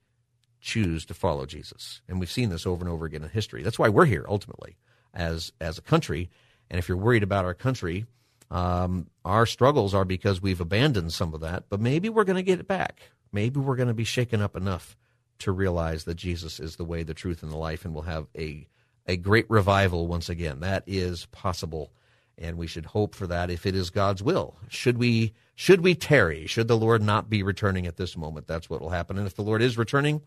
choose 0.59 1.05
to 1.05 1.13
follow 1.13 1.45
Jesus. 1.45 2.01
And 2.07 2.19
we've 2.19 2.31
seen 2.31 2.49
this 2.49 2.65
over 2.65 2.83
and 2.83 2.91
over 2.91 3.05
again 3.05 3.23
in 3.23 3.29
history. 3.29 3.63
That's 3.63 3.79
why 3.79 3.89
we're 3.89 4.05
here 4.05 4.25
ultimately 4.27 4.77
as 5.13 5.51
as 5.61 5.77
a 5.77 5.81
country. 5.81 6.29
And 6.69 6.79
if 6.79 6.87
you're 6.87 6.97
worried 6.97 7.23
about 7.23 7.45
our 7.45 7.53
country, 7.53 8.05
um, 8.49 9.07
our 9.25 9.45
struggles 9.45 9.93
are 9.93 10.05
because 10.05 10.41
we've 10.41 10.61
abandoned 10.61 11.13
some 11.13 11.33
of 11.33 11.41
that. 11.41 11.65
But 11.69 11.81
maybe 11.81 12.09
we're 12.09 12.23
going 12.23 12.37
to 12.37 12.43
get 12.43 12.59
it 12.59 12.67
back. 12.67 13.11
Maybe 13.31 13.59
we're 13.59 13.75
going 13.75 13.87
to 13.87 13.93
be 13.93 14.03
shaken 14.03 14.41
up 14.41 14.55
enough 14.55 14.97
to 15.39 15.51
realize 15.51 16.03
that 16.03 16.15
Jesus 16.15 16.59
is 16.59 16.75
the 16.75 16.85
way, 16.85 17.03
the 17.03 17.13
truth, 17.13 17.43
and 17.43 17.51
the 17.51 17.57
life, 17.57 17.85
and 17.85 17.93
we'll 17.93 18.03
have 18.03 18.27
a 18.37 18.67
a 19.07 19.17
great 19.17 19.49
revival 19.49 20.07
once 20.07 20.29
again. 20.29 20.59
That 20.59 20.83
is 20.85 21.25
possible, 21.27 21.91
and 22.37 22.57
we 22.57 22.67
should 22.67 22.85
hope 22.85 23.15
for 23.15 23.27
that 23.27 23.49
if 23.49 23.65
it 23.65 23.75
is 23.75 23.89
God's 23.89 24.21
will. 24.21 24.57
Should 24.69 24.97
we 24.97 25.33
should 25.55 25.81
we 25.81 25.95
tarry? 25.95 26.47
Should 26.47 26.67
the 26.67 26.77
Lord 26.77 27.01
not 27.01 27.29
be 27.29 27.43
returning 27.43 27.87
at 27.87 27.97
this 27.97 28.15
moment? 28.15 28.47
That's 28.47 28.69
what 28.69 28.81
will 28.81 28.89
happen. 28.89 29.17
And 29.17 29.27
if 29.27 29.35
the 29.35 29.43
Lord 29.43 29.61
is 29.61 29.77
returning, 29.77 30.21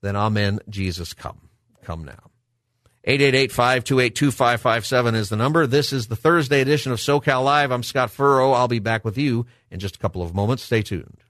then 0.00 0.16
Amen. 0.16 0.60
Jesus, 0.68 1.14
come, 1.14 1.48
come 1.82 2.04
now. 2.04 2.30
888-528-2557 3.06 5.14
is 5.14 5.28
the 5.28 5.36
number. 5.36 5.66
This 5.66 5.92
is 5.92 6.08
the 6.08 6.16
Thursday 6.16 6.60
edition 6.60 6.92
of 6.92 6.98
SoCal 6.98 7.44
Live. 7.44 7.70
I'm 7.70 7.82
Scott 7.82 8.10
Furrow. 8.10 8.52
I'll 8.52 8.68
be 8.68 8.80
back 8.80 9.04
with 9.04 9.16
you 9.16 9.46
in 9.70 9.80
just 9.80 9.96
a 9.96 9.98
couple 9.98 10.22
of 10.22 10.34
moments. 10.34 10.62
Stay 10.62 10.82
tuned. 10.82 11.22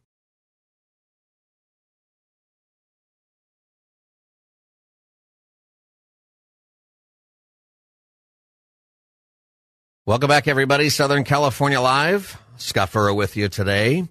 Welcome 10.08 10.28
back, 10.28 10.48
everybody. 10.48 10.88
Southern 10.88 11.22
California 11.22 11.82
Live. 11.82 12.40
Scott 12.56 12.88
Furrow 12.88 13.12
with 13.12 13.36
you 13.36 13.50
today. 13.50 14.08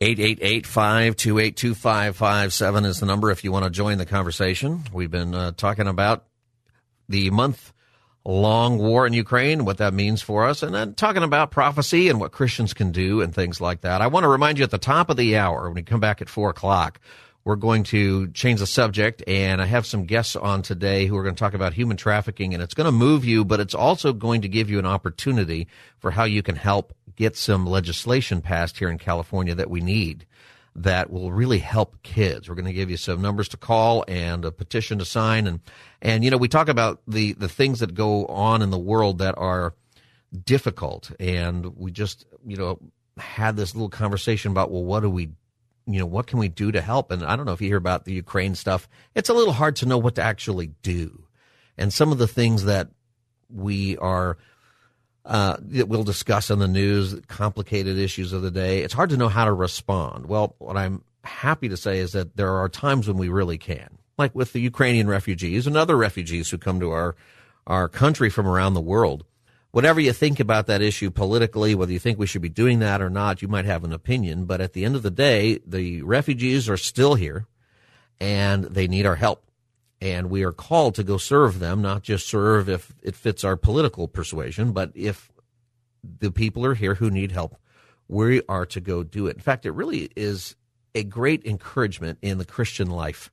888-528-2557 0.00 2.86
is 2.86 3.00
the 3.00 3.06
number 3.06 3.32
if 3.32 3.42
you 3.42 3.50
want 3.50 3.64
to 3.64 3.70
join 3.70 3.98
the 3.98 4.06
conversation. 4.06 4.84
We've 4.92 5.10
been 5.10 5.34
uh, 5.34 5.50
talking 5.56 5.88
about 5.88 6.26
the 7.08 7.30
month 7.30 7.72
long 8.24 8.78
war 8.78 9.08
in 9.08 9.12
Ukraine, 9.12 9.64
what 9.64 9.78
that 9.78 9.92
means 9.92 10.22
for 10.22 10.46
us, 10.46 10.62
and 10.62 10.72
then 10.72 10.94
talking 10.94 11.24
about 11.24 11.50
prophecy 11.50 12.08
and 12.08 12.20
what 12.20 12.30
Christians 12.30 12.74
can 12.74 12.92
do 12.92 13.22
and 13.22 13.34
things 13.34 13.60
like 13.60 13.80
that. 13.80 14.02
I 14.02 14.06
want 14.06 14.22
to 14.22 14.28
remind 14.28 14.58
you 14.58 14.62
at 14.62 14.70
the 14.70 14.78
top 14.78 15.10
of 15.10 15.16
the 15.16 15.36
hour, 15.36 15.64
when 15.64 15.74
we 15.74 15.82
come 15.82 15.98
back 15.98 16.22
at 16.22 16.28
four 16.28 16.50
o'clock, 16.50 17.00
we're 17.44 17.56
going 17.56 17.82
to 17.84 18.28
change 18.28 18.60
the 18.60 18.66
subject, 18.66 19.22
and 19.26 19.60
I 19.60 19.66
have 19.66 19.84
some 19.84 20.06
guests 20.06 20.34
on 20.34 20.62
today 20.62 21.06
who 21.06 21.16
are 21.16 21.22
going 21.22 21.34
to 21.34 21.38
talk 21.38 21.54
about 21.54 21.74
human 21.74 21.96
trafficking, 21.96 22.54
and 22.54 22.62
it's 22.62 22.74
going 22.74 22.86
to 22.86 22.92
move 22.92 23.24
you, 23.24 23.44
but 23.44 23.60
it's 23.60 23.74
also 23.74 24.14
going 24.14 24.40
to 24.42 24.48
give 24.48 24.70
you 24.70 24.78
an 24.78 24.86
opportunity 24.86 25.68
for 25.98 26.10
how 26.10 26.24
you 26.24 26.42
can 26.42 26.56
help 26.56 26.94
get 27.16 27.36
some 27.36 27.66
legislation 27.66 28.40
passed 28.40 28.78
here 28.78 28.88
in 28.88 28.98
California 28.98 29.54
that 29.54 29.70
we 29.70 29.80
need 29.80 30.26
that 30.74 31.10
will 31.10 31.32
really 31.32 31.58
help 31.58 32.02
kids. 32.02 32.48
We're 32.48 32.56
going 32.56 32.64
to 32.64 32.72
give 32.72 32.90
you 32.90 32.96
some 32.96 33.22
numbers 33.22 33.48
to 33.48 33.56
call 33.56 34.04
and 34.08 34.44
a 34.44 34.50
petition 34.50 34.98
to 34.98 35.04
sign, 35.04 35.46
and 35.46 35.60
and 36.02 36.24
you 36.24 36.30
know 36.30 36.36
we 36.36 36.48
talk 36.48 36.68
about 36.68 37.02
the 37.06 37.34
the 37.34 37.48
things 37.48 37.80
that 37.80 37.94
go 37.94 38.26
on 38.26 38.62
in 38.62 38.70
the 38.70 38.78
world 38.78 39.18
that 39.18 39.36
are 39.38 39.74
difficult, 40.44 41.12
and 41.20 41.76
we 41.76 41.92
just 41.92 42.24
you 42.44 42.56
know 42.56 42.80
had 43.18 43.56
this 43.56 43.74
little 43.74 43.90
conversation 43.90 44.50
about 44.50 44.70
well, 44.70 44.82
what 44.82 45.00
do 45.00 45.10
we 45.10 45.30
you 45.86 45.98
know, 45.98 46.06
what 46.06 46.26
can 46.26 46.38
we 46.38 46.48
do 46.48 46.72
to 46.72 46.80
help? 46.80 47.10
And 47.10 47.22
I 47.22 47.36
don't 47.36 47.46
know 47.46 47.52
if 47.52 47.60
you 47.60 47.68
hear 47.68 47.76
about 47.76 48.04
the 48.04 48.14
Ukraine 48.14 48.54
stuff. 48.54 48.88
It's 49.14 49.28
a 49.28 49.34
little 49.34 49.52
hard 49.52 49.76
to 49.76 49.86
know 49.86 49.98
what 49.98 50.14
to 50.16 50.22
actually 50.22 50.68
do. 50.82 51.24
And 51.76 51.92
some 51.92 52.12
of 52.12 52.18
the 52.18 52.28
things 52.28 52.64
that 52.64 52.88
we 53.50 53.96
are, 53.98 54.38
uh, 55.24 55.56
that 55.60 55.88
we'll 55.88 56.04
discuss 56.04 56.50
in 56.50 56.58
the 56.58 56.68
news, 56.68 57.20
complicated 57.28 57.98
issues 57.98 58.32
of 58.32 58.42
the 58.42 58.50
day, 58.50 58.82
it's 58.82 58.94
hard 58.94 59.10
to 59.10 59.16
know 59.16 59.28
how 59.28 59.44
to 59.44 59.52
respond. 59.52 60.26
Well, 60.26 60.54
what 60.58 60.76
I'm 60.76 61.02
happy 61.24 61.68
to 61.68 61.76
say 61.76 61.98
is 61.98 62.12
that 62.12 62.36
there 62.36 62.56
are 62.56 62.68
times 62.68 63.08
when 63.08 63.18
we 63.18 63.28
really 63.28 63.58
can, 63.58 63.98
like 64.16 64.34
with 64.34 64.52
the 64.52 64.60
Ukrainian 64.60 65.08
refugees 65.08 65.66
and 65.66 65.76
other 65.76 65.96
refugees 65.96 66.50
who 66.50 66.58
come 66.58 66.80
to 66.80 66.90
our, 66.92 67.16
our 67.66 67.88
country 67.88 68.30
from 68.30 68.46
around 68.46 68.74
the 68.74 68.80
world 68.80 69.24
whatever 69.74 69.98
you 69.98 70.12
think 70.12 70.38
about 70.38 70.68
that 70.68 70.80
issue 70.80 71.10
politically, 71.10 71.74
whether 71.74 71.90
you 71.90 71.98
think 71.98 72.16
we 72.16 72.28
should 72.28 72.40
be 72.40 72.48
doing 72.48 72.78
that 72.78 73.02
or 73.02 73.10
not, 73.10 73.42
you 73.42 73.48
might 73.48 73.64
have 73.64 73.82
an 73.82 73.92
opinion. 73.92 74.44
But 74.44 74.60
at 74.60 74.72
the 74.72 74.84
end 74.84 74.94
of 74.94 75.02
the 75.02 75.10
day, 75.10 75.58
the 75.66 76.00
refugees 76.02 76.68
are 76.68 76.76
still 76.76 77.16
here 77.16 77.48
and 78.20 78.66
they 78.66 78.86
need 78.86 79.04
our 79.04 79.16
help. 79.16 79.44
And 80.00 80.30
we 80.30 80.44
are 80.44 80.52
called 80.52 80.94
to 80.94 81.02
go 81.02 81.16
serve 81.16 81.58
them, 81.58 81.82
not 81.82 82.04
just 82.04 82.28
serve 82.28 82.68
if 82.68 82.94
it 83.02 83.16
fits 83.16 83.42
our 83.42 83.56
political 83.56 84.06
persuasion, 84.06 84.70
but 84.70 84.92
if 84.94 85.32
the 86.20 86.30
people 86.30 86.64
are 86.64 86.74
here 86.74 86.94
who 86.94 87.10
need 87.10 87.32
help, 87.32 87.56
we 88.06 88.42
are 88.48 88.66
to 88.66 88.80
go 88.80 89.02
do 89.02 89.26
it. 89.26 89.34
In 89.34 89.42
fact, 89.42 89.66
it 89.66 89.72
really 89.72 90.08
is 90.14 90.54
a 90.94 91.02
great 91.02 91.44
encouragement 91.44 92.18
in 92.22 92.38
the 92.38 92.44
Christian 92.44 92.90
life 92.90 93.32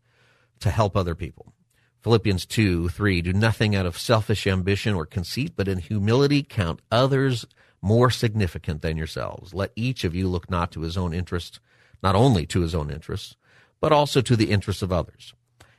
to 0.62 0.72
help 0.72 0.98
other 0.98 1.14
people. 1.14 1.54
Philippians 2.02 2.46
2 2.46 2.90
3 2.90 3.22
Do 3.22 3.34
nothing 3.34 3.76
out 3.76 3.86
of 3.86 3.98
selfish 3.98 4.48
ambition 4.48 4.96
or 4.96 5.06
conceit, 5.06 5.54
but 5.56 5.68
in 5.68 5.80
humility 5.80 6.44
count 6.44 6.82
others 6.92 7.46
more 7.82 8.10
significant 8.10 8.82
than 8.82 8.98
yourselves. 8.98 9.54
Let 9.54 9.72
each 9.76 10.04
of 10.04 10.16
you 10.16 10.28
look 10.28 10.50
not 10.50 10.72
to 10.72 10.82
his 10.82 10.98
own 10.98 11.14
interest, 11.14 11.60
not 12.04 12.16
only 12.16 12.46
to 12.48 12.62
his 12.62 12.76
own 12.76 12.92
interests, 12.92 13.36
but 13.80 13.92
also 13.92 14.22
to 14.22 14.36
the 14.36 14.52
interests 14.52 14.82
of 14.82 14.92
others. 14.92 15.34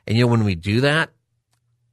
And 0.07 0.17
you 0.17 0.25
know, 0.25 0.31
when 0.31 0.45
we 0.45 0.55
do 0.55 0.81
that, 0.81 1.11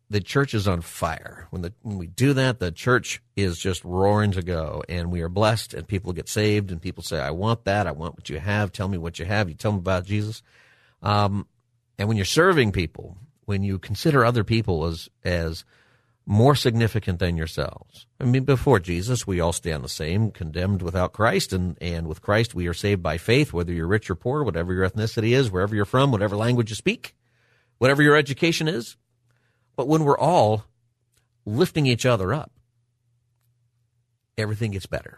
the 0.10 0.20
church 0.20 0.56
is 0.56 0.68
on 0.68 0.82
fire. 0.82 1.48
When, 1.52 1.62
the, 1.62 1.74
when 1.84 2.00
we 2.00 2.08
do 2.08 2.34
that, 2.34 2.60
the 2.60 2.72
church 2.72 3.22
is 3.36 3.60
just 3.60 3.84
roaring 3.84 4.32
to 4.32 4.42
go, 4.42 4.84
and 4.90 5.12
we 5.12 5.22
are 5.22 5.30
blessed, 5.30 5.76
and 5.76 5.88
people 5.88 6.14
get 6.14 6.28
saved, 6.28 6.72
and 6.72 6.82
people 6.82 7.04
say, 7.04 7.20
I 7.20 7.30
want 7.30 7.66
that. 7.66 7.86
I 7.86 7.92
want 7.92 8.16
what 8.16 8.30
you 8.30 8.40
have. 8.40 8.72
Tell 8.72 8.88
me 8.88 8.98
what 8.98 9.20
you 9.20 9.26
have. 9.26 9.50
You 9.50 9.56
tell 9.56 9.72
them 9.72 9.80
about 9.80 10.06
Jesus. 10.06 10.42
Um, 11.04 11.46
and 12.00 12.08
when 12.08 12.18
you're 12.18 12.26
serving 12.26 12.72
people, 12.72 13.18
when 13.50 13.64
you 13.64 13.80
consider 13.80 14.24
other 14.24 14.44
people 14.44 14.86
as 14.86 15.10
as 15.24 15.66
more 16.24 16.54
significant 16.56 17.18
than 17.18 17.36
yourselves. 17.36 18.06
I 18.20 18.26
mean, 18.26 18.44
before 18.44 18.80
Jesus, 18.80 19.26
we 19.26 19.40
all 19.40 19.52
stand 19.52 19.84
the 19.84 19.90
same, 19.90 20.30
condemned 20.30 20.84
without 20.84 21.14
Christ, 21.14 21.52
and, 21.52 21.76
and 21.82 22.06
with 22.06 22.22
Christ, 22.22 22.54
we 22.54 22.68
are 22.68 22.74
saved 22.76 23.02
by 23.02 23.18
faith, 23.18 23.52
whether 23.52 23.74
you're 23.74 23.88
rich 23.88 24.12
or 24.12 24.14
poor, 24.16 24.44
whatever 24.44 24.72
your 24.72 24.88
ethnicity 24.88 25.32
is, 25.32 25.50
wherever 25.50 25.76
you're 25.76 25.86
from, 25.86 26.12
whatever 26.12 26.36
language 26.36 26.70
you 26.70 26.76
speak, 26.76 27.16
whatever 27.80 28.04
your 28.04 28.16
education 28.16 28.68
is. 28.68 28.96
But 29.76 29.88
when 29.88 30.04
we're 30.04 30.20
all 30.20 30.66
lifting 31.44 31.88
each 31.88 32.06
other 32.06 32.32
up, 32.32 32.52
everything 34.38 34.70
gets 34.70 34.86
better 34.86 35.18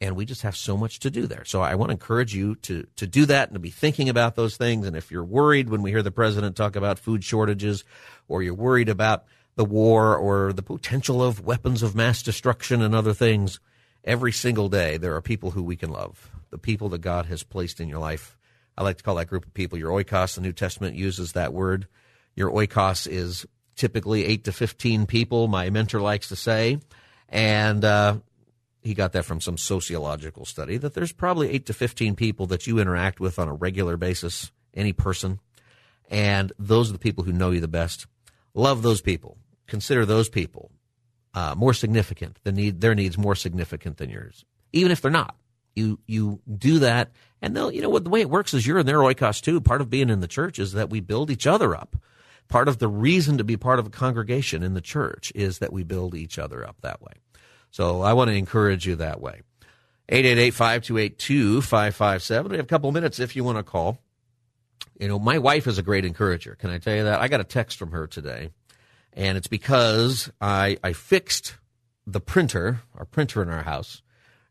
and 0.00 0.16
we 0.16 0.24
just 0.24 0.42
have 0.42 0.56
so 0.56 0.76
much 0.76 0.98
to 1.00 1.10
do 1.10 1.26
there. 1.26 1.44
So 1.44 1.60
I 1.60 1.74
want 1.74 1.90
to 1.90 1.94
encourage 1.94 2.34
you 2.34 2.54
to 2.56 2.86
to 2.96 3.06
do 3.06 3.26
that 3.26 3.48
and 3.48 3.54
to 3.54 3.60
be 3.60 3.70
thinking 3.70 4.08
about 4.08 4.34
those 4.34 4.56
things. 4.56 4.86
And 4.86 4.96
if 4.96 5.10
you're 5.10 5.24
worried 5.24 5.68
when 5.68 5.82
we 5.82 5.90
hear 5.90 6.02
the 6.02 6.10
president 6.10 6.56
talk 6.56 6.76
about 6.76 6.98
food 6.98 7.22
shortages, 7.22 7.84
or 8.28 8.42
you're 8.42 8.54
worried 8.54 8.88
about 8.88 9.24
the 9.56 9.64
war 9.64 10.16
or 10.16 10.52
the 10.52 10.62
potential 10.62 11.22
of 11.22 11.44
weapons 11.44 11.82
of 11.82 11.94
mass 11.94 12.22
destruction 12.22 12.80
and 12.80 12.94
other 12.94 13.12
things, 13.12 13.60
every 14.04 14.32
single 14.32 14.68
day 14.68 14.96
there 14.96 15.14
are 15.14 15.20
people 15.20 15.50
who 15.50 15.62
we 15.62 15.76
can 15.76 15.90
love, 15.90 16.30
the 16.50 16.58
people 16.58 16.88
that 16.88 17.00
God 17.00 17.26
has 17.26 17.42
placed 17.42 17.80
in 17.80 17.88
your 17.88 17.98
life. 17.98 18.38
I 18.78 18.82
like 18.82 18.96
to 18.96 19.02
call 19.02 19.16
that 19.16 19.26
group 19.26 19.44
of 19.44 19.52
people 19.52 19.78
your 19.78 19.90
oikos. 19.90 20.36
The 20.36 20.40
New 20.40 20.52
Testament 20.52 20.94
uses 20.94 21.32
that 21.32 21.52
word. 21.52 21.86
Your 22.34 22.50
oikos 22.50 23.06
is 23.06 23.44
typically 23.76 24.24
eight 24.24 24.44
to 24.44 24.52
fifteen 24.52 25.04
people. 25.04 25.48
My 25.48 25.68
mentor 25.68 26.00
likes 26.00 26.28
to 26.28 26.36
say, 26.36 26.78
and 27.28 27.84
uh, 27.84 28.18
he 28.82 28.94
got 28.94 29.12
that 29.12 29.24
from 29.24 29.40
some 29.40 29.58
sociological 29.58 30.44
study 30.44 30.76
that 30.78 30.94
there's 30.94 31.12
probably 31.12 31.50
8 31.50 31.66
to 31.66 31.72
15 31.72 32.16
people 32.16 32.46
that 32.46 32.66
you 32.66 32.78
interact 32.78 33.20
with 33.20 33.38
on 33.38 33.48
a 33.48 33.54
regular 33.54 33.96
basis 33.96 34.50
any 34.74 34.92
person. 34.92 35.40
And 36.08 36.52
those 36.58 36.90
are 36.90 36.92
the 36.92 36.98
people 36.98 37.24
who 37.24 37.32
know 37.32 37.50
you 37.50 37.60
the 37.60 37.68
best. 37.68 38.06
Love 38.54 38.82
those 38.82 39.00
people. 39.00 39.38
Consider 39.66 40.04
those 40.04 40.28
people 40.28 40.70
uh, 41.34 41.54
more 41.56 41.74
significant. 41.74 42.38
The 42.42 42.52
need 42.52 42.80
their 42.80 42.94
needs 42.94 43.16
more 43.16 43.34
significant 43.34 43.98
than 43.98 44.10
yours. 44.10 44.44
Even 44.72 44.90
if 44.90 45.00
they're 45.00 45.10
not. 45.10 45.36
You 45.76 46.00
you 46.06 46.40
do 46.52 46.80
that 46.80 47.12
and 47.40 47.56
they'll 47.56 47.70
you 47.70 47.80
know 47.80 47.88
what 47.88 48.02
the 48.02 48.10
way 48.10 48.20
it 48.20 48.30
works 48.30 48.52
is 48.54 48.66
you're 48.66 48.80
in 48.80 48.86
their 48.86 48.98
oikos 48.98 49.40
too. 49.40 49.60
Part 49.60 49.80
of 49.80 49.88
being 49.88 50.10
in 50.10 50.20
the 50.20 50.26
church 50.26 50.58
is 50.58 50.72
that 50.72 50.90
we 50.90 51.00
build 51.00 51.30
each 51.30 51.46
other 51.46 51.76
up. 51.76 51.96
Part 52.48 52.66
of 52.66 52.78
the 52.78 52.88
reason 52.88 53.38
to 53.38 53.44
be 53.44 53.56
part 53.56 53.78
of 53.78 53.86
a 53.86 53.90
congregation 53.90 54.64
in 54.64 54.74
the 54.74 54.80
church 54.80 55.30
is 55.36 55.60
that 55.60 55.72
we 55.72 55.84
build 55.84 56.16
each 56.16 56.40
other 56.40 56.66
up 56.66 56.80
that 56.80 57.00
way 57.00 57.12
so 57.70 58.02
I 58.02 58.12
want 58.12 58.28
to 58.28 58.34
encourage 58.34 58.86
you 58.86 58.96
that 58.96 59.20
way. 59.20 59.40
888-528-2557. 60.10 62.50
We 62.50 62.56
have 62.56 62.66
a 62.66 62.68
couple 62.68 62.92
minutes 62.92 63.20
if 63.20 63.36
you 63.36 63.44
want 63.44 63.58
to 63.58 63.62
call. 63.62 63.98
You 64.98 65.08
know, 65.08 65.18
my 65.18 65.38
wife 65.38 65.66
is 65.66 65.78
a 65.78 65.82
great 65.82 66.04
encourager. 66.04 66.56
Can 66.56 66.70
I 66.70 66.78
tell 66.78 66.94
you 66.94 67.04
that? 67.04 67.20
I 67.20 67.28
got 67.28 67.40
a 67.40 67.44
text 67.44 67.78
from 67.78 67.92
her 67.92 68.06
today, 68.06 68.50
and 69.12 69.38
it's 69.38 69.46
because 69.46 70.30
I, 70.40 70.78
I 70.82 70.92
fixed 70.92 71.56
the 72.06 72.20
printer, 72.20 72.80
our 72.96 73.04
printer 73.04 73.42
in 73.42 73.48
our 73.48 73.62
house, 73.62 74.02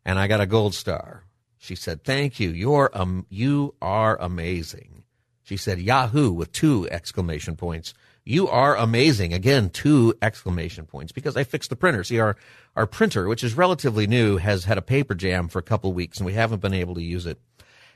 and 0.04 0.18
I 0.18 0.26
got 0.26 0.40
a 0.40 0.46
gold 0.46 0.74
star. 0.74 1.24
She 1.58 1.74
said, 1.74 2.04
"Thank 2.04 2.40
you. 2.40 2.50
You're 2.50 2.90
um, 2.94 3.26
you 3.28 3.74
are 3.82 4.18
amazing." 4.20 5.04
She 5.42 5.56
said, 5.56 5.78
"Yahoo!" 5.78 6.32
with 6.32 6.52
two 6.52 6.88
exclamation 6.90 7.54
points. 7.54 7.92
You 8.24 8.48
are 8.48 8.76
amazing. 8.76 9.32
Again, 9.32 9.70
two 9.70 10.14
exclamation 10.20 10.86
points 10.86 11.12
because 11.12 11.36
I 11.36 11.44
fixed 11.44 11.70
the 11.70 11.76
printer. 11.76 12.04
See, 12.04 12.18
our, 12.18 12.36
our 12.76 12.86
printer, 12.86 13.28
which 13.28 13.42
is 13.42 13.54
relatively 13.56 14.06
new, 14.06 14.36
has 14.36 14.64
had 14.64 14.78
a 14.78 14.82
paper 14.82 15.14
jam 15.14 15.48
for 15.48 15.58
a 15.58 15.62
couple 15.62 15.90
of 15.90 15.96
weeks 15.96 16.18
and 16.18 16.26
we 16.26 16.34
haven't 16.34 16.60
been 16.60 16.74
able 16.74 16.94
to 16.94 17.02
use 17.02 17.26
it. 17.26 17.38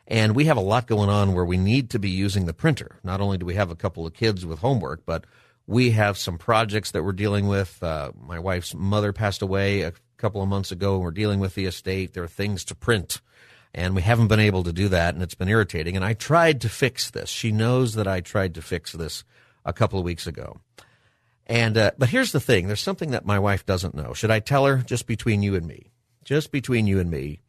And 0.07 0.35
we 0.35 0.45
have 0.45 0.57
a 0.57 0.62
lot 0.62 0.87
going 0.87 1.09
on 1.09 1.33
where 1.33 1.45
we 1.45 1.57
need 1.57 1.91
to 1.91 1.99
be 1.99 2.11
using 2.11 2.45
the 2.45 2.53
printer. 2.53 2.99
Not 3.03 3.20
only 3.20 3.39
do 3.39 3.47
we 3.47 3.55
have 3.55 3.70
a 3.70 3.77
couple 3.77 4.07
of 4.07 4.12
kids 4.12 4.45
with 4.45 4.59
homework, 4.59 5.07
but 5.07 5.25
we 5.66 5.93
have 5.93 6.18
some 6.18 6.37
projects 6.37 6.91
that 6.91 7.03
we're 7.03 7.12
dealing 7.12 7.49
with. 7.49 7.83
Uh, 7.83 8.12
my 8.20 8.39
wife's 8.39 8.75
mother 8.75 9.12
passed 9.12 9.41
away 9.41 9.83
a 9.83 9.93
couple 10.18 10.43
of 10.43 10.49
months 10.49 10.70
ago, 10.70 10.95
and 10.95 11.03
we're 11.03 11.11
dealing 11.11 11.41
with 11.41 11.55
the 11.55 11.64
estate. 11.64 12.12
There 12.12 12.22
are 12.22 12.29
things 12.29 12.64
to 12.66 12.75
print, 12.75 13.20
and 13.75 13.95
we 13.95 14.03
haven't 14.03 14.29
been 14.29 14.41
able 14.41 14.62
to 14.64 14.72
do 14.72 14.89
that, 14.89 15.14
and 15.14 15.22
it's 15.22 15.35
been 15.35 15.49
irritating. 15.49 15.97
And 15.97 16.05
I 16.05 16.12
tried 16.12 16.61
to 16.62 16.68
fix 16.68 17.11
this. 17.11 17.31
She 17.31 17.51
knows 17.51 17.95
that 17.95 18.07
I 18.07 18.20
tried 18.20 18.55
to 18.57 18.62
fix 18.62 18.93
this 18.93 19.25
a 19.64 19.72
couple 19.72 19.98
of 19.98 20.04
weeks 20.04 20.26
ago. 20.26 20.60
And 21.46 21.76
uh, 21.76 21.90
but 21.98 22.08
here's 22.08 22.32
the 22.32 22.40
thing: 22.40 22.66
there's 22.66 22.80
something 22.80 23.10
that 23.10 23.26
my 23.26 23.38
wife 23.38 23.66
doesn't 23.66 23.94
know. 23.94 24.14
Should 24.14 24.30
I 24.30 24.40
tell 24.40 24.64
her? 24.66 24.78
Just 24.78 25.06
between 25.06 25.42
you 25.42 25.54
and 25.54 25.66
me. 25.66 25.90
Just 26.24 26.50
between 26.52 26.86
you 26.86 26.98
and 27.00 27.10
me. 27.10 27.40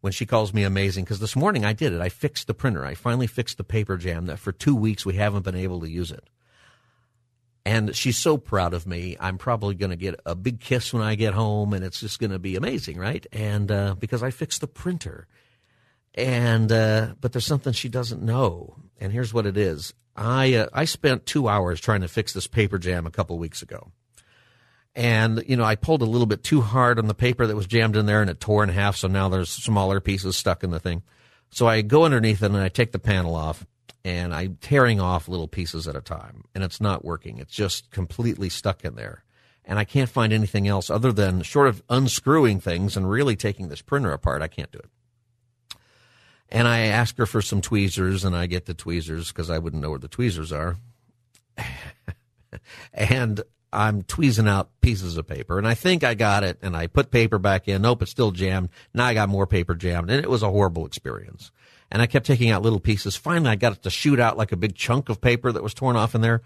When 0.00 0.12
she 0.12 0.26
calls 0.26 0.52
me 0.52 0.64
amazing, 0.64 1.04
because 1.04 1.20
this 1.20 1.36
morning 1.36 1.64
I 1.64 1.72
did 1.72 1.92
it. 1.92 2.00
I 2.00 2.08
fixed 2.08 2.48
the 2.48 2.54
printer. 2.54 2.84
I 2.84 2.94
finally 2.94 3.28
fixed 3.28 3.56
the 3.56 3.64
paper 3.64 3.96
jam 3.96 4.26
that 4.26 4.40
for 4.40 4.50
two 4.50 4.74
weeks 4.74 5.06
we 5.06 5.14
haven't 5.14 5.44
been 5.44 5.54
able 5.54 5.80
to 5.80 5.88
use 5.88 6.10
it. 6.10 6.28
And 7.64 7.94
she's 7.94 8.18
so 8.18 8.36
proud 8.36 8.74
of 8.74 8.84
me. 8.84 9.16
I'm 9.20 9.38
probably 9.38 9.76
going 9.76 9.90
to 9.90 9.96
get 9.96 10.18
a 10.26 10.34
big 10.34 10.58
kiss 10.58 10.92
when 10.92 11.04
I 11.04 11.14
get 11.14 11.34
home, 11.34 11.72
and 11.72 11.84
it's 11.84 12.00
just 12.00 12.18
going 12.18 12.32
to 12.32 12.40
be 12.40 12.56
amazing, 12.56 12.98
right? 12.98 13.24
And 13.32 13.70
uh, 13.70 13.94
because 13.94 14.24
I 14.24 14.32
fixed 14.32 14.60
the 14.60 14.66
printer, 14.66 15.28
and 16.16 16.70
uh, 16.72 17.14
but 17.20 17.32
there's 17.32 17.46
something 17.46 17.72
she 17.72 17.88
doesn't 17.88 18.20
know, 18.20 18.74
and 18.98 19.12
here's 19.12 19.32
what 19.32 19.46
it 19.46 19.56
is. 19.56 19.94
I 20.16 20.54
uh, 20.54 20.66
I 20.72 20.84
spent 20.84 21.26
two 21.26 21.48
hours 21.48 21.80
trying 21.80 22.02
to 22.02 22.08
fix 22.08 22.32
this 22.32 22.46
paper 22.46 22.78
jam 22.78 23.06
a 23.06 23.10
couple 23.10 23.38
weeks 23.38 23.62
ago, 23.62 23.92
and 24.94 25.42
you 25.46 25.56
know 25.56 25.64
I 25.64 25.76
pulled 25.76 26.02
a 26.02 26.06
little 26.06 26.26
bit 26.26 26.44
too 26.44 26.60
hard 26.60 26.98
on 26.98 27.06
the 27.06 27.14
paper 27.14 27.46
that 27.46 27.56
was 27.56 27.66
jammed 27.66 27.96
in 27.96 28.06
there, 28.06 28.20
and 28.20 28.30
it 28.30 28.40
tore 28.40 28.62
in 28.62 28.68
half. 28.68 28.96
So 28.96 29.08
now 29.08 29.28
there's 29.28 29.50
smaller 29.50 30.00
pieces 30.00 30.36
stuck 30.36 30.62
in 30.62 30.70
the 30.70 30.80
thing. 30.80 31.02
So 31.50 31.66
I 31.66 31.82
go 31.82 32.04
underneath 32.04 32.42
it 32.42 32.46
and 32.46 32.56
I 32.56 32.68
take 32.68 32.92
the 32.92 32.98
panel 32.98 33.34
off, 33.34 33.66
and 34.04 34.34
I'm 34.34 34.58
tearing 34.60 35.00
off 35.00 35.28
little 35.28 35.48
pieces 35.48 35.88
at 35.88 35.96
a 35.96 36.00
time, 36.00 36.44
and 36.54 36.62
it's 36.62 36.80
not 36.80 37.04
working. 37.04 37.38
It's 37.38 37.54
just 37.54 37.90
completely 37.90 38.50
stuck 38.50 38.84
in 38.84 38.94
there, 38.96 39.24
and 39.64 39.78
I 39.78 39.84
can't 39.84 40.10
find 40.10 40.32
anything 40.32 40.68
else 40.68 40.90
other 40.90 41.12
than 41.12 41.42
short 41.42 41.68
of 41.68 41.82
unscrewing 41.88 42.60
things 42.60 42.96
and 42.96 43.08
really 43.08 43.36
taking 43.36 43.68
this 43.68 43.82
printer 43.82 44.12
apart. 44.12 44.42
I 44.42 44.48
can't 44.48 44.72
do 44.72 44.78
it. 44.78 44.90
And 46.52 46.68
I 46.68 46.80
ask 46.80 47.16
her 47.16 47.24
for 47.24 47.40
some 47.40 47.62
tweezers, 47.62 48.24
and 48.26 48.36
I 48.36 48.44
get 48.44 48.66
the 48.66 48.74
tweezers 48.74 49.28
because 49.28 49.48
I 49.48 49.58
wouldn't 49.58 49.82
know 49.82 49.88
where 49.88 49.98
the 49.98 50.06
tweezers 50.06 50.52
are. 50.52 50.76
and 52.92 53.40
I'm 53.72 54.02
tweezing 54.02 54.46
out 54.46 54.68
pieces 54.82 55.16
of 55.16 55.26
paper, 55.26 55.56
and 55.56 55.66
I 55.66 55.72
think 55.72 56.04
I 56.04 56.12
got 56.12 56.44
it, 56.44 56.58
and 56.60 56.76
I 56.76 56.88
put 56.88 57.10
paper 57.10 57.38
back 57.38 57.68
in. 57.68 57.80
Nope, 57.80 58.02
it's 58.02 58.10
still 58.10 58.32
jammed. 58.32 58.68
Now 58.92 59.06
I 59.06 59.14
got 59.14 59.30
more 59.30 59.46
paper 59.46 59.74
jammed, 59.74 60.10
and 60.10 60.22
it 60.22 60.28
was 60.28 60.42
a 60.42 60.50
horrible 60.50 60.84
experience. 60.84 61.50
And 61.90 62.02
I 62.02 62.06
kept 62.06 62.26
taking 62.26 62.50
out 62.50 62.60
little 62.60 62.80
pieces. 62.80 63.16
Finally, 63.16 63.50
I 63.50 63.56
got 63.56 63.72
it 63.72 63.82
to 63.84 63.90
shoot 63.90 64.20
out 64.20 64.36
like 64.36 64.52
a 64.52 64.56
big 64.56 64.74
chunk 64.74 65.08
of 65.08 65.22
paper 65.22 65.52
that 65.52 65.62
was 65.62 65.72
torn 65.72 65.96
off 65.96 66.14
in 66.14 66.20
there. 66.20 66.42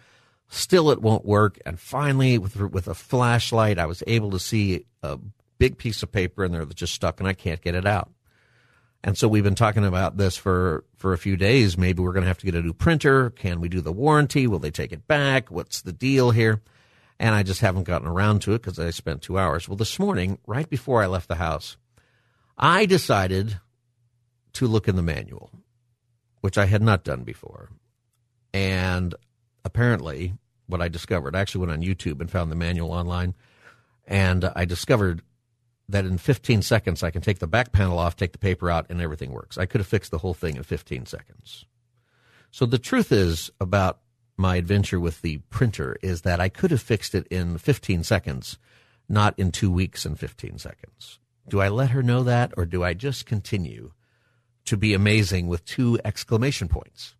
Still, 0.48 0.92
it 0.92 1.02
won't 1.02 1.24
work. 1.24 1.58
And 1.66 1.80
finally, 1.80 2.38
with 2.38 2.54
with 2.54 2.86
a 2.86 2.94
flashlight, 2.94 3.80
I 3.80 3.86
was 3.86 4.04
able 4.06 4.30
to 4.30 4.38
see 4.38 4.86
a 5.02 5.18
big 5.58 5.78
piece 5.78 6.04
of 6.04 6.12
paper 6.12 6.44
in 6.44 6.52
there 6.52 6.64
that 6.64 6.76
just 6.76 6.94
stuck, 6.94 7.18
and 7.18 7.28
I 7.28 7.32
can't 7.32 7.60
get 7.60 7.74
it 7.74 7.86
out. 7.86 8.12
And 9.06 9.16
so 9.16 9.28
we've 9.28 9.44
been 9.44 9.54
talking 9.54 9.84
about 9.84 10.16
this 10.16 10.36
for, 10.36 10.84
for 10.96 11.12
a 11.12 11.18
few 11.18 11.36
days. 11.36 11.78
Maybe 11.78 12.02
we're 12.02 12.12
going 12.12 12.24
to 12.24 12.28
have 12.28 12.38
to 12.38 12.44
get 12.44 12.56
a 12.56 12.60
new 12.60 12.72
printer. 12.72 13.30
Can 13.30 13.60
we 13.60 13.68
do 13.68 13.80
the 13.80 13.92
warranty? 13.92 14.48
Will 14.48 14.58
they 14.58 14.72
take 14.72 14.90
it 14.90 15.06
back? 15.06 15.48
What's 15.48 15.82
the 15.82 15.92
deal 15.92 16.32
here? 16.32 16.60
And 17.20 17.32
I 17.32 17.44
just 17.44 17.60
haven't 17.60 17.84
gotten 17.84 18.08
around 18.08 18.42
to 18.42 18.54
it 18.54 18.62
because 18.62 18.80
I 18.80 18.90
spent 18.90 19.22
two 19.22 19.38
hours. 19.38 19.68
Well, 19.68 19.76
this 19.76 20.00
morning, 20.00 20.38
right 20.44 20.68
before 20.68 21.04
I 21.04 21.06
left 21.06 21.28
the 21.28 21.36
house, 21.36 21.76
I 22.58 22.84
decided 22.84 23.60
to 24.54 24.66
look 24.66 24.88
in 24.88 24.96
the 24.96 25.02
manual, 25.02 25.52
which 26.40 26.58
I 26.58 26.66
had 26.66 26.82
not 26.82 27.04
done 27.04 27.22
before. 27.22 27.70
And 28.52 29.14
apparently, 29.64 30.34
what 30.66 30.82
I 30.82 30.88
discovered, 30.88 31.36
I 31.36 31.42
actually 31.42 31.64
went 31.64 31.80
on 31.80 31.86
YouTube 31.86 32.20
and 32.20 32.28
found 32.28 32.50
the 32.50 32.56
manual 32.56 32.90
online, 32.90 33.36
and 34.04 34.50
I 34.56 34.64
discovered 34.64 35.22
that 35.88 36.04
in 36.04 36.18
15 36.18 36.62
seconds 36.62 37.02
I 37.02 37.10
can 37.10 37.22
take 37.22 37.38
the 37.38 37.46
back 37.46 37.72
panel 37.72 37.98
off, 37.98 38.16
take 38.16 38.32
the 38.32 38.38
paper 38.38 38.70
out, 38.70 38.86
and 38.90 39.00
everything 39.00 39.32
works. 39.32 39.56
I 39.58 39.66
could 39.66 39.80
have 39.80 39.86
fixed 39.86 40.10
the 40.10 40.18
whole 40.18 40.34
thing 40.34 40.56
in 40.56 40.62
15 40.62 41.06
seconds. 41.06 41.64
So 42.50 42.66
the 42.66 42.78
truth 42.78 43.12
is 43.12 43.50
about 43.60 44.00
my 44.36 44.56
adventure 44.56 45.00
with 45.00 45.22
the 45.22 45.38
printer 45.50 45.96
is 46.02 46.22
that 46.22 46.40
I 46.40 46.48
could 46.48 46.70
have 46.70 46.82
fixed 46.82 47.14
it 47.14 47.26
in 47.28 47.58
15 47.58 48.02
seconds, 48.02 48.58
not 49.08 49.38
in 49.38 49.50
two 49.50 49.70
weeks 49.70 50.04
and 50.04 50.18
15 50.18 50.58
seconds. 50.58 51.18
Do 51.48 51.60
I 51.60 51.68
let 51.68 51.90
her 51.90 52.02
know 52.02 52.22
that, 52.24 52.52
or 52.56 52.66
do 52.66 52.82
I 52.82 52.92
just 52.92 53.24
continue 53.24 53.92
to 54.64 54.76
be 54.76 54.94
amazing 54.94 55.46
with 55.46 55.64
two 55.64 55.98
exclamation 56.04 56.68
points? 56.68 57.14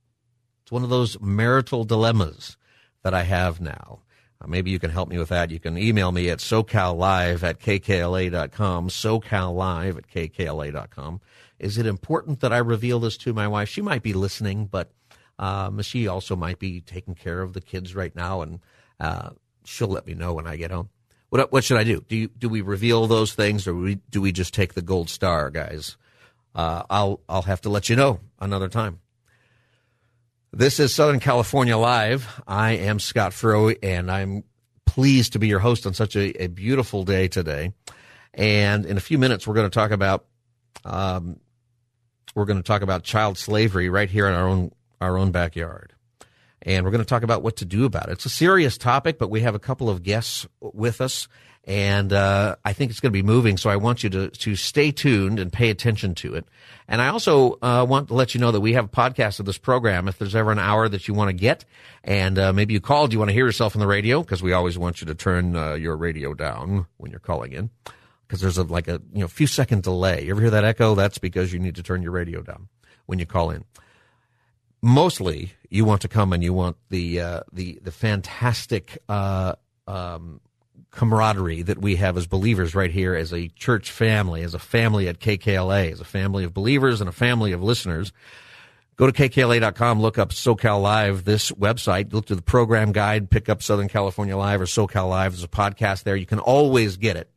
It's 0.63 0.73
one 0.73 0.83
of 0.83 0.91
those 0.91 1.21
marital 1.21 1.85
dilemmas 1.85 2.57
that 3.03 3.15
I 3.15 3.23
have 3.23 3.61
now. 3.61 4.01
Uh, 4.41 4.47
maybe 4.47 4.71
you 4.71 4.79
can 4.79 4.91
help 4.91 5.09
me 5.09 5.19
with 5.19 5.29
that. 5.31 5.51
You 5.51 5.61
can 5.61 5.79
email 5.79 6.13
me 6.13 6.29
at 6.29 6.39
socallive 6.39 7.43
at 7.43 7.59
kkla.com, 7.61 8.89
socallive 8.89 9.97
at 9.97 10.09
kkla.com. 10.09 11.21
Is 11.59 11.79
it 11.79 11.87
important 11.87 12.41
that 12.41 12.53
I 12.53 12.59
reveal 12.59 13.01
this 13.01 13.17
to 13.19 13.33
my 13.33 13.49
wife? 13.49 13.69
She 13.69 13.81
might 13.81 14.03
be 14.03 14.13
listening, 14.13 14.67
but 14.67 14.93
um, 15.39 15.81
she 15.83 16.07
also 16.07 16.37
might 16.37 16.59
be 16.59 16.81
taking 16.81 17.15
care 17.15 17.41
of 17.43 17.55
the 17.55 17.61
kids 17.61 17.95
right 17.95 18.15
now, 18.15 18.43
and 18.43 18.61
uh, 19.01 19.31
she'll 19.65 19.89
let 19.89 20.07
me 20.07 20.15
know 20.15 20.35
when 20.35 20.47
I 20.47 20.57
get 20.57 20.71
home. 20.71 20.91
What, 21.31 21.51
what 21.53 21.65
should 21.65 21.79
I 21.79 21.85
do? 21.85 22.05
Do 22.07 22.17
you, 22.17 22.29
do 22.29 22.49
we 22.49 22.61
reveal 22.61 23.07
those 23.07 23.35
things, 23.35 23.67
or 23.67 23.75
we, 23.75 23.97
do 24.11 24.21
we 24.21 24.33
just 24.33 24.55
take 24.55 24.75
the 24.75 24.83
gold 24.83 25.09
star, 25.09 25.51
guys? 25.51 25.97
Uh, 26.55 26.85
I'll 26.89 27.21
I'll 27.29 27.43
have 27.43 27.61
to 27.63 27.69
let 27.69 27.91
you 27.91 27.97
know 27.97 28.21
another 28.41 28.69
time. 28.69 29.01
This 30.53 30.81
is 30.81 30.95
Southern 30.95 31.21
California 31.21 31.77
Live. 31.77 32.41
I 32.47 32.73
am 32.73 32.99
Scott 32.99 33.35
Furrow, 33.35 33.71
and 33.83 34.11
I'm 34.11 34.45
pleased 34.87 35.33
to 35.33 35.39
be 35.39 35.49
your 35.49 35.59
host 35.59 35.87
on 35.87 35.93
such 35.93 36.17
a, 36.17 36.45
a 36.45 36.47
beautiful 36.47 37.03
day 37.03 37.29
today. 37.29 37.73
And 38.33 38.87
in 38.87 38.97
a 38.97 39.01
few 39.01 39.19
minutes, 39.19 39.47
we're 39.47 39.55
going 39.55 39.69
to 39.69 39.75
talk 39.75 39.91
about 39.91 40.25
um, 40.85 41.41
we're 42.35 42.45
going 42.45 42.59
to 42.59 42.63
talk 42.63 42.83
about 42.83 43.03
child 43.03 43.39
slavery 43.39 43.89
right 43.89 44.09
here 44.09 44.29
in 44.29 44.35
our 44.35 44.47
own 44.47 44.71
our 45.01 45.19
own 45.19 45.33
backyard. 45.33 45.93
And 46.63 46.85
we're 46.85 46.93
going 46.93 47.05
to 47.05 47.09
talk 47.09 47.23
about 47.23 47.43
what 47.43 47.57
to 47.57 47.65
do 47.65 47.85
about 47.85 48.09
it. 48.09 48.13
It's 48.13 48.27
a 48.27 48.31
serious 48.31 48.79
topic, 48.79 49.19
but 49.19 49.31
we 49.31 49.41
have 49.41 49.55
a 49.55 49.61
couple 49.61 49.91
of 49.91 50.03
guests 50.03 50.47
with 50.61 51.01
us 51.01 51.29
and 51.67 52.13
uh, 52.13 52.55
I 52.65 52.73
think 52.73 52.93
it's 52.93 53.01
going 53.01 53.13
to 53.13 53.17
be 53.17 53.25
moving. 53.25 53.57
So 53.57 53.69
I 53.69 53.77
want 53.77 54.05
you 54.05 54.11
to 54.11 54.31
to 54.31 54.55
stay 54.55 54.93
tuned 54.93 55.41
and 55.41 55.53
pay 55.53 55.71
attention 55.71 56.15
to 56.17 56.35
it. 56.35 56.47
And 56.87 57.03
I 57.03 57.09
also 57.09 57.59
uh, 57.61 57.85
want 57.89 58.09
to 58.09 58.15
let 58.15 58.35
you 58.35 58.41
know 58.41 58.53
that 58.53 58.61
we 58.61 58.75
have 58.75 58.85
a 58.85 58.89
podcast 58.89 59.41
of 59.41 59.47
this 59.47 59.59
program. 59.59 60.07
If 60.07 60.19
there's 60.19 60.37
ever 60.37 60.53
an 60.53 60.61
hour 60.61 60.89
that 60.89 61.09
you 61.09 61.15
want 61.15 61.31
to 61.31 61.33
get, 61.33 61.65
and 62.05 62.39
uh, 62.39 62.53
maybe 62.53 62.73
you 62.73 62.81
called, 62.81 63.13
you 63.13 63.19
want 63.19 63.31
to 63.31 63.35
hear 63.35 63.47
yourself 63.47 63.75
on 63.75 63.81
the 63.81 63.87
radio, 63.87 64.23
because 64.23 64.43
we 64.43 64.53
always 64.53 64.79
want 64.79 65.01
you 65.01 65.09
to 65.09 65.15
turn 65.15 65.57
uh, 65.57 65.75
your 65.75 65.97
radio 65.97 66.35
down 66.35 66.87
when 66.99 67.11
you're 67.11 67.19
calling 67.19 67.53
in, 67.53 67.71
because 68.27 68.41
there's 68.41 68.59
a, 68.59 68.63
like 68.63 68.87
a 68.87 69.03
you 69.13 69.21
know 69.21 69.29
few 69.29 69.49
second 69.49 69.83
delay. 69.83 70.25
You 70.25 70.31
ever 70.31 70.41
hear 70.41 70.51
that 70.51 70.65
echo? 70.65 70.95
That's 70.95 71.19
because 71.19 71.53
you 71.53 71.59
need 71.59 71.75
to 71.75 71.83
turn 71.83 72.03
your 72.03 72.13
radio 72.13 72.43
down 72.43 72.69
when 73.07 73.19
you 73.19 73.27
call 73.27 73.51
in 73.51 73.65
mostly 74.83 75.53
you 75.69 75.85
want 75.85 76.03
to 76.03 76.07
come 76.09 76.33
and 76.33 76.45
you 76.45 76.53
want 76.53 76.77
the 76.91 77.21
uh, 77.21 77.41
the 77.53 77.79
the 77.83 77.91
fantastic 77.91 78.99
uh, 79.09 79.55
um, 79.89 80.41
camaraderie 80.91 81.63
that 81.63 81.79
we 81.79 81.97
have 81.97 82.17
as 82.17 82.27
believers 82.27 82.75
right 82.75 82.91
here 82.91 83.15
as 83.15 83.33
a 83.33 83.49
church 83.49 83.91
family, 83.91 84.43
as 84.43 84.55
a 84.55 84.59
family 84.59 85.09
at 85.09 85.21
KKLA, 85.21 85.93
as 85.93 86.01
a 86.01 86.05
family 86.05 86.45
of 86.45 86.55
believers 86.55 87.01
and 87.01 87.09
a 87.09 87.13
family 87.13 87.53
of 87.53 87.63
listeners. 87.63 88.13
Go 88.97 89.11
to 89.11 89.13
kkla.com, 89.13 90.01
look 90.01 90.17
up 90.17 90.31
SoCal 90.31 90.81
Live, 90.81 91.25
this 91.25 91.53
website, 91.53 92.15
look 92.15 92.27
to 92.27 92.35
the 92.35 92.41
program 92.41 92.93
guide, 92.93 93.29
pick 93.29 93.51
up 93.51 93.63
Southern 93.63 93.89
California 93.89 94.37
Live 94.37 94.63
or 94.63 94.65
SoCal 94.65 95.11
Live. 95.11 95.33
There's 95.33 95.45
a 95.45 95.49
podcast 95.49 96.05
there. 96.05 96.17
You 96.17 96.25
can 96.25 96.39
always 96.39 96.97
get 96.97 97.17
it. 97.17 97.31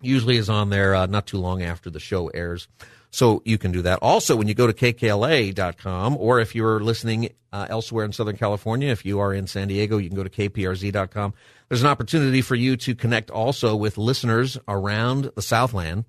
Usually 0.00 0.38
is 0.38 0.48
on 0.48 0.70
there 0.70 0.94
uh, 0.94 1.04
not 1.04 1.26
too 1.26 1.36
long 1.36 1.62
after 1.62 1.90
the 1.90 2.00
show 2.00 2.28
airs. 2.28 2.66
So 3.10 3.42
you 3.44 3.58
can 3.58 3.72
do 3.72 3.82
that. 3.82 3.98
Also, 4.02 4.36
when 4.36 4.46
you 4.46 4.54
go 4.54 4.66
to 4.66 4.72
kkla.com, 4.72 6.16
or 6.16 6.40
if 6.40 6.54
you're 6.54 6.80
listening 6.80 7.30
uh, 7.52 7.66
elsewhere 7.68 8.04
in 8.04 8.12
Southern 8.12 8.36
California, 8.36 8.90
if 8.90 9.04
you 9.04 9.18
are 9.18 9.34
in 9.34 9.46
San 9.46 9.68
Diego, 9.68 9.98
you 9.98 10.08
can 10.08 10.16
go 10.16 10.22
to 10.22 10.30
kprz.com. 10.30 11.34
There's 11.68 11.82
an 11.82 11.88
opportunity 11.88 12.40
for 12.40 12.54
you 12.54 12.76
to 12.76 12.94
connect 12.94 13.30
also 13.30 13.74
with 13.74 13.98
listeners 13.98 14.58
around 14.68 15.32
the 15.34 15.42
Southland. 15.42 16.04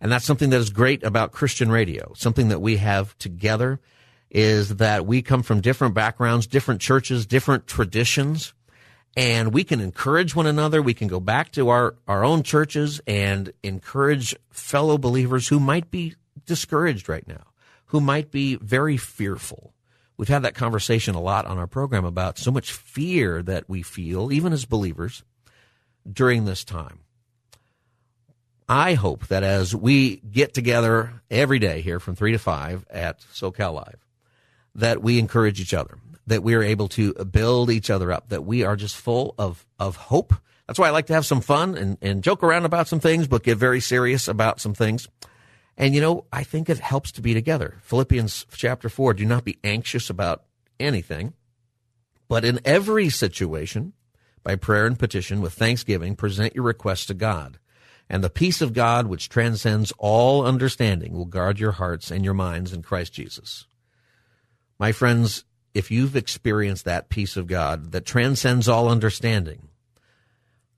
And 0.00 0.10
that's 0.10 0.24
something 0.24 0.50
that 0.50 0.60
is 0.60 0.70
great 0.70 1.04
about 1.04 1.30
Christian 1.30 1.70
radio. 1.70 2.12
Something 2.16 2.48
that 2.48 2.60
we 2.60 2.78
have 2.78 3.16
together 3.18 3.80
is 4.30 4.76
that 4.76 5.06
we 5.06 5.22
come 5.22 5.42
from 5.42 5.60
different 5.60 5.94
backgrounds, 5.94 6.46
different 6.46 6.80
churches, 6.80 7.26
different 7.26 7.66
traditions 7.66 8.54
and 9.16 9.52
we 9.52 9.64
can 9.64 9.80
encourage 9.80 10.36
one 10.36 10.46
another. 10.46 10.80
We 10.80 10.94
can 10.94 11.08
go 11.08 11.20
back 11.20 11.52
to 11.52 11.68
our, 11.68 11.96
our 12.06 12.24
own 12.24 12.42
churches 12.42 13.00
and 13.06 13.52
encourage 13.62 14.36
fellow 14.50 14.98
believers 14.98 15.48
who 15.48 15.58
might 15.58 15.90
be 15.90 16.14
discouraged 16.50 17.08
right 17.08 17.26
now, 17.28 17.44
who 17.86 18.00
might 18.00 18.32
be 18.32 18.56
very 18.56 18.96
fearful. 18.96 19.72
We've 20.16 20.28
had 20.28 20.42
that 20.42 20.56
conversation 20.56 21.14
a 21.14 21.20
lot 21.20 21.46
on 21.46 21.58
our 21.58 21.68
program 21.68 22.04
about 22.04 22.38
so 22.38 22.50
much 22.50 22.72
fear 22.72 23.40
that 23.44 23.68
we 23.68 23.82
feel, 23.82 24.32
even 24.32 24.52
as 24.52 24.64
believers, 24.64 25.22
during 26.10 26.44
this 26.44 26.64
time. 26.64 26.98
I 28.68 28.94
hope 28.94 29.28
that 29.28 29.44
as 29.44 29.76
we 29.76 30.16
get 30.16 30.52
together 30.52 31.22
every 31.30 31.60
day 31.60 31.82
here 31.82 32.00
from 32.00 32.16
3 32.16 32.32
to 32.32 32.38
5 32.38 32.86
at 32.90 33.20
SoCal 33.32 33.74
Live, 33.74 34.04
that 34.74 35.00
we 35.00 35.20
encourage 35.20 35.60
each 35.60 35.72
other, 35.72 35.98
that 36.26 36.42
we 36.42 36.54
are 36.54 36.64
able 36.64 36.88
to 36.88 37.14
build 37.14 37.70
each 37.70 37.90
other 37.90 38.10
up, 38.10 38.28
that 38.30 38.44
we 38.44 38.64
are 38.64 38.74
just 38.74 38.96
full 38.96 39.36
of, 39.38 39.64
of 39.78 39.94
hope. 39.94 40.34
That's 40.66 40.78
why 40.78 40.88
I 40.88 40.90
like 40.90 41.06
to 41.06 41.14
have 41.14 41.26
some 41.26 41.40
fun 41.40 41.76
and, 41.76 41.98
and 42.02 42.24
joke 42.24 42.42
around 42.42 42.64
about 42.64 42.88
some 42.88 43.00
things, 43.00 43.28
but 43.28 43.44
get 43.44 43.56
very 43.58 43.80
serious 43.80 44.26
about 44.26 44.60
some 44.60 44.74
things. 44.74 45.08
And 45.80 45.94
you 45.94 46.02
know, 46.02 46.26
I 46.30 46.44
think 46.44 46.68
it 46.68 46.78
helps 46.78 47.10
to 47.12 47.22
be 47.22 47.32
together. 47.32 47.78
Philippians 47.80 48.44
chapter 48.52 48.90
4 48.90 49.14
do 49.14 49.24
not 49.24 49.44
be 49.44 49.58
anxious 49.64 50.10
about 50.10 50.44
anything, 50.78 51.32
but 52.28 52.44
in 52.44 52.60
every 52.66 53.08
situation, 53.08 53.94
by 54.42 54.56
prayer 54.56 54.84
and 54.84 54.98
petition 54.98 55.40
with 55.40 55.54
thanksgiving, 55.54 56.16
present 56.16 56.54
your 56.54 56.64
requests 56.64 57.06
to 57.06 57.14
God. 57.14 57.58
And 58.10 58.22
the 58.22 58.28
peace 58.28 58.60
of 58.60 58.74
God, 58.74 59.06
which 59.06 59.30
transcends 59.30 59.90
all 59.96 60.44
understanding, 60.44 61.14
will 61.14 61.24
guard 61.24 61.58
your 61.58 61.72
hearts 61.72 62.10
and 62.10 62.26
your 62.26 62.34
minds 62.34 62.74
in 62.74 62.82
Christ 62.82 63.14
Jesus. 63.14 63.66
My 64.78 64.92
friends, 64.92 65.44
if 65.72 65.90
you've 65.90 66.14
experienced 66.14 66.84
that 66.84 67.08
peace 67.08 67.38
of 67.38 67.46
God 67.46 67.92
that 67.92 68.04
transcends 68.04 68.68
all 68.68 68.90
understanding, 68.90 69.68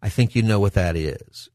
I 0.01 0.11
think 0.11 0.37
you 0.37 0.45
know 0.45 0.61
what 0.61 0.75
that 0.75 0.95
is. 0.95 1.49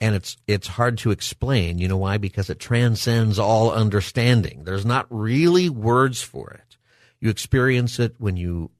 And 0.00 0.14
it's 0.14 0.36
it's 0.46 0.68
hard 0.68 0.98
to 0.98 1.10
explain. 1.10 1.78
You 1.78 1.88
know 1.88 1.96
why? 1.96 2.18
Because 2.18 2.50
it 2.50 2.60
transcends 2.60 3.38
all 3.38 3.72
understanding. 3.72 4.64
There's 4.64 4.86
not 4.86 5.06
really 5.10 5.68
words 5.68 6.22
for 6.22 6.50
it. 6.50 6.76
You 7.20 7.30
experience 7.30 7.98
it 7.98 8.14
when 8.18 8.36
you 8.36 8.70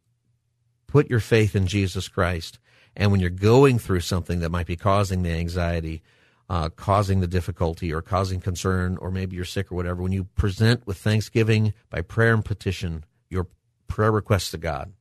put 0.86 1.10
your 1.10 1.20
faith 1.20 1.56
in 1.56 1.66
Jesus 1.66 2.08
Christ 2.08 2.58
and 2.96 3.12
when 3.12 3.20
you're 3.20 3.30
going 3.30 3.78
through 3.78 4.00
something 4.00 4.40
that 4.40 4.50
might 4.50 4.66
be 4.66 4.76
causing 4.76 5.22
the 5.22 5.30
anxiety, 5.30 6.02
uh, 6.48 6.68
causing 6.70 7.20
the 7.20 7.26
difficulty, 7.26 7.92
or 7.92 8.02
causing 8.02 8.40
concern, 8.40 8.96
or 8.96 9.10
maybe 9.10 9.36
you're 9.36 9.44
sick 9.44 9.70
or 9.70 9.76
whatever, 9.76 10.02
when 10.02 10.12
you 10.12 10.24
present 10.24 10.86
with 10.86 10.98
thanksgiving 10.98 11.74
by 11.90 12.00
prayer 12.00 12.34
and 12.34 12.44
petition 12.44 13.04
your 13.28 13.46
prayer 13.86 14.10
requests 14.10 14.50
to 14.50 14.58
God, 14.58 14.92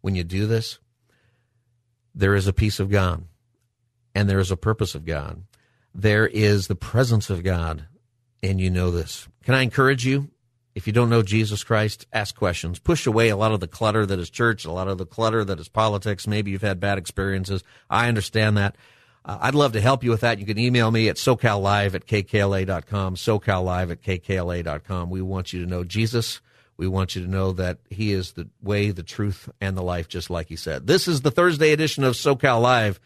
when 0.00 0.14
you 0.14 0.24
do 0.24 0.46
this, 0.46 0.78
there 2.14 2.34
is 2.34 2.46
a 2.46 2.52
peace 2.52 2.80
of 2.80 2.90
God 2.90 3.27
and 4.14 4.28
there 4.28 4.38
is 4.38 4.50
a 4.50 4.56
purpose 4.56 4.94
of 4.94 5.04
God. 5.04 5.42
There 5.94 6.26
is 6.26 6.66
the 6.66 6.74
presence 6.74 7.30
of 7.30 7.42
God, 7.42 7.86
and 8.42 8.60
you 8.60 8.70
know 8.70 8.90
this. 8.90 9.28
Can 9.42 9.54
I 9.54 9.62
encourage 9.62 10.06
you? 10.06 10.30
If 10.74 10.86
you 10.86 10.92
don't 10.92 11.10
know 11.10 11.22
Jesus 11.22 11.64
Christ, 11.64 12.06
ask 12.12 12.36
questions. 12.36 12.78
Push 12.78 13.06
away 13.06 13.30
a 13.30 13.36
lot 13.36 13.50
of 13.50 13.58
the 13.58 13.66
clutter 13.66 14.06
that 14.06 14.20
is 14.20 14.30
church, 14.30 14.64
a 14.64 14.70
lot 14.70 14.86
of 14.86 14.96
the 14.96 15.06
clutter 15.06 15.44
that 15.44 15.58
is 15.58 15.68
politics. 15.68 16.28
Maybe 16.28 16.52
you've 16.52 16.62
had 16.62 16.78
bad 16.78 16.98
experiences. 16.98 17.64
I 17.90 18.06
understand 18.06 18.56
that. 18.58 18.76
Uh, 19.24 19.38
I'd 19.40 19.56
love 19.56 19.72
to 19.72 19.80
help 19.80 20.04
you 20.04 20.10
with 20.10 20.20
that. 20.20 20.38
You 20.38 20.46
can 20.46 20.58
email 20.58 20.90
me 20.92 21.08
at 21.08 21.16
socallive 21.16 21.94
at 21.94 22.06
kkla.com, 22.06 23.16
socallive 23.16 23.90
at 23.90 24.02
kkla.com. 24.02 25.10
We 25.10 25.20
want 25.20 25.52
you 25.52 25.64
to 25.64 25.68
know 25.68 25.82
Jesus. 25.82 26.40
We 26.76 26.86
want 26.86 27.16
you 27.16 27.24
to 27.24 27.30
know 27.30 27.52
that 27.54 27.78
He 27.90 28.12
is 28.12 28.32
the 28.32 28.48
way, 28.62 28.92
the 28.92 29.02
truth, 29.02 29.50
and 29.60 29.76
the 29.76 29.82
life, 29.82 30.06
just 30.08 30.30
like 30.30 30.48
He 30.48 30.54
said. 30.54 30.86
This 30.86 31.08
is 31.08 31.22
the 31.22 31.32
Thursday 31.32 31.72
edition 31.72 32.04
of 32.04 32.14
SoCal 32.14 32.62
Live. 32.62 33.00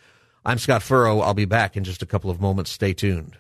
I'm 0.45 0.59
Scott 0.59 0.83
Furrow. 0.83 1.21
I'll 1.21 1.35
be 1.35 1.45
back 1.45 1.77
in 1.77 1.85
just 1.85 2.03
a 2.03 2.07
couple 2.07 2.29
of 2.29 2.41
moments. 2.41 2.73
Stay 2.73 2.95
tuned. 2.95 3.37